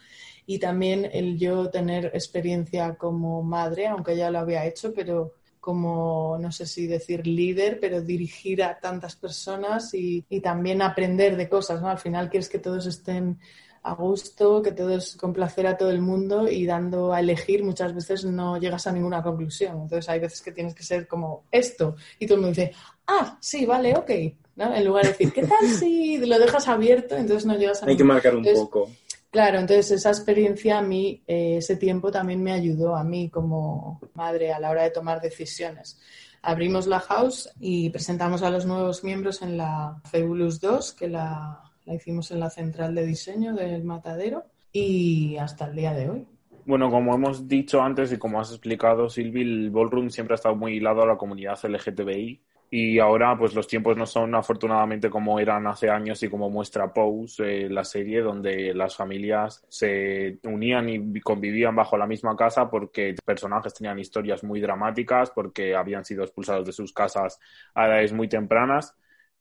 Y 0.45 0.59
también 0.59 1.09
el 1.13 1.39
yo 1.39 1.69
tener 1.69 2.07
experiencia 2.07 2.95
como 2.95 3.41
madre, 3.41 3.87
aunque 3.87 4.17
ya 4.17 4.29
lo 4.29 4.39
había 4.39 4.65
hecho, 4.65 4.93
pero 4.93 5.35
como, 5.63 6.37
no 6.41 6.51
sé 6.51 6.65
si 6.65 6.87
decir 6.87 7.25
líder, 7.25 7.79
pero 7.79 8.01
dirigir 8.01 8.61
a 8.61 8.77
tantas 8.81 9.15
personas 9.15 9.93
y, 9.93 10.25
también 10.41 10.81
aprender 10.81 11.37
de 11.37 11.47
cosas, 11.47 11.81
¿no? 11.81 11.87
Al 11.87 11.99
final 11.99 12.29
quieres 12.29 12.49
que 12.49 12.59
todos 12.59 12.85
estén 12.85 13.39
a 13.81 13.93
gusto, 13.93 14.61
que 14.61 14.73
todos 14.73 15.15
complacer 15.15 15.65
a 15.65 15.77
todo 15.77 15.89
el 15.89 16.01
mundo 16.01 16.49
y 16.49 16.65
dando 16.65 17.13
a 17.13 17.21
elegir 17.21 17.63
muchas 17.63 17.95
veces 17.95 18.25
no 18.25 18.57
llegas 18.57 18.87
a 18.87 18.91
ninguna 18.91 19.23
conclusión. 19.23 19.83
Entonces 19.83 20.09
hay 20.09 20.19
veces 20.19 20.41
que 20.41 20.51
tienes 20.51 20.75
que 20.75 20.83
ser 20.83 21.07
como 21.07 21.45
esto 21.49 21.95
y 22.19 22.25
todo 22.25 22.35
el 22.35 22.41
mundo 22.41 22.59
dice, 22.59 22.73
ah, 23.07 23.37
sí, 23.39 23.65
vale, 23.65 23.95
ok. 23.95 24.11
¿no? 24.57 24.75
En 24.75 24.85
lugar 24.85 25.03
de 25.03 25.11
decir, 25.11 25.31
¿qué 25.31 25.43
tal 25.43 25.65
si 25.79 26.17
lo 26.17 26.37
dejas 26.39 26.67
abierto? 26.67 27.15
Entonces 27.15 27.45
no 27.45 27.55
llegas 27.57 27.81
a... 27.83 27.85
Hay 27.85 27.95
que 27.95 28.03
marcar 28.03 28.35
un 28.35 28.43
poco. 28.43 28.89
Claro, 29.33 29.57
entonces 29.57 29.89
esa 29.89 30.09
experiencia 30.09 30.77
a 30.77 30.83
mí, 30.83 31.23
eh, 31.25 31.57
ese 31.57 31.75
tiempo 31.75 32.11
también 32.11 32.43
me 32.43 32.51
ayudó 32.51 32.95
a 32.95 33.03
mí 33.03 33.31
como 33.31 33.99
madre 34.13 34.53
a 34.53 34.59
la 34.59 34.69
hora 34.69 34.83
de 34.83 34.91
tomar 34.91 35.21
decisiones. 35.21 35.99
Abrimos 36.43 36.85
la 36.85 36.99
house 36.99 37.49
y 37.59 37.89
presentamos 37.89 38.43
a 38.43 38.51
los 38.51 38.67
nuevos 38.67 39.03
miembros 39.03 39.41
en 39.41 39.57
la 39.57 39.99
Fabulous 40.03 40.61
2, 40.61 40.93
que 40.93 41.07
la, 41.07 41.63
la 41.85 41.95
hicimos 41.95 42.29
en 42.29 42.41
la 42.41 42.51
central 42.51 42.93
de 42.93 43.07
diseño 43.07 43.55
del 43.55 43.83
matadero 43.83 44.43
y 44.71 45.35
hasta 45.37 45.65
el 45.65 45.77
día 45.77 45.93
de 45.95 46.11
hoy. 46.11 46.27
Bueno, 46.67 46.91
como 46.91 47.15
hemos 47.15 47.47
dicho 47.47 47.81
antes 47.81 48.13
y 48.13 48.17
como 48.17 48.39
has 48.39 48.51
explicado, 48.51 49.09
Silvi, 49.09 49.41
el 49.41 49.71
Ballroom 49.71 50.11
siempre 50.11 50.35
ha 50.35 50.37
estado 50.37 50.55
muy 50.55 50.75
hilado 50.75 51.01
a 51.01 51.07
la 51.07 51.17
comunidad 51.17 51.57
LGTBI 51.63 52.39
y 52.75 52.97
ahora 52.97 53.37
pues 53.37 53.53
los 53.53 53.67
tiempos 53.67 53.95
no 53.97 54.07
son 54.07 54.33
afortunadamente 54.33 55.07
como 55.11 55.39
eran 55.39 55.67
hace 55.67 55.91
años 55.91 56.23
y 56.23 56.27
como 56.27 56.49
muestra 56.49 56.91
Pose, 56.91 57.65
eh, 57.65 57.69
la 57.69 57.83
serie 57.83 58.21
donde 58.21 58.73
las 58.73 58.95
familias 58.95 59.63
se 59.69 60.39
unían 60.45 60.89
y 60.89 61.21
convivían 61.21 61.75
bajo 61.75 61.97
la 61.99 62.07
misma 62.07 62.35
casa 62.35 62.71
porque 62.71 63.15
personajes 63.23 63.75
tenían 63.75 63.99
historias 63.99 64.43
muy 64.43 64.59
dramáticas, 64.59 65.29
porque 65.29 65.75
habían 65.75 66.03
sido 66.03 66.23
expulsados 66.23 66.65
de 66.65 66.71
sus 66.71 66.91
casas 66.93 67.39
a 67.75 67.85
edades 67.85 68.11
muy 68.11 68.27
tempranas. 68.27 68.95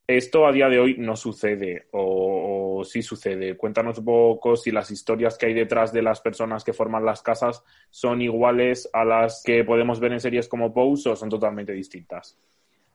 Esto 0.07 0.47
a 0.47 0.53
día 0.53 0.69
de 0.69 0.81
hoy 0.81 0.97
no 0.99 1.17
sucede 1.17 1.89
o, 1.93 2.81
o, 2.81 2.85
sí 2.85 3.01
sucede. 3.01 3.57
Cuéntanos 3.57 3.97
un 3.97 4.05
poco 4.05 4.57
si 4.57 4.71
las 4.71 4.91
historias 4.91 5.39
que 5.39 5.47
hay 5.47 5.55
detrás 5.55 5.91
de 5.91 6.03
las 6.03 6.21
personas 6.21 6.65
que 6.65 6.75
forman 6.75 7.07
las 7.07 7.23
casas 7.23 7.65
son 7.89 8.21
iguales 8.21 8.91
a 8.93 9.07
las 9.07 9.43
que 9.43 9.65
podemos 9.65 10.01
ver 10.01 10.13
en 10.13 10.21
series 10.21 10.49
como 10.49 10.75
Pose 10.75 11.09
o 11.09 11.17
son 11.17 11.31
totalmente 11.31 11.73
distintas. 11.73 12.37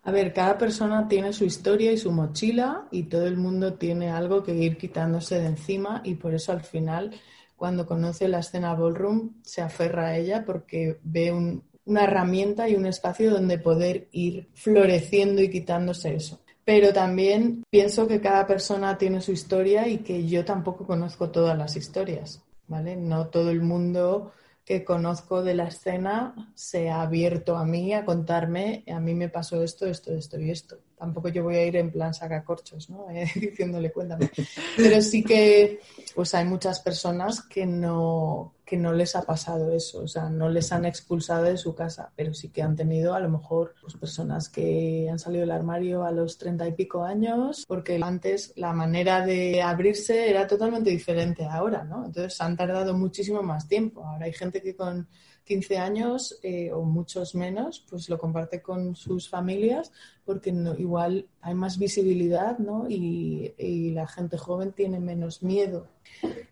A 0.07 0.11
ver, 0.11 0.31
cada 0.31 0.57
persona 0.57 1.09
tiene 1.09 1.33
su 1.33 1.43
historia 1.43 1.91
y 1.91 1.97
su 1.97 2.13
mochila 2.13 2.87
y 2.91 3.03
todo 3.03 3.27
el 3.27 3.35
mundo 3.35 3.73
tiene 3.73 4.09
algo 4.09 4.41
que 4.41 4.55
ir 4.55 4.77
quitándose 4.77 5.37
de 5.37 5.47
encima 5.47 6.01
y 6.05 6.15
por 6.15 6.33
eso 6.33 6.53
al 6.53 6.61
final 6.61 7.11
cuando 7.57 7.85
conoce 7.85 8.29
la 8.29 8.39
escena 8.39 8.73
ballroom 8.73 9.33
se 9.41 9.61
aferra 9.61 10.07
a 10.07 10.17
ella 10.17 10.45
porque 10.45 10.97
ve 11.03 11.33
una 11.83 12.03
herramienta 12.05 12.69
y 12.69 12.75
un 12.75 12.85
espacio 12.85 13.31
donde 13.31 13.59
poder 13.59 14.07
ir 14.13 14.47
floreciendo 14.53 15.41
y 15.41 15.49
quitándose 15.49 16.15
eso. 16.15 16.39
Pero 16.63 16.93
también 16.93 17.65
pienso 17.69 18.07
que 18.07 18.21
cada 18.21 18.47
persona 18.47 18.97
tiene 18.97 19.19
su 19.19 19.33
historia 19.33 19.89
y 19.89 19.97
que 19.97 20.25
yo 20.25 20.45
tampoco 20.45 20.87
conozco 20.87 21.31
todas 21.31 21.58
las 21.58 21.75
historias, 21.75 22.41
¿vale? 22.69 22.95
No 22.95 23.27
todo 23.27 23.49
el 23.49 23.62
mundo 23.62 24.31
que 24.67 24.83
conozco 24.83 25.43
de 25.43 25.53
la 25.53 25.69
escena 25.69 26.51
se 26.53 26.89
ha 26.89 27.01
abierto 27.01 27.55
a 27.55 27.63
mí 27.63 27.93
a 27.93 28.03
contarme, 28.03 28.83
a 28.93 28.99
mí 28.99 29.15
me 29.15 29.29
pasó 29.29 29.63
esto, 29.63 29.85
esto, 29.85 30.13
esto 30.13 30.37
y 30.37 30.51
esto. 30.51 30.77
Tampoco 30.97 31.29
yo 31.29 31.43
voy 31.43 31.55
a 31.55 31.65
ir 31.65 31.77
en 31.77 31.89
plan 31.89 32.13
sacacorchos, 32.13 32.89
¿no? 32.89 33.07
Eh, 33.13 33.31
diciéndole 33.33 33.93
cuéntame. 33.93 34.29
Pero 34.75 35.01
sí 35.01 35.23
que 35.23 35.79
pues 36.13 36.35
hay 36.35 36.43
muchas 36.43 36.81
personas 36.81 37.41
que 37.43 37.65
no, 37.65 38.55
que 38.67 38.75
no 38.75 38.91
les 38.91 39.15
ha 39.15 39.21
pasado 39.21 39.71
eso, 39.71 39.99
o 39.99 40.07
sea, 40.09 40.29
no 40.29 40.49
les 40.49 40.73
han 40.73 40.83
expulsado 40.83 41.43
de 41.43 41.55
su 41.55 41.73
casa, 41.73 42.11
pero 42.17 42.33
sí 42.33 42.49
que 42.49 42.61
han 42.61 42.75
tenido 42.75 43.13
a 43.13 43.21
lo 43.21 43.29
mejor 43.29 43.73
pues, 43.79 43.95
personas 43.95 44.49
que 44.49 45.07
han 45.09 45.19
salido 45.19 45.41
del 45.41 45.51
armario 45.51 46.03
a 46.03 46.11
los 46.11 46.37
treinta 46.37 46.67
y 46.67 46.73
pico 46.73 47.05
años, 47.05 47.63
porque 47.65 47.97
antes 48.03 48.51
la 48.57 48.73
manera 48.73 49.25
de 49.25 49.61
abrirse 49.61 50.29
era 50.29 50.45
totalmente 50.47 50.89
diferente 50.89 51.45
ahora, 51.45 51.85
¿no? 51.85 52.05
Entonces 52.05 52.39
han 52.41 52.57
tardado 52.57 52.93
muchísimo 52.93 53.41
más 53.41 53.69
tiempo. 53.69 54.03
Ahora 54.05 54.25
hay 54.25 54.33
gente 54.33 54.61
que 54.61 54.75
con 54.75 55.07
15 55.48 55.77
años 55.77 56.37
eh, 56.43 56.71
o 56.71 56.83
muchos 56.83 57.33
menos, 57.33 57.83
pues 57.89 58.10
lo 58.10 58.17
comparte 58.17 58.62
con 58.62 58.95
sus 58.95 59.29
familias 59.29 59.91
porque 60.25 60.54
igual 60.77 61.25
hay 61.41 61.54
más 61.54 61.79
visibilidad 61.79 62.60
¿no? 62.60 62.87
y, 62.89 63.54
y, 63.58 63.91
la 63.91 64.06
gente 64.08 64.37
joven 64.37 64.73
tiene 64.73 65.00
menos 65.00 65.41
miedo 65.41 65.87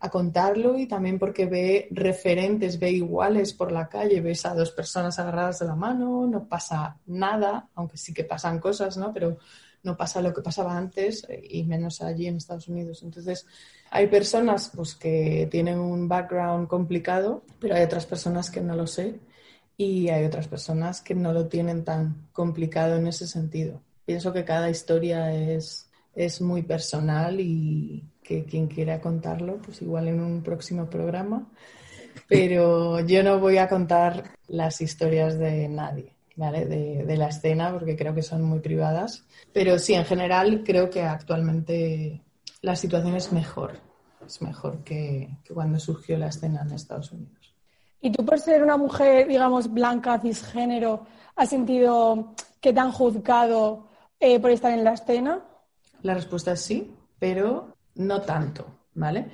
a 0.00 0.08
contarlo 0.08 0.78
y 0.78 0.86
también 0.86 1.18
porque 1.18 1.44
ve 1.44 1.88
referentes, 1.90 2.78
ve 2.78 2.90
iguales 2.92 3.52
por 3.52 3.70
la 3.72 3.88
calle, 3.88 4.22
ves 4.22 4.46
a 4.46 4.54
dos 4.54 4.70
personas 4.70 5.18
agarradas 5.18 5.58
de 5.58 5.66
la 5.66 5.74
mano, 5.74 6.26
no 6.26 6.48
pasa 6.48 6.96
nada, 7.06 7.68
aunque 7.74 7.98
sí 7.98 8.14
que 8.14 8.24
pasan 8.24 8.58
cosas, 8.58 8.96
¿no? 8.96 9.12
pero 9.12 9.36
no 9.86 9.96
pasa 9.96 10.20
lo 10.20 10.34
que 10.34 10.42
pasaba 10.42 10.76
antes 10.76 11.24
eh, 11.28 11.40
y 11.48 11.64
menos 11.64 12.02
allí 12.02 12.26
en 12.26 12.36
Estados 12.36 12.68
Unidos. 12.68 13.02
Entonces, 13.02 13.46
hay 13.90 14.08
personas 14.08 14.72
pues, 14.74 14.94
que 14.96 15.48
tienen 15.50 15.78
un 15.78 16.08
background 16.08 16.68
complicado, 16.68 17.44
pero 17.60 17.76
hay 17.76 17.84
otras 17.84 18.04
personas 18.04 18.50
que 18.50 18.60
no 18.60 18.74
lo 18.74 18.86
sé 18.86 19.20
y 19.76 20.08
hay 20.08 20.24
otras 20.24 20.48
personas 20.48 21.00
que 21.00 21.14
no 21.14 21.32
lo 21.32 21.46
tienen 21.46 21.84
tan 21.84 22.28
complicado 22.32 22.96
en 22.96 23.06
ese 23.06 23.26
sentido. 23.26 23.80
Pienso 24.04 24.32
que 24.32 24.44
cada 24.44 24.68
historia 24.68 25.32
es, 25.32 25.88
es 26.14 26.40
muy 26.40 26.62
personal 26.62 27.40
y 27.40 28.04
que 28.22 28.44
quien 28.44 28.66
quiera 28.66 29.00
contarlo, 29.00 29.58
pues 29.58 29.82
igual 29.82 30.08
en 30.08 30.20
un 30.20 30.42
próximo 30.42 30.90
programa. 30.90 31.48
Pero 32.28 33.00
yo 33.00 33.22
no 33.22 33.38
voy 33.38 33.58
a 33.58 33.68
contar 33.68 34.32
las 34.48 34.80
historias 34.80 35.38
de 35.38 35.68
nadie, 35.68 36.15
¿vale? 36.36 36.66
De, 36.66 37.04
de 37.04 37.16
la 37.16 37.28
escena, 37.28 37.72
porque 37.72 37.96
creo 37.96 38.14
que 38.14 38.22
son 38.22 38.42
muy 38.42 38.60
privadas. 38.60 39.24
Pero 39.52 39.78
sí, 39.78 39.94
en 39.94 40.04
general 40.04 40.62
creo 40.64 40.88
que 40.90 41.02
actualmente 41.02 42.22
la 42.62 42.76
situación 42.76 43.14
es 43.14 43.32
mejor, 43.32 43.78
es 44.26 44.42
mejor 44.42 44.82
que, 44.82 45.28
cuando 45.52 45.78
surgió 45.78 46.18
la 46.18 46.28
escena 46.28 46.62
en 46.62 46.72
Estados 46.72 47.12
Unidos. 47.12 47.54
¿Y 48.00 48.10
tú 48.10 48.24
por 48.24 48.38
ser 48.38 48.62
una 48.62 48.76
mujer, 48.76 49.28
digamos, 49.28 49.72
blanca, 49.72 50.18
cisgénero, 50.18 51.06
has 51.34 51.48
sentido 51.48 52.34
que 52.60 52.72
te 52.72 52.80
han 52.80 52.92
juzgado 52.92 53.88
eh, 54.20 54.40
por 54.40 54.50
estar 54.50 54.72
en 54.72 54.84
la 54.84 54.94
escena? 54.94 55.44
La 56.02 56.14
respuesta 56.14 56.52
es 56.52 56.60
sí, 56.60 56.92
pero 57.18 57.76
no 57.94 58.20
tanto, 58.22 58.66
¿vale? 58.94 59.30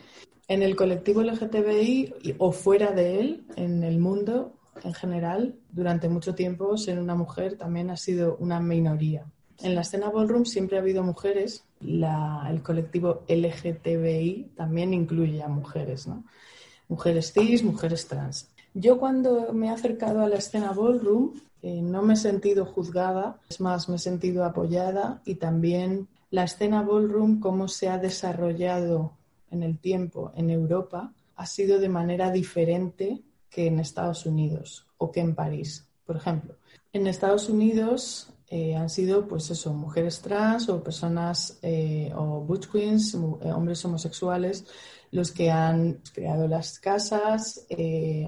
En 0.48 0.62
el 0.62 0.76
colectivo 0.76 1.22
LGTBI 1.22 2.36
o 2.38 2.52
fuera 2.52 2.92
de 2.92 3.20
él, 3.20 3.46
en 3.56 3.82
el 3.82 3.98
mundo 3.98 4.58
en 4.82 4.94
general, 4.94 5.54
durante 5.70 6.08
mucho 6.08 6.34
tiempo 6.34 6.76
ser 6.76 6.98
una 6.98 7.14
mujer 7.14 7.56
también 7.56 7.90
ha 7.90 7.96
sido 7.96 8.36
una 8.36 8.60
minoría. 8.60 9.24
En 9.62 9.74
la 9.74 9.82
escena 9.82 10.10
ballroom 10.10 10.44
siempre 10.44 10.76
ha 10.76 10.80
habido 10.80 11.02
mujeres, 11.02 11.64
el 11.80 12.62
colectivo 12.62 13.22
LGTBI 13.28 14.52
también 14.56 14.94
incluye 14.94 15.42
a 15.42 15.48
mujeres, 15.48 16.06
¿no? 16.06 16.24
Mujeres 16.88 17.32
cis, 17.32 17.62
mujeres 17.62 18.06
trans. 18.06 18.48
Yo 18.74 18.98
cuando 18.98 19.52
me 19.52 19.66
he 19.68 19.70
acercado 19.70 20.22
a 20.22 20.28
la 20.28 20.36
escena 20.36 20.72
ballroom 20.72 21.34
eh, 21.62 21.80
no 21.80 22.02
me 22.02 22.14
he 22.14 22.16
sentido 22.16 22.66
juzgada, 22.66 23.38
es 23.48 23.60
más, 23.60 23.88
me 23.88 23.96
he 23.96 23.98
sentido 23.98 24.44
apoyada 24.44 25.22
y 25.24 25.36
también 25.36 26.08
la 26.30 26.44
escena 26.44 26.82
ballroom, 26.82 27.38
cómo 27.38 27.68
se 27.68 27.88
ha 27.88 27.98
desarrollado 27.98 29.12
en 29.50 29.62
el 29.62 29.78
tiempo 29.78 30.32
en 30.34 30.50
Europa, 30.50 31.12
ha 31.36 31.46
sido 31.46 31.78
de 31.78 31.88
manera 31.88 32.32
diferente 32.32 33.22
que 33.52 33.66
en 33.66 33.78
Estados 33.78 34.26
Unidos 34.26 34.86
o 34.96 35.12
que 35.12 35.20
en 35.20 35.34
París. 35.34 35.86
Por 36.06 36.16
ejemplo, 36.16 36.56
en 36.92 37.06
Estados 37.06 37.48
Unidos 37.48 38.32
eh, 38.48 38.74
han 38.74 38.88
sido, 38.88 39.28
pues 39.28 39.50
eso, 39.50 39.72
mujeres 39.72 40.20
trans 40.20 40.68
o 40.68 40.82
personas 40.82 41.58
eh, 41.62 42.12
o 42.14 42.40
butch 42.40 42.68
queens, 42.70 43.14
eh, 43.14 43.52
hombres 43.52 43.84
homosexuales, 43.84 44.66
los 45.10 45.30
que 45.30 45.50
han 45.50 46.00
creado 46.14 46.48
las 46.48 46.78
casas, 46.78 47.66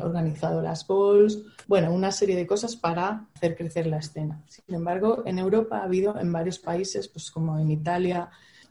organizado 0.02 0.60
las 0.60 0.86
balls, 0.86 1.38
bueno, 1.66 1.90
una 1.90 2.12
serie 2.12 2.36
de 2.36 2.46
cosas 2.46 2.76
para 2.76 3.26
hacer 3.34 3.56
crecer 3.56 3.86
la 3.86 3.98
escena. 3.98 4.42
Sin 4.48 4.74
embargo, 4.74 5.22
en 5.24 5.38
Europa 5.38 5.78
ha 5.78 5.84
habido 5.84 6.18
en 6.18 6.30
varios 6.30 6.58
países, 6.58 7.08
pues 7.08 7.30
como 7.30 7.58
en 7.58 7.70
Italia, 7.70 8.28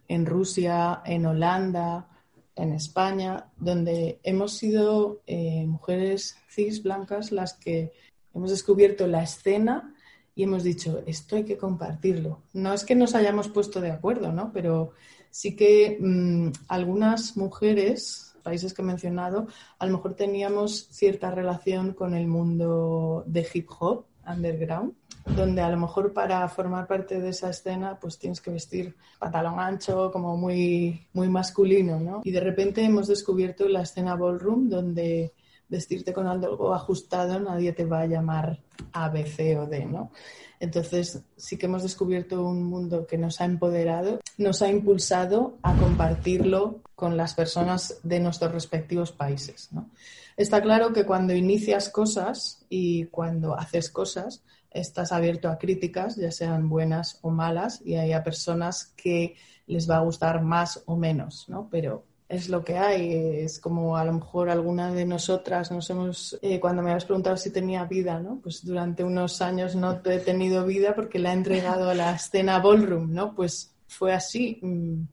en 0.08 0.28
Rusia, 0.28 1.01
en 1.06 1.26
Holanda, 1.26 2.08
en 2.56 2.74
España, 2.74 3.47
donde 3.58 4.20
hemos 4.24 4.54
sido 4.54 5.22
mujeres 5.66 6.38
cis 6.49 6.84
blancas 6.84 7.32
las 7.32 7.54
que 7.54 7.91
hemos 8.34 8.51
descubierto 8.51 9.08
la 9.08 9.24
escena 9.24 9.93
y 10.36 10.43
hemos 10.43 10.64
dicho, 10.64 11.04
esto 11.06 11.36
hay 11.36 11.43
que 11.43 11.58
compartirlo. 11.58 12.41
No 12.54 12.74
es 12.74 12.84
que 12.84 12.95
nos 12.95 13.14
hayamos 13.16 13.49
puesto 13.49 13.82
de 13.82 13.91
acuerdo, 13.91 14.32
¿no? 14.32 14.51
Pero 14.51 14.93
sí 15.30 15.56
que 15.56 15.97
mm, 15.99 16.49
algunas 16.68 17.38
mujeres, 17.38 18.36
países 18.41 18.74
que 18.74 18.82
he 18.82 18.86
mencionado, 18.86 19.47
a 19.78 19.86
lo 19.86 19.93
mejor 19.93 20.16
teníamos 20.16 20.88
cierta 20.89 21.30
relación 21.32 21.93
con 21.93 22.16
el 22.16 22.28
mundo 22.28 23.24
de 23.28 23.47
hip 23.54 23.70
hop, 23.80 24.06
underground, 24.28 24.93
donde 25.36 25.61
a 25.61 25.69
lo 25.69 25.78
mejor 25.78 26.13
para 26.13 26.47
formar 26.49 26.88
parte 26.88 27.19
de 27.19 27.30
esa 27.30 27.49
escena 27.49 27.97
pues 27.99 28.19
tienes 28.19 28.41
que 28.41 28.51
vestir 28.51 28.95
pantalón 29.19 29.59
ancho, 29.59 30.11
como 30.11 30.38
muy, 30.38 31.07
muy 31.13 31.30
masculino, 31.30 31.99
¿no? 31.99 32.21
Y 32.24 32.32
de 32.32 32.39
repente 32.39 32.84
hemos 32.84 33.07
descubierto 33.07 33.67
la 33.67 33.82
escena 33.82 34.15
ballroom 34.15 34.69
donde 34.69 35.34
vestirte 35.74 36.13
con 36.13 36.28
algo 36.28 36.74
ajustado, 36.74 37.39
nadie 37.39 37.74
te 37.74 37.86
va 37.86 38.01
a 38.01 38.05
llamar 38.05 38.59
A, 38.91 39.09
B, 39.09 39.26
C 39.26 39.57
o 39.57 39.65
D, 39.65 39.86
¿no? 39.86 40.11
Entonces 40.59 41.24
sí 41.36 41.57
que 41.57 41.65
hemos 41.65 41.84
descubierto 41.84 42.45
un 42.45 42.63
mundo 42.63 43.05
que 43.05 43.17
nos 43.17 43.41
ha 43.41 43.45
empoderado, 43.45 44.19
nos 44.38 44.61
ha 44.61 44.69
impulsado 44.69 45.57
a 45.63 45.76
compartirlo 45.76 46.82
con 46.95 47.17
las 47.17 47.34
personas 47.34 47.99
de 48.03 48.19
nuestros 48.19 48.53
respectivos 48.53 49.11
países. 49.11 49.69
¿no? 49.74 49.89
Está 50.38 50.61
claro 50.61 50.93
que 50.93 51.05
cuando 51.05 51.34
inicias 51.34 51.89
cosas 51.89 52.65
y 52.69 53.05
cuando 53.07 53.59
haces 53.59 53.89
cosas, 53.89 54.43
estás 54.71 55.11
abierto 55.11 55.49
a 55.49 55.57
críticas, 55.57 56.15
ya 56.15 56.32
sean 56.32 56.69
buenas 56.69 57.19
o 57.24 57.30
malas, 57.30 57.82
y 57.84 57.95
hay 57.95 58.13
a 58.13 58.24
personas 58.24 58.93
que 58.95 59.36
les 59.67 59.89
va 59.89 59.97
a 59.97 60.05
gustar 60.05 60.41
más 60.43 60.84
o 60.86 60.95
menos, 60.95 61.49
¿no? 61.49 61.67
Pero 61.69 62.05
es 62.34 62.49
lo 62.49 62.63
que 62.63 62.77
hay. 62.77 63.13
Es 63.43 63.59
como 63.59 63.95
a 63.95 64.05
lo 64.05 64.13
mejor 64.13 64.49
alguna 64.49 64.91
de 64.93 65.05
nosotras 65.05 65.71
nos 65.71 65.89
hemos, 65.89 66.38
eh, 66.41 66.59
cuando 66.59 66.81
me 66.81 66.91
has 66.91 67.05
preguntado 67.05 67.38
si 67.38 67.51
tenía 67.51 67.86
vida, 67.86 68.19
¿no? 68.19 68.39
Pues 68.41 68.65
durante 68.65 69.03
unos 69.03 69.41
años 69.41 69.75
no 69.75 70.01
he 70.05 70.19
tenido 70.19 70.65
vida 70.65 70.95
porque 70.95 71.19
la 71.19 71.31
he 71.31 71.34
entregado 71.34 71.89
a 71.89 71.93
la 71.93 72.15
escena 72.15 72.59
ballroom, 72.59 73.13
¿no? 73.13 73.36
Pues 73.36 73.73
fue 73.88 74.13
así. 74.13 74.59
Mm, 74.61 75.03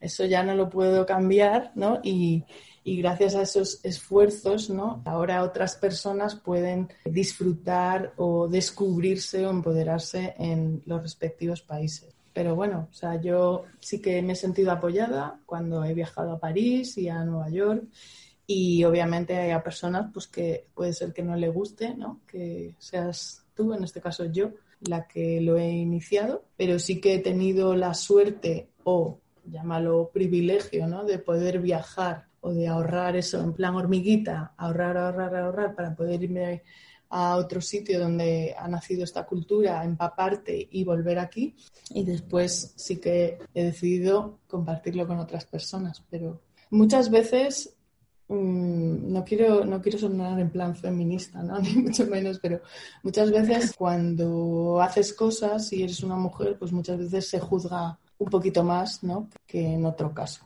eso 0.00 0.24
ya 0.24 0.42
no 0.42 0.54
lo 0.54 0.68
puedo 0.68 1.06
cambiar, 1.06 1.72
¿no? 1.74 2.00
Y, 2.02 2.44
y 2.84 2.98
gracias 2.98 3.34
a 3.34 3.42
esos 3.42 3.80
esfuerzos, 3.82 4.70
¿no? 4.70 5.02
Ahora 5.04 5.42
otras 5.42 5.76
personas 5.76 6.36
pueden 6.36 6.88
disfrutar 7.04 8.12
o 8.16 8.46
descubrirse 8.46 9.46
o 9.46 9.50
empoderarse 9.50 10.34
en 10.38 10.82
los 10.86 11.02
respectivos 11.02 11.62
países. 11.62 12.15
Pero 12.36 12.54
bueno, 12.54 12.88
o 12.90 12.92
sea, 12.92 13.18
yo 13.18 13.64
sí 13.80 14.02
que 14.02 14.20
me 14.20 14.34
he 14.34 14.36
sentido 14.36 14.70
apoyada 14.70 15.40
cuando 15.46 15.82
he 15.84 15.94
viajado 15.94 16.32
a 16.32 16.38
París 16.38 16.98
y 16.98 17.08
a 17.08 17.24
Nueva 17.24 17.48
York 17.48 17.84
y 18.46 18.84
obviamente 18.84 19.34
hay 19.34 19.52
a 19.52 19.62
personas 19.62 20.10
pues 20.12 20.26
que 20.26 20.66
puede 20.74 20.92
ser 20.92 21.14
que 21.14 21.22
no 21.22 21.34
le 21.34 21.48
guste, 21.48 21.94
¿no? 21.94 22.20
Que 22.26 22.76
seas 22.78 23.46
tú, 23.54 23.72
en 23.72 23.84
este 23.84 24.02
caso 24.02 24.26
yo, 24.26 24.50
la 24.82 25.08
que 25.08 25.40
lo 25.40 25.56
he 25.56 25.70
iniciado, 25.70 26.44
pero 26.58 26.78
sí 26.78 27.00
que 27.00 27.14
he 27.14 27.18
tenido 27.20 27.74
la 27.74 27.94
suerte 27.94 28.68
o 28.84 29.18
llámalo 29.46 30.10
privilegio, 30.12 30.86
¿no? 30.86 31.06
De 31.06 31.18
poder 31.18 31.58
viajar 31.58 32.26
o 32.42 32.52
de 32.52 32.68
ahorrar 32.68 33.16
eso 33.16 33.40
en 33.42 33.54
plan 33.54 33.76
hormiguita, 33.76 34.52
ahorrar, 34.58 34.98
ahorrar, 34.98 35.34
ahorrar 35.36 35.74
para 35.74 35.96
poder 35.96 36.22
irme 36.22 36.64
a 37.10 37.36
otro 37.36 37.60
sitio 37.60 38.00
donde 38.00 38.54
ha 38.58 38.68
nacido 38.68 39.04
esta 39.04 39.24
cultura, 39.24 39.84
empaparte 39.84 40.68
y 40.70 40.84
volver 40.84 41.18
aquí. 41.18 41.54
Y 41.90 42.04
después 42.04 42.72
sí 42.76 42.96
que 42.98 43.38
he 43.54 43.64
decidido 43.64 44.40
compartirlo 44.46 45.06
con 45.06 45.18
otras 45.18 45.44
personas. 45.44 46.02
Pero 46.10 46.40
muchas 46.70 47.10
veces, 47.10 47.76
mm, 48.28 49.12
no, 49.12 49.24
quiero, 49.24 49.64
no 49.64 49.80
quiero 49.80 49.98
sonar 49.98 50.38
en 50.40 50.50
plan 50.50 50.74
feminista, 50.74 51.42
¿no? 51.42 51.58
ni 51.60 51.74
mucho 51.74 52.06
menos, 52.06 52.38
pero 52.40 52.60
muchas 53.02 53.30
veces 53.30 53.74
cuando 53.76 54.80
haces 54.80 55.12
cosas 55.12 55.72
y 55.72 55.82
eres 55.82 56.02
una 56.02 56.16
mujer, 56.16 56.58
pues 56.58 56.72
muchas 56.72 56.98
veces 56.98 57.28
se 57.28 57.40
juzga 57.40 57.98
un 58.18 58.30
poquito 58.30 58.64
más 58.64 59.02
¿no? 59.02 59.28
que 59.46 59.74
en 59.74 59.84
otro 59.84 60.12
caso. 60.14 60.45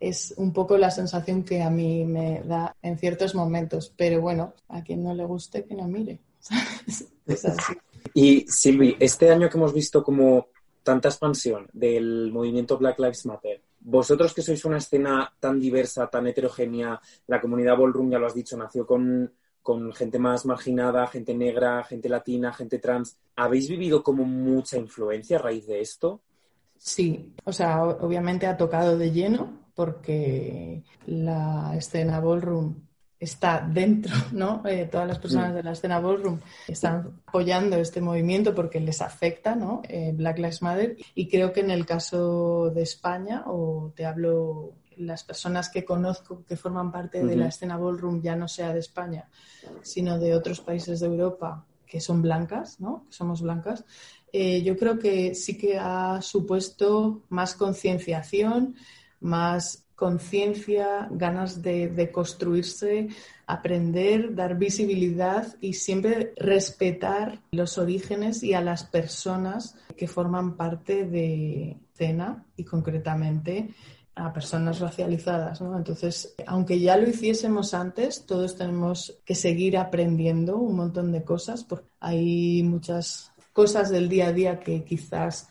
Es 0.00 0.34
un 0.36 0.52
poco 0.52 0.76
la 0.76 0.90
sensación 0.90 1.44
que 1.44 1.62
a 1.62 1.70
mí 1.70 2.04
me 2.04 2.42
da 2.42 2.76
en 2.82 2.98
ciertos 2.98 3.34
momentos. 3.34 3.92
Pero 3.96 4.20
bueno, 4.20 4.54
a 4.68 4.82
quien 4.82 5.02
no 5.02 5.14
le 5.14 5.24
guste, 5.24 5.64
que 5.64 5.74
no 5.74 5.86
mire. 5.86 6.20
es 7.26 7.44
así. 7.44 7.74
Y 8.14 8.46
Silvi, 8.48 8.96
este 8.98 9.30
año 9.30 9.48
que 9.48 9.56
hemos 9.56 9.72
visto 9.72 10.02
como 10.02 10.48
tanta 10.82 11.08
expansión 11.08 11.68
del 11.72 12.32
movimiento 12.32 12.78
Black 12.78 12.98
Lives 12.98 13.26
Matter, 13.26 13.60
vosotros 13.80 14.32
que 14.34 14.42
sois 14.42 14.64
una 14.64 14.78
escena 14.78 15.32
tan 15.38 15.60
diversa, 15.60 16.08
tan 16.08 16.26
heterogénea, 16.26 17.00
la 17.26 17.40
comunidad 17.40 17.76
ballroom, 17.76 18.10
ya 18.10 18.18
lo 18.18 18.26
has 18.26 18.34
dicho, 18.34 18.56
nació 18.56 18.86
con, 18.86 19.32
con 19.62 19.92
gente 19.92 20.18
más 20.18 20.46
marginada, 20.46 21.06
gente 21.06 21.34
negra, 21.34 21.84
gente 21.84 22.08
latina, 22.08 22.52
gente 22.52 22.78
trans, 22.78 23.18
¿habéis 23.36 23.68
vivido 23.68 24.02
como 24.02 24.24
mucha 24.24 24.78
influencia 24.78 25.38
a 25.38 25.42
raíz 25.42 25.66
de 25.66 25.80
esto? 25.80 26.22
Sí, 26.78 27.34
o 27.44 27.52
sea, 27.52 27.84
obviamente 27.84 28.46
ha 28.46 28.56
tocado 28.56 28.96
de 28.96 29.10
lleno 29.10 29.67
porque 29.78 30.82
la 31.06 31.72
escena 31.76 32.18
ballroom 32.18 32.74
está 33.20 33.60
dentro, 33.60 34.12
¿no? 34.32 34.60
Eh, 34.66 34.88
todas 34.90 35.06
las 35.06 35.20
personas 35.20 35.54
de 35.54 35.62
la 35.62 35.70
escena 35.70 36.00
ballroom 36.00 36.40
están 36.66 37.20
apoyando 37.24 37.76
este 37.76 38.00
movimiento 38.00 38.56
porque 38.56 38.80
les 38.80 39.00
afecta, 39.00 39.54
¿no? 39.54 39.82
Eh, 39.88 40.10
Black 40.12 40.38
Lives 40.38 40.62
Matter. 40.62 40.96
Y 41.14 41.28
creo 41.28 41.52
que 41.52 41.60
en 41.60 41.70
el 41.70 41.86
caso 41.86 42.70
de 42.70 42.82
España, 42.82 43.44
o 43.46 43.92
te 43.94 44.04
hablo 44.04 44.72
las 44.96 45.22
personas 45.22 45.68
que 45.68 45.84
conozco 45.84 46.44
que 46.44 46.56
forman 46.56 46.90
parte 46.90 47.24
de 47.24 47.36
la 47.36 47.46
escena 47.46 47.76
ballroom, 47.76 48.20
ya 48.20 48.34
no 48.34 48.48
sea 48.48 48.74
de 48.74 48.80
España, 48.80 49.28
sino 49.82 50.18
de 50.18 50.34
otros 50.34 50.60
países 50.60 50.98
de 50.98 51.06
Europa 51.06 51.64
que 51.86 52.00
son 52.00 52.20
blancas, 52.20 52.80
¿no? 52.80 53.04
Que 53.08 53.12
somos 53.14 53.42
blancas. 53.42 53.84
Eh, 54.32 54.62
yo 54.62 54.76
creo 54.76 54.98
que 54.98 55.34
sí 55.34 55.56
que 55.56 55.78
ha 55.78 56.20
supuesto 56.20 57.22
más 57.30 57.54
concienciación, 57.54 58.76
más 59.20 59.84
conciencia, 59.98 61.08
ganas 61.10 61.60
de, 61.60 62.10
construirse, 62.12 63.08
aprender, 63.48 64.32
dar 64.32 64.56
visibilidad 64.56 65.56
y 65.60 65.72
siempre 65.72 66.32
respetar 66.36 67.40
los 67.50 67.78
orígenes 67.78 68.44
y 68.44 68.54
a 68.54 68.60
las 68.60 68.84
personas 68.84 69.76
que 69.96 70.06
forman 70.06 70.56
parte 70.56 71.04
de 71.04 71.78
CENA 71.94 72.44
y 72.56 72.62
concretamente 72.62 73.74
a 74.14 74.32
personas 74.32 74.78
racializadas. 74.78 75.60
Entonces, 75.60 76.32
aunque 76.46 76.78
ya 76.78 76.96
lo 76.96 77.08
hiciésemos 77.08 77.74
antes, 77.74 78.24
todos 78.24 78.56
tenemos 78.56 79.18
que 79.24 79.34
seguir 79.34 79.76
aprendiendo 79.76 80.58
un 80.58 80.76
montón 80.76 81.10
de 81.10 81.24
cosas 81.24 81.64
porque 81.64 81.88
hay 81.98 82.62
muchas 82.62 83.32
cosas 83.52 83.90
del 83.90 84.08
día 84.08 84.28
a 84.28 84.32
día 84.32 84.60
que 84.60 84.84
quizás 84.84 85.48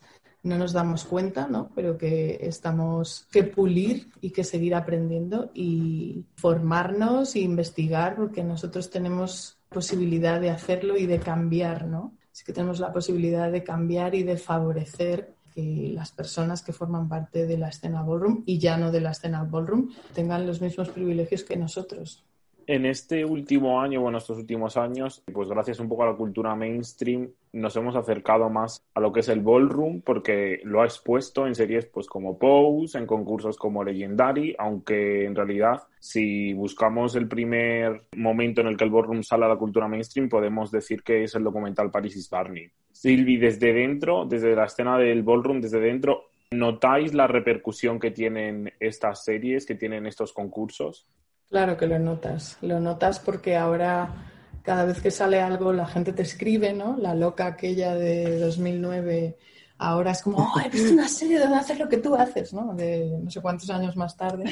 no 0.47 0.57
nos 0.57 0.73
damos 0.73 1.03
cuenta, 1.03 1.47
¿no? 1.47 1.69
Pero 1.75 1.97
que 1.97 2.39
estamos 2.41 3.27
que 3.31 3.43
pulir 3.43 4.09
y 4.21 4.31
que 4.31 4.43
seguir 4.43 4.73
aprendiendo 4.73 5.51
y 5.53 6.25
formarnos 6.35 7.35
e 7.35 7.39
investigar 7.39 8.15
porque 8.15 8.43
nosotros 8.43 8.89
tenemos 8.89 9.57
posibilidad 9.69 10.39
de 10.41 10.49
hacerlo 10.49 10.97
y 10.97 11.05
de 11.05 11.19
cambiar, 11.19 11.85
¿no? 11.85 12.15
Así 12.31 12.43
que 12.45 12.53
tenemos 12.53 12.79
la 12.79 12.93
posibilidad 12.93 13.51
de 13.51 13.63
cambiar 13.63 14.15
y 14.15 14.23
de 14.23 14.37
favorecer 14.37 15.35
que 15.53 15.91
las 15.93 16.11
personas 16.11 16.61
que 16.61 16.71
forman 16.71 17.09
parte 17.09 17.47
de 17.47 17.57
la 17.57 17.69
escena 17.69 18.03
ballroom 18.03 18.43
y 18.45 18.59
ya 18.59 18.77
no 18.77 18.91
de 18.91 19.01
la 19.01 19.11
escena 19.11 19.43
ballroom 19.43 19.89
tengan 20.13 20.45
los 20.45 20.61
mismos 20.61 20.89
privilegios 20.89 21.43
que 21.43 21.57
nosotros 21.57 22.23
en 22.67 22.85
este 22.85 23.23
último 23.23 23.81
año, 23.81 24.01
bueno, 24.01 24.17
estos 24.17 24.37
últimos 24.37 24.75
años, 24.75 25.23
pues 25.33 25.47
gracias 25.47 25.79
un 25.79 25.87
poco 25.87 26.03
a 26.03 26.07
la 26.07 26.17
cultura 26.17 26.53
mainstream, 26.53 27.29
nos 27.53 27.75
hemos 27.77 27.95
acercado 27.95 28.49
más 28.49 28.85
a 28.93 28.99
lo 28.99 29.13
que 29.13 29.21
es 29.21 29.29
el 29.29 29.39
ballroom, 29.39 30.01
porque 30.01 30.59
lo 30.65 30.81
ha 30.81 30.85
expuesto 30.85 31.47
en 31.47 31.55
series 31.55 31.85
pues 31.85 32.07
como 32.07 32.37
Pose, 32.37 32.97
en 32.97 33.07
concursos 33.07 33.57
como 33.57 33.85
Legendary, 33.85 34.53
aunque 34.59 35.23
en 35.23 35.33
realidad, 35.33 35.83
si 35.97 36.53
buscamos 36.53 37.15
el 37.15 37.29
primer 37.29 38.03
momento 38.17 38.59
en 38.59 38.67
el 38.67 38.75
que 38.75 38.83
el 38.83 38.91
ballroom 38.91 39.23
sale 39.23 39.45
a 39.45 39.49
la 39.49 39.55
cultura 39.55 39.87
mainstream, 39.87 40.27
podemos 40.27 40.69
decir 40.69 41.03
que 41.03 41.23
es 41.23 41.35
el 41.35 41.45
documental 41.45 41.89
Paris 41.89 42.17
is 42.17 42.29
Barney. 42.29 42.69
Silvi, 42.91 43.37
desde 43.37 43.71
dentro, 43.71 44.25
desde 44.25 44.55
la 44.55 44.65
escena 44.65 44.97
del 44.97 45.23
ballroom, 45.23 45.61
desde 45.61 45.79
dentro, 45.79 46.25
¿notáis 46.51 47.13
la 47.13 47.27
repercusión 47.27 47.97
que 47.97 48.11
tienen 48.11 48.73
estas 48.79 49.23
series, 49.23 49.65
que 49.65 49.75
tienen 49.75 50.05
estos 50.05 50.33
concursos? 50.33 51.07
Claro 51.49 51.77
que 51.77 51.87
lo 51.87 51.97
notas, 51.97 52.57
lo 52.61 52.79
notas 52.79 53.19
porque 53.19 53.55
ahora 53.55 54.27
cada 54.63 54.83
vez 54.83 55.01
que 55.01 55.11
sale 55.11 55.39
algo 55.39 55.71
la 55.71 55.87
gente 55.87 56.11
te 56.11 56.23
escribe, 56.23 56.73
¿no? 56.73 56.97
La 56.97 57.15
loca 57.15 57.45
aquella 57.45 57.95
de 57.95 58.37
2009 58.39 59.37
ahora 59.77 60.11
es 60.11 60.21
como, 60.21 60.39
oh, 60.39 60.59
he 60.59 60.69
visto 60.69 60.93
una 60.93 61.07
serie 61.07 61.39
donde 61.39 61.57
hacer 61.57 61.79
lo 61.79 61.87
que 61.87 61.97
tú 61.97 62.15
haces, 62.15 62.53
¿no? 62.53 62.73
De 62.73 63.17
no 63.23 63.31
sé 63.31 63.41
cuántos 63.41 63.69
años 63.69 63.95
más 63.95 64.17
tarde. 64.17 64.45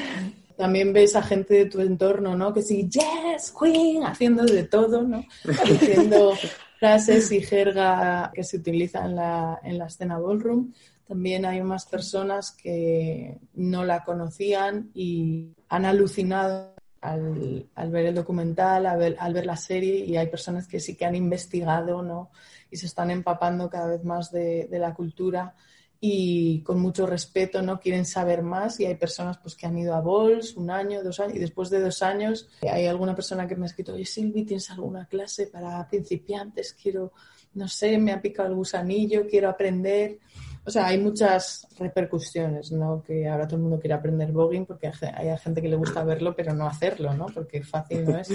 También 0.56 0.92
ves 0.92 1.16
a 1.16 1.22
gente 1.22 1.54
de 1.54 1.66
tu 1.66 1.80
entorno, 1.80 2.34
¿no? 2.34 2.54
Que 2.54 2.62
sí, 2.62 2.88
yes, 2.88 3.52
queen, 3.52 4.04
haciendo 4.04 4.44
de 4.44 4.64
todo, 4.64 5.02
¿no? 5.02 5.22
Diciendo 5.66 6.32
frases 6.78 7.30
y 7.32 7.42
jerga 7.42 8.30
que 8.34 8.44
se 8.44 8.56
utiliza 8.56 9.04
en 9.04 9.16
la, 9.16 9.60
en 9.62 9.78
la 9.78 9.86
escena 9.86 10.18
ballroom. 10.18 10.72
También 11.06 11.44
hay 11.44 11.62
más 11.62 11.86
personas 11.86 12.52
que 12.52 13.38
no 13.54 13.84
la 13.84 14.02
conocían 14.02 14.90
y 14.94 15.52
han 15.68 15.84
alucinado 15.84 16.75
al, 17.12 17.90
ver 17.90 18.06
el 18.06 18.14
documental, 18.14 18.86
al 18.86 18.98
ver, 18.98 19.16
al 19.18 19.32
ver, 19.32 19.46
la 19.46 19.56
serie 19.56 20.04
y 20.04 20.16
hay 20.16 20.26
personas 20.28 20.66
que 20.66 20.80
sí 20.80 20.96
que 20.96 21.04
han 21.04 21.14
investigado 21.14 22.02
¿no? 22.02 22.30
y 22.70 22.76
se 22.76 22.86
están 22.86 23.10
empapando 23.10 23.70
cada 23.70 23.88
vez 23.88 24.04
más 24.04 24.30
de, 24.30 24.68
la 24.70 24.94
cultura 24.94 25.54
y 26.00 26.60
con 26.60 26.80
mucho 26.80 27.06
respeto 27.06 27.62
no 27.62 27.80
quieren 27.80 28.04
saber 28.04 28.42
más 28.42 28.80
y 28.80 28.86
hay 28.86 28.96
personas 28.96 29.38
pues 29.38 29.54
que 29.54 29.66
han 29.66 29.78
ido 29.78 29.94
a 29.94 30.00
Bols 30.00 30.56
un 30.56 30.70
año, 30.70 31.02
dos 31.02 31.20
años 31.20 31.36
y 31.36 31.38
después 31.38 31.70
de 31.70 31.80
dos 31.80 32.02
años 32.02 32.48
hay 32.70 32.86
alguna 32.86 33.14
persona 33.14 33.46
que 33.46 33.56
me 33.56 33.64
ha 33.64 33.66
escrito, 33.66 33.94
oye 33.94 34.04
Silvi, 34.04 34.44
¿tienes 34.44 34.70
alguna 34.70 35.06
clase 35.06 35.46
para 35.46 35.88
principiantes? 35.88 36.74
Quiero, 36.74 37.12
no 37.54 37.68
sé, 37.68 37.96
me 37.98 38.12
ha 38.12 38.20
picado 38.20 38.50
el 38.50 38.56
gusanillo, 38.56 39.26
quiero 39.26 39.48
aprender. 39.48 40.18
O 40.66 40.70
sea, 40.70 40.88
hay 40.88 40.98
muchas 40.98 41.68
repercusiones, 41.78 42.72
¿no? 42.72 43.00
Que 43.02 43.28
ahora 43.28 43.46
todo 43.46 43.56
el 43.56 43.62
mundo 43.62 43.78
quiere 43.78 43.94
aprender 43.94 44.32
voguing 44.32 44.66
porque 44.66 44.90
hay 45.14 45.38
gente 45.38 45.62
que 45.62 45.68
le 45.68 45.76
gusta 45.76 46.02
verlo 46.02 46.34
pero 46.34 46.52
no 46.54 46.66
hacerlo, 46.66 47.14
¿no? 47.14 47.26
Porque 47.26 47.62
fácil 47.62 48.04
no 48.04 48.18
es. 48.18 48.28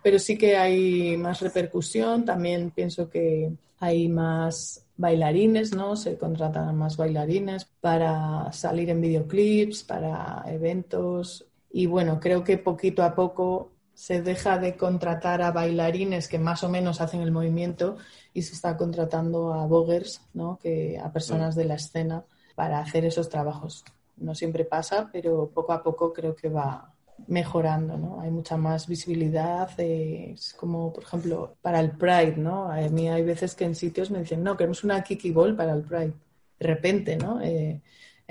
Pero 0.00 0.18
sí 0.20 0.38
que 0.38 0.56
hay 0.56 1.16
más 1.16 1.40
repercusión. 1.40 2.24
También 2.24 2.70
pienso 2.70 3.10
que 3.10 3.52
hay 3.80 4.08
más 4.08 4.86
bailarines, 4.96 5.74
¿no? 5.74 5.96
Se 5.96 6.16
contratan 6.16 6.76
más 6.76 6.96
bailarines 6.96 7.64
para 7.80 8.52
salir 8.52 8.88
en 8.90 9.00
videoclips, 9.00 9.82
para 9.82 10.44
eventos. 10.46 11.44
Y 11.72 11.86
bueno, 11.86 12.20
creo 12.20 12.44
que 12.44 12.58
poquito 12.58 13.02
a 13.02 13.12
poco 13.12 13.71
se 13.94 14.22
deja 14.22 14.58
de 14.58 14.76
contratar 14.76 15.42
a 15.42 15.52
bailarines 15.52 16.28
que 16.28 16.38
más 16.38 16.64
o 16.64 16.68
menos 16.68 17.00
hacen 17.00 17.20
el 17.20 17.30
movimiento 17.30 17.96
y 18.32 18.42
se 18.42 18.54
está 18.54 18.76
contratando 18.76 19.52
a 19.52 19.66
boggers, 19.66 20.22
¿no? 20.34 20.58
que 20.62 20.98
a 20.98 21.12
personas 21.12 21.54
de 21.54 21.66
la 21.66 21.74
escena 21.74 22.24
para 22.54 22.78
hacer 22.78 23.04
esos 23.04 23.28
trabajos. 23.28 23.84
No 24.16 24.34
siempre 24.34 24.64
pasa, 24.64 25.10
pero 25.12 25.50
poco 25.52 25.72
a 25.72 25.82
poco 25.82 26.12
creo 26.12 26.34
que 26.34 26.48
va 26.48 26.92
mejorando, 27.26 27.96
¿no? 27.96 28.20
Hay 28.20 28.30
mucha 28.30 28.56
más 28.56 28.86
visibilidad, 28.86 29.68
es 29.78 30.54
como, 30.54 30.92
por 30.92 31.04
ejemplo, 31.04 31.56
para 31.62 31.80
el 31.80 31.92
Pride, 31.92 32.36
¿no? 32.36 32.70
A 32.70 32.80
mí 32.88 33.08
hay 33.08 33.22
veces 33.22 33.54
que 33.54 33.64
en 33.64 33.74
sitios 33.74 34.10
me 34.10 34.20
dicen, 34.20 34.42
no, 34.42 34.56
queremos 34.56 34.84
una 34.84 35.02
Kiki 35.02 35.30
Ball 35.30 35.56
para 35.56 35.72
el 35.72 35.82
Pride. 35.82 36.12
De 36.58 36.66
repente, 36.66 37.16
¿no? 37.16 37.40
Eh, 37.40 37.80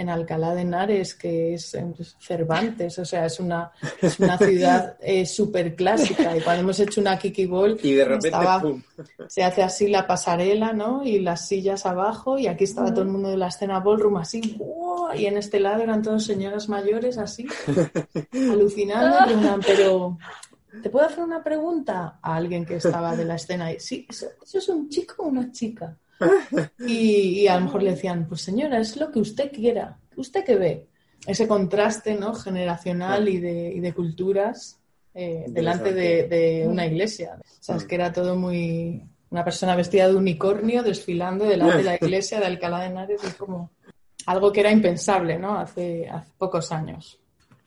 en 0.02 0.10
Alcalá 0.10 0.54
de 0.56 0.62
Henares, 0.62 1.16
que 1.16 1.54
es 1.54 1.78
Cervantes, 2.20 2.98
o 3.00 3.06
sea, 3.06 3.26
es 3.26 3.40
una, 3.40 3.72
es 4.02 4.20
una 4.20 4.38
ciudad 4.38 4.98
eh, 5.00 5.26
súper 5.26 5.76
clásica. 5.76 6.36
Y 6.36 6.42
cuando 6.42 6.64
hemos 6.64 6.80
hecho 6.80 7.00
una 7.00 7.18
Kiki 7.18 7.46
Ball, 7.46 7.80
y 7.82 7.94
de 7.94 8.06
repente 8.06 8.38
se 9.28 9.44
hace 9.44 9.64
así 9.64 9.88
la 9.88 10.08
pasarela, 10.08 10.74
¿no? 10.74 11.04
Y 11.04 11.20
las 11.20 11.48
sillas 11.48 11.86
abajo, 11.86 12.38
y 12.38 12.48
aquí 12.48 12.64
estaba 12.64 12.92
todo 12.92 13.04
el 13.04 13.10
mundo 13.10 13.30
de 13.30 13.38
la 13.38 13.48
escena 13.48 13.80
ballroom 13.80 14.18
así, 14.18 14.60
y 15.16 15.26
en 15.26 15.38
este 15.38 15.60
lado 15.60 15.84
eran 15.84 16.02
todos 16.02 16.26
señoras 16.26 16.68
mayores 16.68 17.18
así, 17.18 17.48
alucinando, 18.34 19.60
pero 19.66 20.18
¿te 20.82 20.90
puedo 20.90 21.06
hacer 21.06 21.24
una 21.24 21.44
pregunta? 21.44 22.20
A 22.22 22.36
alguien 22.36 22.66
que 22.66 22.78
estaba 22.78 23.16
de 23.16 23.26
la 23.26 23.36
escena, 23.36 23.72
y 23.72 23.80
sí, 23.80 24.08
¿eso, 24.10 24.28
eso 24.44 24.58
es 24.58 24.70
un 24.70 24.90
chico 24.90 25.24
o 25.24 25.28
una 25.28 25.52
chica? 25.52 25.96
Y, 26.80 27.48
a 27.48 27.56
lo 27.56 27.66
mejor 27.66 27.84
le 27.84 27.92
decían, 27.92 28.28
pues 28.28 28.42
señora, 28.42 28.80
es 28.80 28.98
lo 28.98 29.12
que 29.12 29.20
usted 29.20 29.52
quiera, 29.52 29.98
usted 30.16 30.44
que 30.44 30.56
ve. 30.56 30.88
Ese 31.26 31.48
contraste 31.48 32.16
¿no? 32.16 32.34
generacional 32.34 33.30
y 33.30 33.40
de, 33.40 33.74
y 33.76 33.80
de 33.80 33.94
culturas 33.94 34.80
eh, 35.14 35.46
delante 35.48 35.94
de, 35.94 36.66
una 36.68 36.86
iglesia. 36.86 37.38
O 37.40 37.64
sea, 37.64 37.76
es 37.76 37.86
que 37.86 37.96
era 37.96 38.12
todo 38.12 38.36
muy... 38.36 39.04
Una 39.30 39.46
persona 39.46 39.78
vestida 39.78 40.10
de 40.10 40.16
unicornio 40.16 40.84
desfilando 40.84 41.46
delante 41.46 41.78
de 41.78 41.84
la 41.84 41.96
iglesia 42.02 42.40
de 42.40 42.48
Alcalá 42.48 42.82
de 42.82 42.88
Henares 42.88 43.24
es 43.24 43.36
como 43.36 43.72
algo 44.26 44.52
que 44.52 44.60
era 44.60 44.72
impensable, 44.72 45.40
¿no? 45.40 45.58
Hace, 45.58 46.10
hace 46.10 46.32
pocos 46.38 46.72
años. 46.72 47.21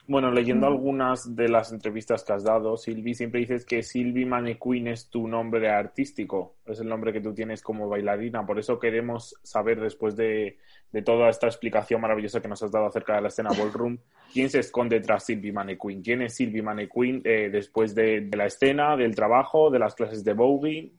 Bueno, 0.07 0.29
leyendo 0.29 0.67
algunas 0.67 1.35
de 1.35 1.49
las 1.49 1.71
entrevistas 1.71 2.23
que 2.23 2.33
has 2.33 2.43
dado, 2.43 2.77
Silvi, 2.77 3.15
siempre 3.15 3.39
dices 3.39 3.65
que 3.65 3.81
Silvi 3.81 4.23
Manequin 4.23 4.87
es 4.87 5.09
tu 5.09 5.27
nombre 5.27 5.71
artístico, 5.71 6.57
es 6.63 6.79
el 6.79 6.87
nombre 6.87 7.11
que 7.11 7.21
tú 7.21 7.33
tienes 7.33 7.63
como 7.63 7.89
bailarina. 7.89 8.45
Por 8.45 8.59
eso 8.59 8.77
queremos 8.77 9.35
saber, 9.41 9.79
después 9.79 10.15
de, 10.15 10.59
toda 11.03 11.29
esta 11.29 11.47
explicación 11.47 12.01
maravillosa 12.01 12.39
que 12.39 12.47
nos 12.47 12.61
has 12.61 12.71
dado 12.71 12.85
acerca 12.85 13.15
de 13.15 13.21
la 13.21 13.29
escena 13.29 13.49
Ballroom, 13.49 13.97
quién 14.33 14.51
se 14.51 14.59
esconde 14.59 14.99
tras 14.99 15.25
Silvi 15.25 15.51
Manequin. 15.51 16.03
¿Quién 16.03 16.21
es 16.21 16.35
Silvi 16.35 16.61
Manequin 16.61 17.23
eh, 17.23 17.49
después 17.51 17.95
de, 17.95 18.29
la 18.31 18.45
escena, 18.45 18.95
del 18.95 19.15
trabajo, 19.15 19.71
de 19.71 19.79
las 19.79 19.95
clases 19.95 20.23
de 20.23 20.33
voguing? 20.33 20.91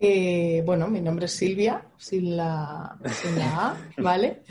Eh, 0.00 0.62
bueno, 0.64 0.86
mi 0.86 1.00
nombre 1.00 1.26
es 1.26 1.32
Silvia, 1.32 1.84
sin 1.96 2.36
la, 2.36 2.96
A, 3.42 3.76
¿vale? 3.98 4.42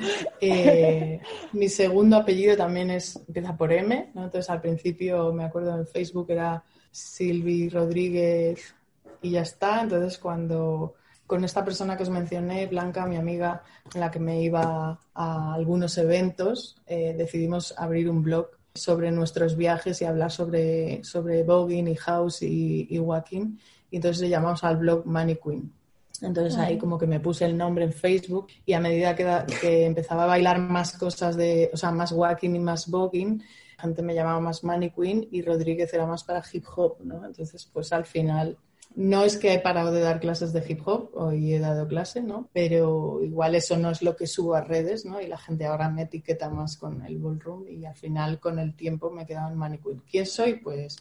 Eh, 0.42 1.22
mi 1.54 1.70
segundo 1.70 2.18
apellido 2.18 2.58
también 2.58 2.92
es, 2.92 3.16
empieza 3.16 3.56
por 3.56 3.72
M, 3.72 4.12
¿no? 4.14 4.26
Entonces 4.26 4.50
al 4.50 4.60
principio 4.60 5.32
me 5.32 5.46
acuerdo 5.46 5.78
en 5.78 5.88
Facebook 5.88 6.28
era 6.32 6.62
Silvi 6.92 7.70
Rodríguez 7.70 8.76
y 9.22 9.32
ya 9.32 9.42
está. 9.42 9.82
Entonces 9.82 10.18
cuando 10.18 10.96
con 11.26 11.46
esta 11.46 11.64
persona 11.64 11.96
que 11.96 12.04
os 12.04 12.10
mencioné, 12.10 12.68
Blanca, 12.68 13.06
mi 13.06 13.16
amiga 13.16 13.64
con 13.90 14.02
la 14.02 14.12
que 14.12 14.20
me 14.20 14.42
iba 14.42 15.00
a 15.14 15.54
algunos 15.54 15.98
eventos, 15.98 16.76
eh, 16.88 17.16
decidimos 17.18 17.74
abrir 17.78 18.10
un 18.10 18.22
blog 18.22 18.50
sobre 18.74 19.12
nuestros 19.12 19.56
viajes 19.56 20.02
y 20.02 20.06
hablar 20.06 20.32
sobre, 20.32 21.04
sobre 21.06 21.44
voguing 21.44 21.88
y 21.88 21.96
house 21.96 22.44
y, 22.44 22.88
y 22.90 23.00
walking 23.00 23.58
y 23.90 23.98
entonces 23.98 24.22
le 24.22 24.30
llamamos 24.30 24.64
al 24.64 24.78
blog 24.78 25.06
Money 25.06 25.38
Queen. 25.44 25.74
Entonces 26.22 26.58
ahí 26.58 26.78
como 26.78 26.98
que 26.98 27.06
me 27.06 27.20
puse 27.20 27.46
el 27.46 27.58
nombre 27.58 27.86
en 27.86 27.94
Facebook 27.94 28.48
y 28.66 28.74
a 28.74 28.80
medida 28.80 29.16
que, 29.16 29.86
empezaba 29.86 30.24
a 30.24 30.28
bailar 30.28 30.60
más 30.60 30.98
cosas 30.98 31.36
de, 31.36 31.70
o 31.74 31.78
sea, 31.78 31.92
más 31.92 32.12
walking 32.12 32.56
y 32.56 32.60
más 32.60 32.88
voguing, 32.88 33.44
gente 33.78 34.02
me 34.02 34.16
llamaba 34.16 34.40
más 34.40 34.64
Money 34.64 34.92
Queen 34.92 35.28
y 35.32 35.42
Rodríguez 35.44 35.94
era 35.94 36.08
más 36.08 36.24
para 36.24 36.44
hip 36.52 36.66
hop, 36.76 36.98
¿no? 37.04 37.24
Entonces 37.26 37.70
pues 37.72 37.94
al 37.94 38.06
final 38.06 38.58
no 38.96 39.24
es 39.24 39.38
que 39.38 39.54
he 39.54 39.60
parado 39.60 39.92
de 39.92 40.02
dar 40.02 40.20
clases 40.20 40.54
de 40.54 40.64
hip 40.68 40.82
hop, 40.86 41.12
hoy 41.14 41.54
he 41.54 41.60
dado 41.60 41.88
clase, 41.88 42.22
¿no? 42.22 42.50
Pero 42.52 43.22
igual 43.22 43.54
eso 43.54 43.78
no 43.78 43.92
es 43.92 44.02
lo 44.02 44.16
que 44.16 44.26
subo 44.26 44.56
a 44.56 44.62
redes, 44.62 45.06
¿no? 45.06 45.22
Y 45.22 45.28
la 45.28 45.38
gente 45.38 45.66
ahora 45.66 45.90
me 45.90 46.04
etiqueta 46.04 46.50
más 46.50 46.78
con 46.78 47.06
el 47.06 47.20
ballroom 47.20 47.68
y 47.68 47.86
al 47.86 47.96
final 47.96 48.40
con 48.40 48.58
el 48.58 48.76
tiempo 48.76 49.12
me 49.12 49.24
he 49.24 49.26
quedado 49.28 49.52
en 49.52 49.58
Money 49.58 49.80
Queen. 49.80 50.02
¿Quién 50.10 50.26
soy? 50.26 50.56
Pues 50.56 50.98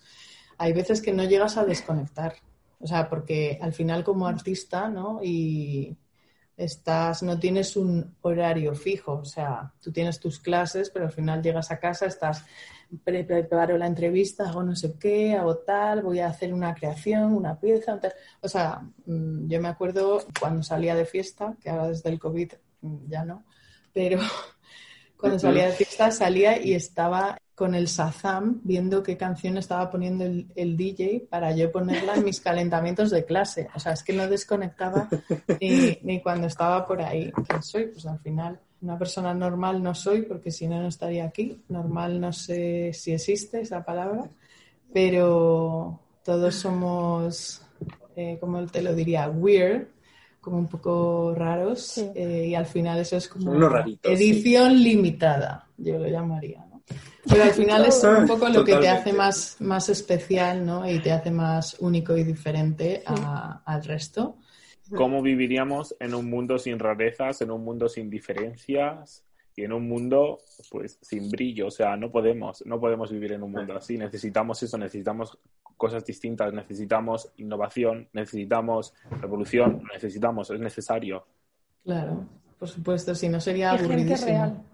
hay 0.58 0.74
veces 0.74 1.00
que 1.00 1.14
no 1.14 1.24
llegas 1.24 1.56
a 1.56 1.64
desconectar. 1.64 2.34
O 2.78 2.86
sea, 2.86 3.08
porque 3.08 3.58
al 3.60 3.72
final 3.72 4.04
como 4.04 4.26
artista, 4.26 4.88
¿no? 4.88 5.20
Y 5.22 5.96
estás, 6.56 7.22
no 7.22 7.38
tienes 7.38 7.76
un 7.76 8.16
horario 8.22 8.74
fijo, 8.74 9.12
o 9.14 9.24
sea, 9.24 9.72
tú 9.80 9.92
tienes 9.92 10.18
tus 10.18 10.40
clases, 10.40 10.90
pero 10.90 11.06
al 11.06 11.12
final 11.12 11.42
llegas 11.42 11.70
a 11.70 11.78
casa, 11.78 12.06
estás, 12.06 12.44
preparo 13.04 13.76
la 13.76 13.86
entrevista, 13.86 14.48
hago 14.48 14.62
no 14.62 14.74
sé 14.74 14.94
qué, 14.98 15.34
hago 15.34 15.58
tal, 15.58 16.02
voy 16.02 16.20
a 16.20 16.28
hacer 16.28 16.54
una 16.54 16.74
creación, 16.74 17.34
una 17.34 17.58
pieza, 17.58 18.00
o 18.40 18.48
sea, 18.48 18.80
mm, 19.06 19.48
yo 19.48 19.60
me 19.60 19.68
acuerdo 19.68 20.24
cuando 20.40 20.62
salía 20.62 20.94
de 20.94 21.04
fiesta, 21.04 21.56
que 21.60 21.68
ahora 21.68 21.88
desde 21.88 22.08
el 22.10 22.18
COVID 22.18 22.52
mm, 22.82 23.08
ya 23.08 23.24
no, 23.24 23.44
pero 23.92 24.20
cuando 25.18 25.38
salía 25.38 25.66
de 25.66 25.72
fiesta 25.72 26.10
salía 26.10 26.62
y 26.62 26.74
estaba 26.74 27.36
con 27.56 27.74
el 27.74 27.88
Sazam 27.88 28.60
viendo 28.64 29.02
qué 29.02 29.16
canción 29.16 29.56
estaba 29.56 29.90
poniendo 29.90 30.24
el, 30.24 30.76
DJ 30.76 31.26
para 31.30 31.56
yo 31.56 31.72
ponerla 31.72 32.14
en 32.14 32.24
mis 32.24 32.38
calentamientos 32.42 33.10
de 33.10 33.24
clase. 33.24 33.68
O 33.74 33.80
sea, 33.80 33.92
es 33.92 34.02
que 34.02 34.12
no 34.12 34.28
desconectaba 34.28 35.08
ni, 36.02 36.20
cuando 36.20 36.48
estaba 36.48 36.86
por 36.86 37.00
ahí. 37.00 37.32
¿Quién 37.48 37.62
soy? 37.62 37.86
Pues 37.86 38.04
al 38.04 38.20
final 38.20 38.60
una 38.82 38.98
persona 38.98 39.32
normal 39.32 39.82
no 39.82 39.94
soy 39.94 40.22
porque 40.22 40.50
si 40.50 40.68
no, 40.68 40.82
no 40.82 40.88
estaría 40.88 41.24
aquí. 41.24 41.64
Normal 41.70 42.20
no 42.20 42.30
sé 42.30 42.92
si 42.92 43.12
existe 43.12 43.62
esa 43.62 43.82
palabra, 43.82 44.28
pero 44.92 45.98
todos 46.22 46.54
somos, 46.56 47.62
eh, 48.16 48.36
como 48.38 48.66
te 48.66 48.82
lo 48.82 48.94
diría, 48.94 49.30
weird, 49.30 49.86
como 50.42 50.58
un 50.58 50.68
poco 50.68 51.34
raros 51.34 51.96
eh, 52.14 52.48
y 52.48 52.54
al 52.54 52.66
final 52.66 52.98
eso 53.00 53.16
es 53.16 53.28
como 53.28 53.50
edición 54.02 54.74
limitada, 54.82 55.66
yo 55.78 55.98
lo 55.98 56.06
llamaría. 56.06 56.65
Pero 57.28 57.42
al 57.42 57.52
final 57.52 57.84
es 57.86 58.02
un 58.04 58.26
poco 58.26 58.48
lo 58.48 58.64
que 58.64 58.76
te 58.76 58.88
hace 58.88 59.12
más, 59.12 59.56
más 59.60 59.88
especial, 59.88 60.64
¿no? 60.64 60.88
Y 60.88 61.00
te 61.00 61.12
hace 61.12 61.30
más 61.30 61.76
único 61.80 62.16
y 62.16 62.24
diferente 62.24 63.02
al 63.06 63.84
resto. 63.84 64.36
¿Cómo 64.94 65.20
viviríamos 65.20 65.96
en 65.98 66.14
un 66.14 66.30
mundo 66.30 66.58
sin 66.58 66.78
rarezas, 66.78 67.42
en 67.42 67.50
un 67.50 67.64
mundo 67.64 67.88
sin 67.88 68.08
diferencias 68.08 69.24
y 69.56 69.64
en 69.64 69.72
un 69.72 69.88
mundo, 69.88 70.38
pues, 70.70 70.98
sin 71.02 71.28
brillo? 71.28 71.66
O 71.66 71.70
sea, 71.70 71.96
no 71.96 72.12
podemos, 72.12 72.64
no 72.64 72.78
podemos 72.78 73.10
vivir 73.10 73.32
en 73.32 73.42
un 73.42 73.50
mundo 73.50 73.76
así. 73.76 73.98
Necesitamos 73.98 74.62
eso, 74.62 74.78
necesitamos 74.78 75.36
cosas 75.76 76.04
distintas, 76.04 76.52
necesitamos 76.52 77.32
innovación, 77.38 78.08
necesitamos 78.12 78.94
revolución, 79.20 79.82
necesitamos, 79.92 80.50
es 80.50 80.60
necesario. 80.60 81.26
Claro, 81.84 82.24
por 82.58 82.68
supuesto, 82.68 83.14
si 83.14 83.28
no 83.28 83.40
sería 83.40 83.72
aburridísimo. 83.72 84.64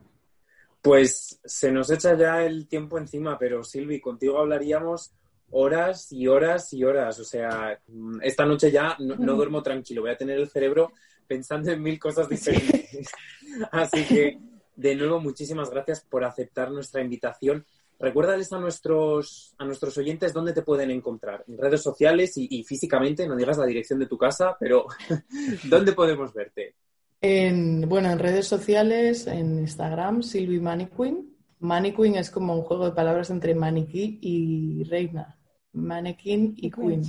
Pues 0.82 1.40
se 1.44 1.70
nos 1.70 1.90
echa 1.90 2.16
ya 2.16 2.44
el 2.44 2.66
tiempo 2.66 2.98
encima, 2.98 3.38
pero 3.38 3.62
Silvi, 3.62 4.00
contigo 4.00 4.38
hablaríamos 4.38 5.12
horas 5.52 6.10
y 6.10 6.26
horas 6.26 6.72
y 6.72 6.82
horas. 6.82 7.20
O 7.20 7.24
sea, 7.24 7.80
esta 8.20 8.44
noche 8.44 8.70
ya 8.70 8.96
no, 8.98 9.34
duermo 9.34 9.62
tranquilo, 9.62 10.02
voy 10.02 10.10
a 10.10 10.16
tener 10.16 10.38
el 10.38 10.48
cerebro 10.48 10.92
pensando 11.26 11.70
en 11.70 11.80
mil 11.80 11.98
cosas 12.00 12.28
diferentes. 12.28 13.08
Así 13.70 14.04
que, 14.04 14.38
de 14.74 14.96
nuevo, 14.96 15.20
muchísimas 15.20 15.70
gracias 15.70 16.04
por 16.04 16.24
aceptar 16.24 16.70
nuestra 16.72 17.00
invitación. 17.00 17.64
Recuérdales 18.00 18.52
a 18.52 18.58
nuestros, 18.58 19.54
a 19.58 19.64
nuestros 19.64 19.96
oyentes 19.96 20.32
dónde 20.32 20.52
te 20.52 20.62
pueden 20.62 20.90
encontrar, 20.90 21.44
en 21.46 21.56
redes 21.56 21.82
sociales 21.82 22.36
y, 22.36 22.48
y 22.50 22.64
físicamente, 22.64 23.28
no 23.28 23.36
digas 23.36 23.58
la 23.58 23.66
dirección 23.66 24.00
de 24.00 24.06
tu 24.06 24.18
casa, 24.18 24.56
pero 24.58 24.86
¿dónde 25.70 25.92
podemos 25.92 26.34
verte? 26.34 26.74
En, 27.22 27.88
bueno, 27.88 28.10
en 28.10 28.18
redes 28.18 28.48
sociales, 28.48 29.28
en 29.28 29.60
Instagram, 29.60 30.24
Silvi 30.24 30.58
Maniquin. 30.58 31.36
Maniquin 31.60 32.16
es 32.16 32.30
como 32.30 32.56
un 32.56 32.62
juego 32.62 32.86
de 32.86 32.92
palabras 32.92 33.30
entre 33.30 33.54
maniquí 33.54 34.18
y 34.20 34.82
reina. 34.82 35.38
Mannequin 35.72 36.54
y 36.56 36.70
queen. 36.70 37.02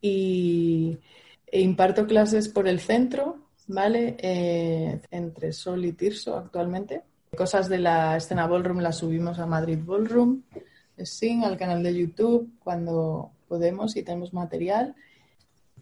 Y 0.00 0.98
e 1.46 1.60
imparto 1.60 2.06
clases 2.08 2.48
por 2.48 2.66
el 2.66 2.80
centro, 2.80 3.38
¿vale? 3.68 4.16
Eh, 4.18 5.00
entre 5.12 5.52
Sol 5.52 5.84
y 5.84 5.92
Tirso 5.92 6.36
actualmente. 6.36 7.02
Cosas 7.36 7.68
de 7.68 7.78
la 7.78 8.16
escena 8.16 8.48
Ballroom 8.48 8.80
las 8.80 8.98
subimos 8.98 9.38
a 9.38 9.46
Madrid 9.46 9.78
Ballroom, 9.80 10.42
Sing, 10.98 11.44
al 11.44 11.56
canal 11.56 11.82
de 11.84 11.94
YouTube, 11.94 12.52
cuando 12.58 13.30
podemos 13.46 13.96
y 13.96 14.02
tenemos 14.02 14.34
material. 14.34 14.96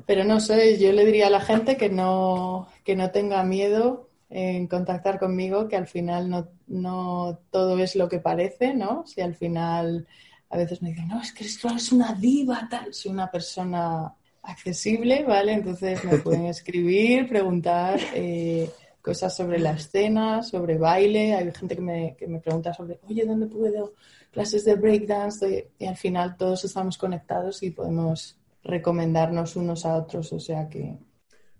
Pero 0.07 0.25
no 0.25 0.41
sé, 0.41 0.79
yo 0.79 0.93
le 0.93 1.05
diría 1.05 1.29
a 1.29 1.31
la 1.31 1.41
gente 1.41 1.77
que 1.77 1.89
no, 1.89 2.69
que 2.85 2.97
no 2.97 3.11
tenga 3.11 3.43
miedo 3.45 4.09
en 4.29 4.67
contactar 4.69 5.19
conmigo, 5.19 5.69
que 5.69 5.77
al 5.77 5.87
final 5.87 6.31
no, 6.31 6.49
no 6.69 7.41
todo 7.51 7.79
es 7.79 7.97
lo 7.97 8.09
que 8.09 8.21
parece, 8.21 8.75
¿no? 8.75 9.05
Si 9.07 9.21
al 9.21 9.35
final 9.35 10.07
a 10.49 10.57
veces 10.57 10.83
me 10.83 10.91
dicen, 10.91 11.09
no, 11.09 11.21
es 11.21 11.33
que 11.33 11.45
eres 11.45 11.93
una 11.93 12.15
diva, 12.15 12.67
tal, 12.71 12.93
soy 12.93 13.13
una 13.13 13.31
persona 13.31 14.15
accesible, 14.43 15.25
¿vale? 15.25 15.53
Entonces 15.53 16.05
me 16.05 16.19
pueden 16.19 16.47
escribir, 16.47 17.29
preguntar 17.29 18.01
eh, 18.15 18.71
cosas 19.03 19.35
sobre 19.35 19.59
la 19.59 19.73
escena, 19.73 20.43
sobre 20.43 20.79
baile. 20.79 21.35
Hay 21.35 21.53
gente 21.53 21.77
que 21.77 21.83
me, 21.83 22.17
que 22.17 22.27
me 22.27 22.41
pregunta 22.41 22.75
sobre, 22.75 23.01
oye, 23.09 23.25
¿dónde 23.25 23.47
puedo? 23.47 23.95
Clases 24.31 24.65
de 24.65 24.75
breakdance. 24.75 25.71
Y 25.79 25.87
al 25.87 25.97
final 25.97 26.37
todos 26.37 26.65
estamos 26.65 26.99
conectados 26.99 27.63
y 27.63 27.71
podemos 27.71 28.37
recomendarnos 28.63 29.57
unos 29.57 29.87
a 29.87 29.97
otros, 29.97 30.33
o 30.33 30.41
sea 30.41 30.69
que... 30.69 30.97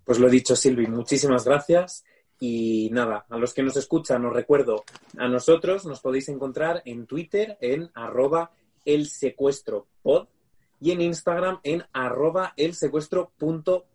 Pues 0.03 0.19
lo 0.19 0.29
dicho, 0.29 0.55
Silvi, 0.55 0.87
muchísimas 0.87 1.45
gracias. 1.45 2.03
Y 2.39 2.89
nada, 2.91 3.25
a 3.29 3.37
los 3.37 3.53
que 3.53 3.61
nos 3.61 3.77
escuchan, 3.77 4.25
os 4.25 4.33
recuerdo, 4.33 4.83
a 5.17 5.27
nosotros 5.27 5.85
nos 5.85 6.01
podéis 6.01 6.27
encontrar 6.29 6.81
en 6.85 7.05
Twitter 7.05 7.57
en 7.61 7.91
arroba 7.93 8.51
el 8.83 9.07
secuestro 9.07 9.87
pod 10.01 10.27
y 10.79 10.89
en 10.89 11.01
Instagram 11.01 11.59
en 11.61 11.83
arroba 11.93 12.53
el 12.57 12.73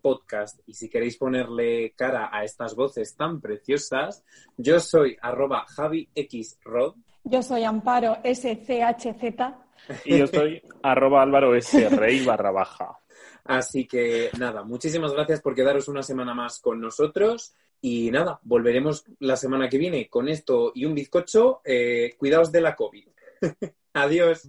podcast 0.01 0.59
Y 0.65 0.73
si 0.73 0.89
queréis 0.89 1.17
ponerle 1.17 1.91
cara 1.91 2.29
a 2.31 2.45
estas 2.45 2.75
voces 2.75 3.13
tan 3.17 3.41
preciosas, 3.41 4.23
yo 4.55 4.79
soy 4.79 5.17
arroba 5.21 5.65
Javi 5.67 6.07
X 6.15 6.57
Rod. 6.63 6.95
Yo 7.25 7.43
soy 7.43 7.65
Amparo 7.65 8.17
SCHZ. 8.23 9.66
Y 10.05 10.17
yo 10.17 10.27
soy 10.27 10.61
arroba 10.83 11.21
Álvaro 11.21 11.55
S. 11.55 11.89
Rey 11.89 12.25
barra 12.25 12.51
baja. 12.51 12.99
Así 13.43 13.87
que 13.87 14.29
nada, 14.37 14.63
muchísimas 14.63 15.13
gracias 15.13 15.41
por 15.41 15.55
quedaros 15.55 15.87
una 15.87 16.03
semana 16.03 16.33
más 16.33 16.59
con 16.59 16.81
nosotros. 16.81 17.55
Y 17.79 18.11
nada, 18.11 18.39
volveremos 18.43 19.05
la 19.19 19.37
semana 19.37 19.69
que 19.69 19.77
viene 19.77 20.09
con 20.09 20.27
esto 20.27 20.71
y 20.75 20.85
un 20.85 20.95
bizcocho. 20.95 21.61
Eh, 21.63 22.15
cuidaos 22.17 22.51
de 22.51 22.61
la 22.61 22.75
COVID. 22.75 23.07
Adiós. 23.93 24.47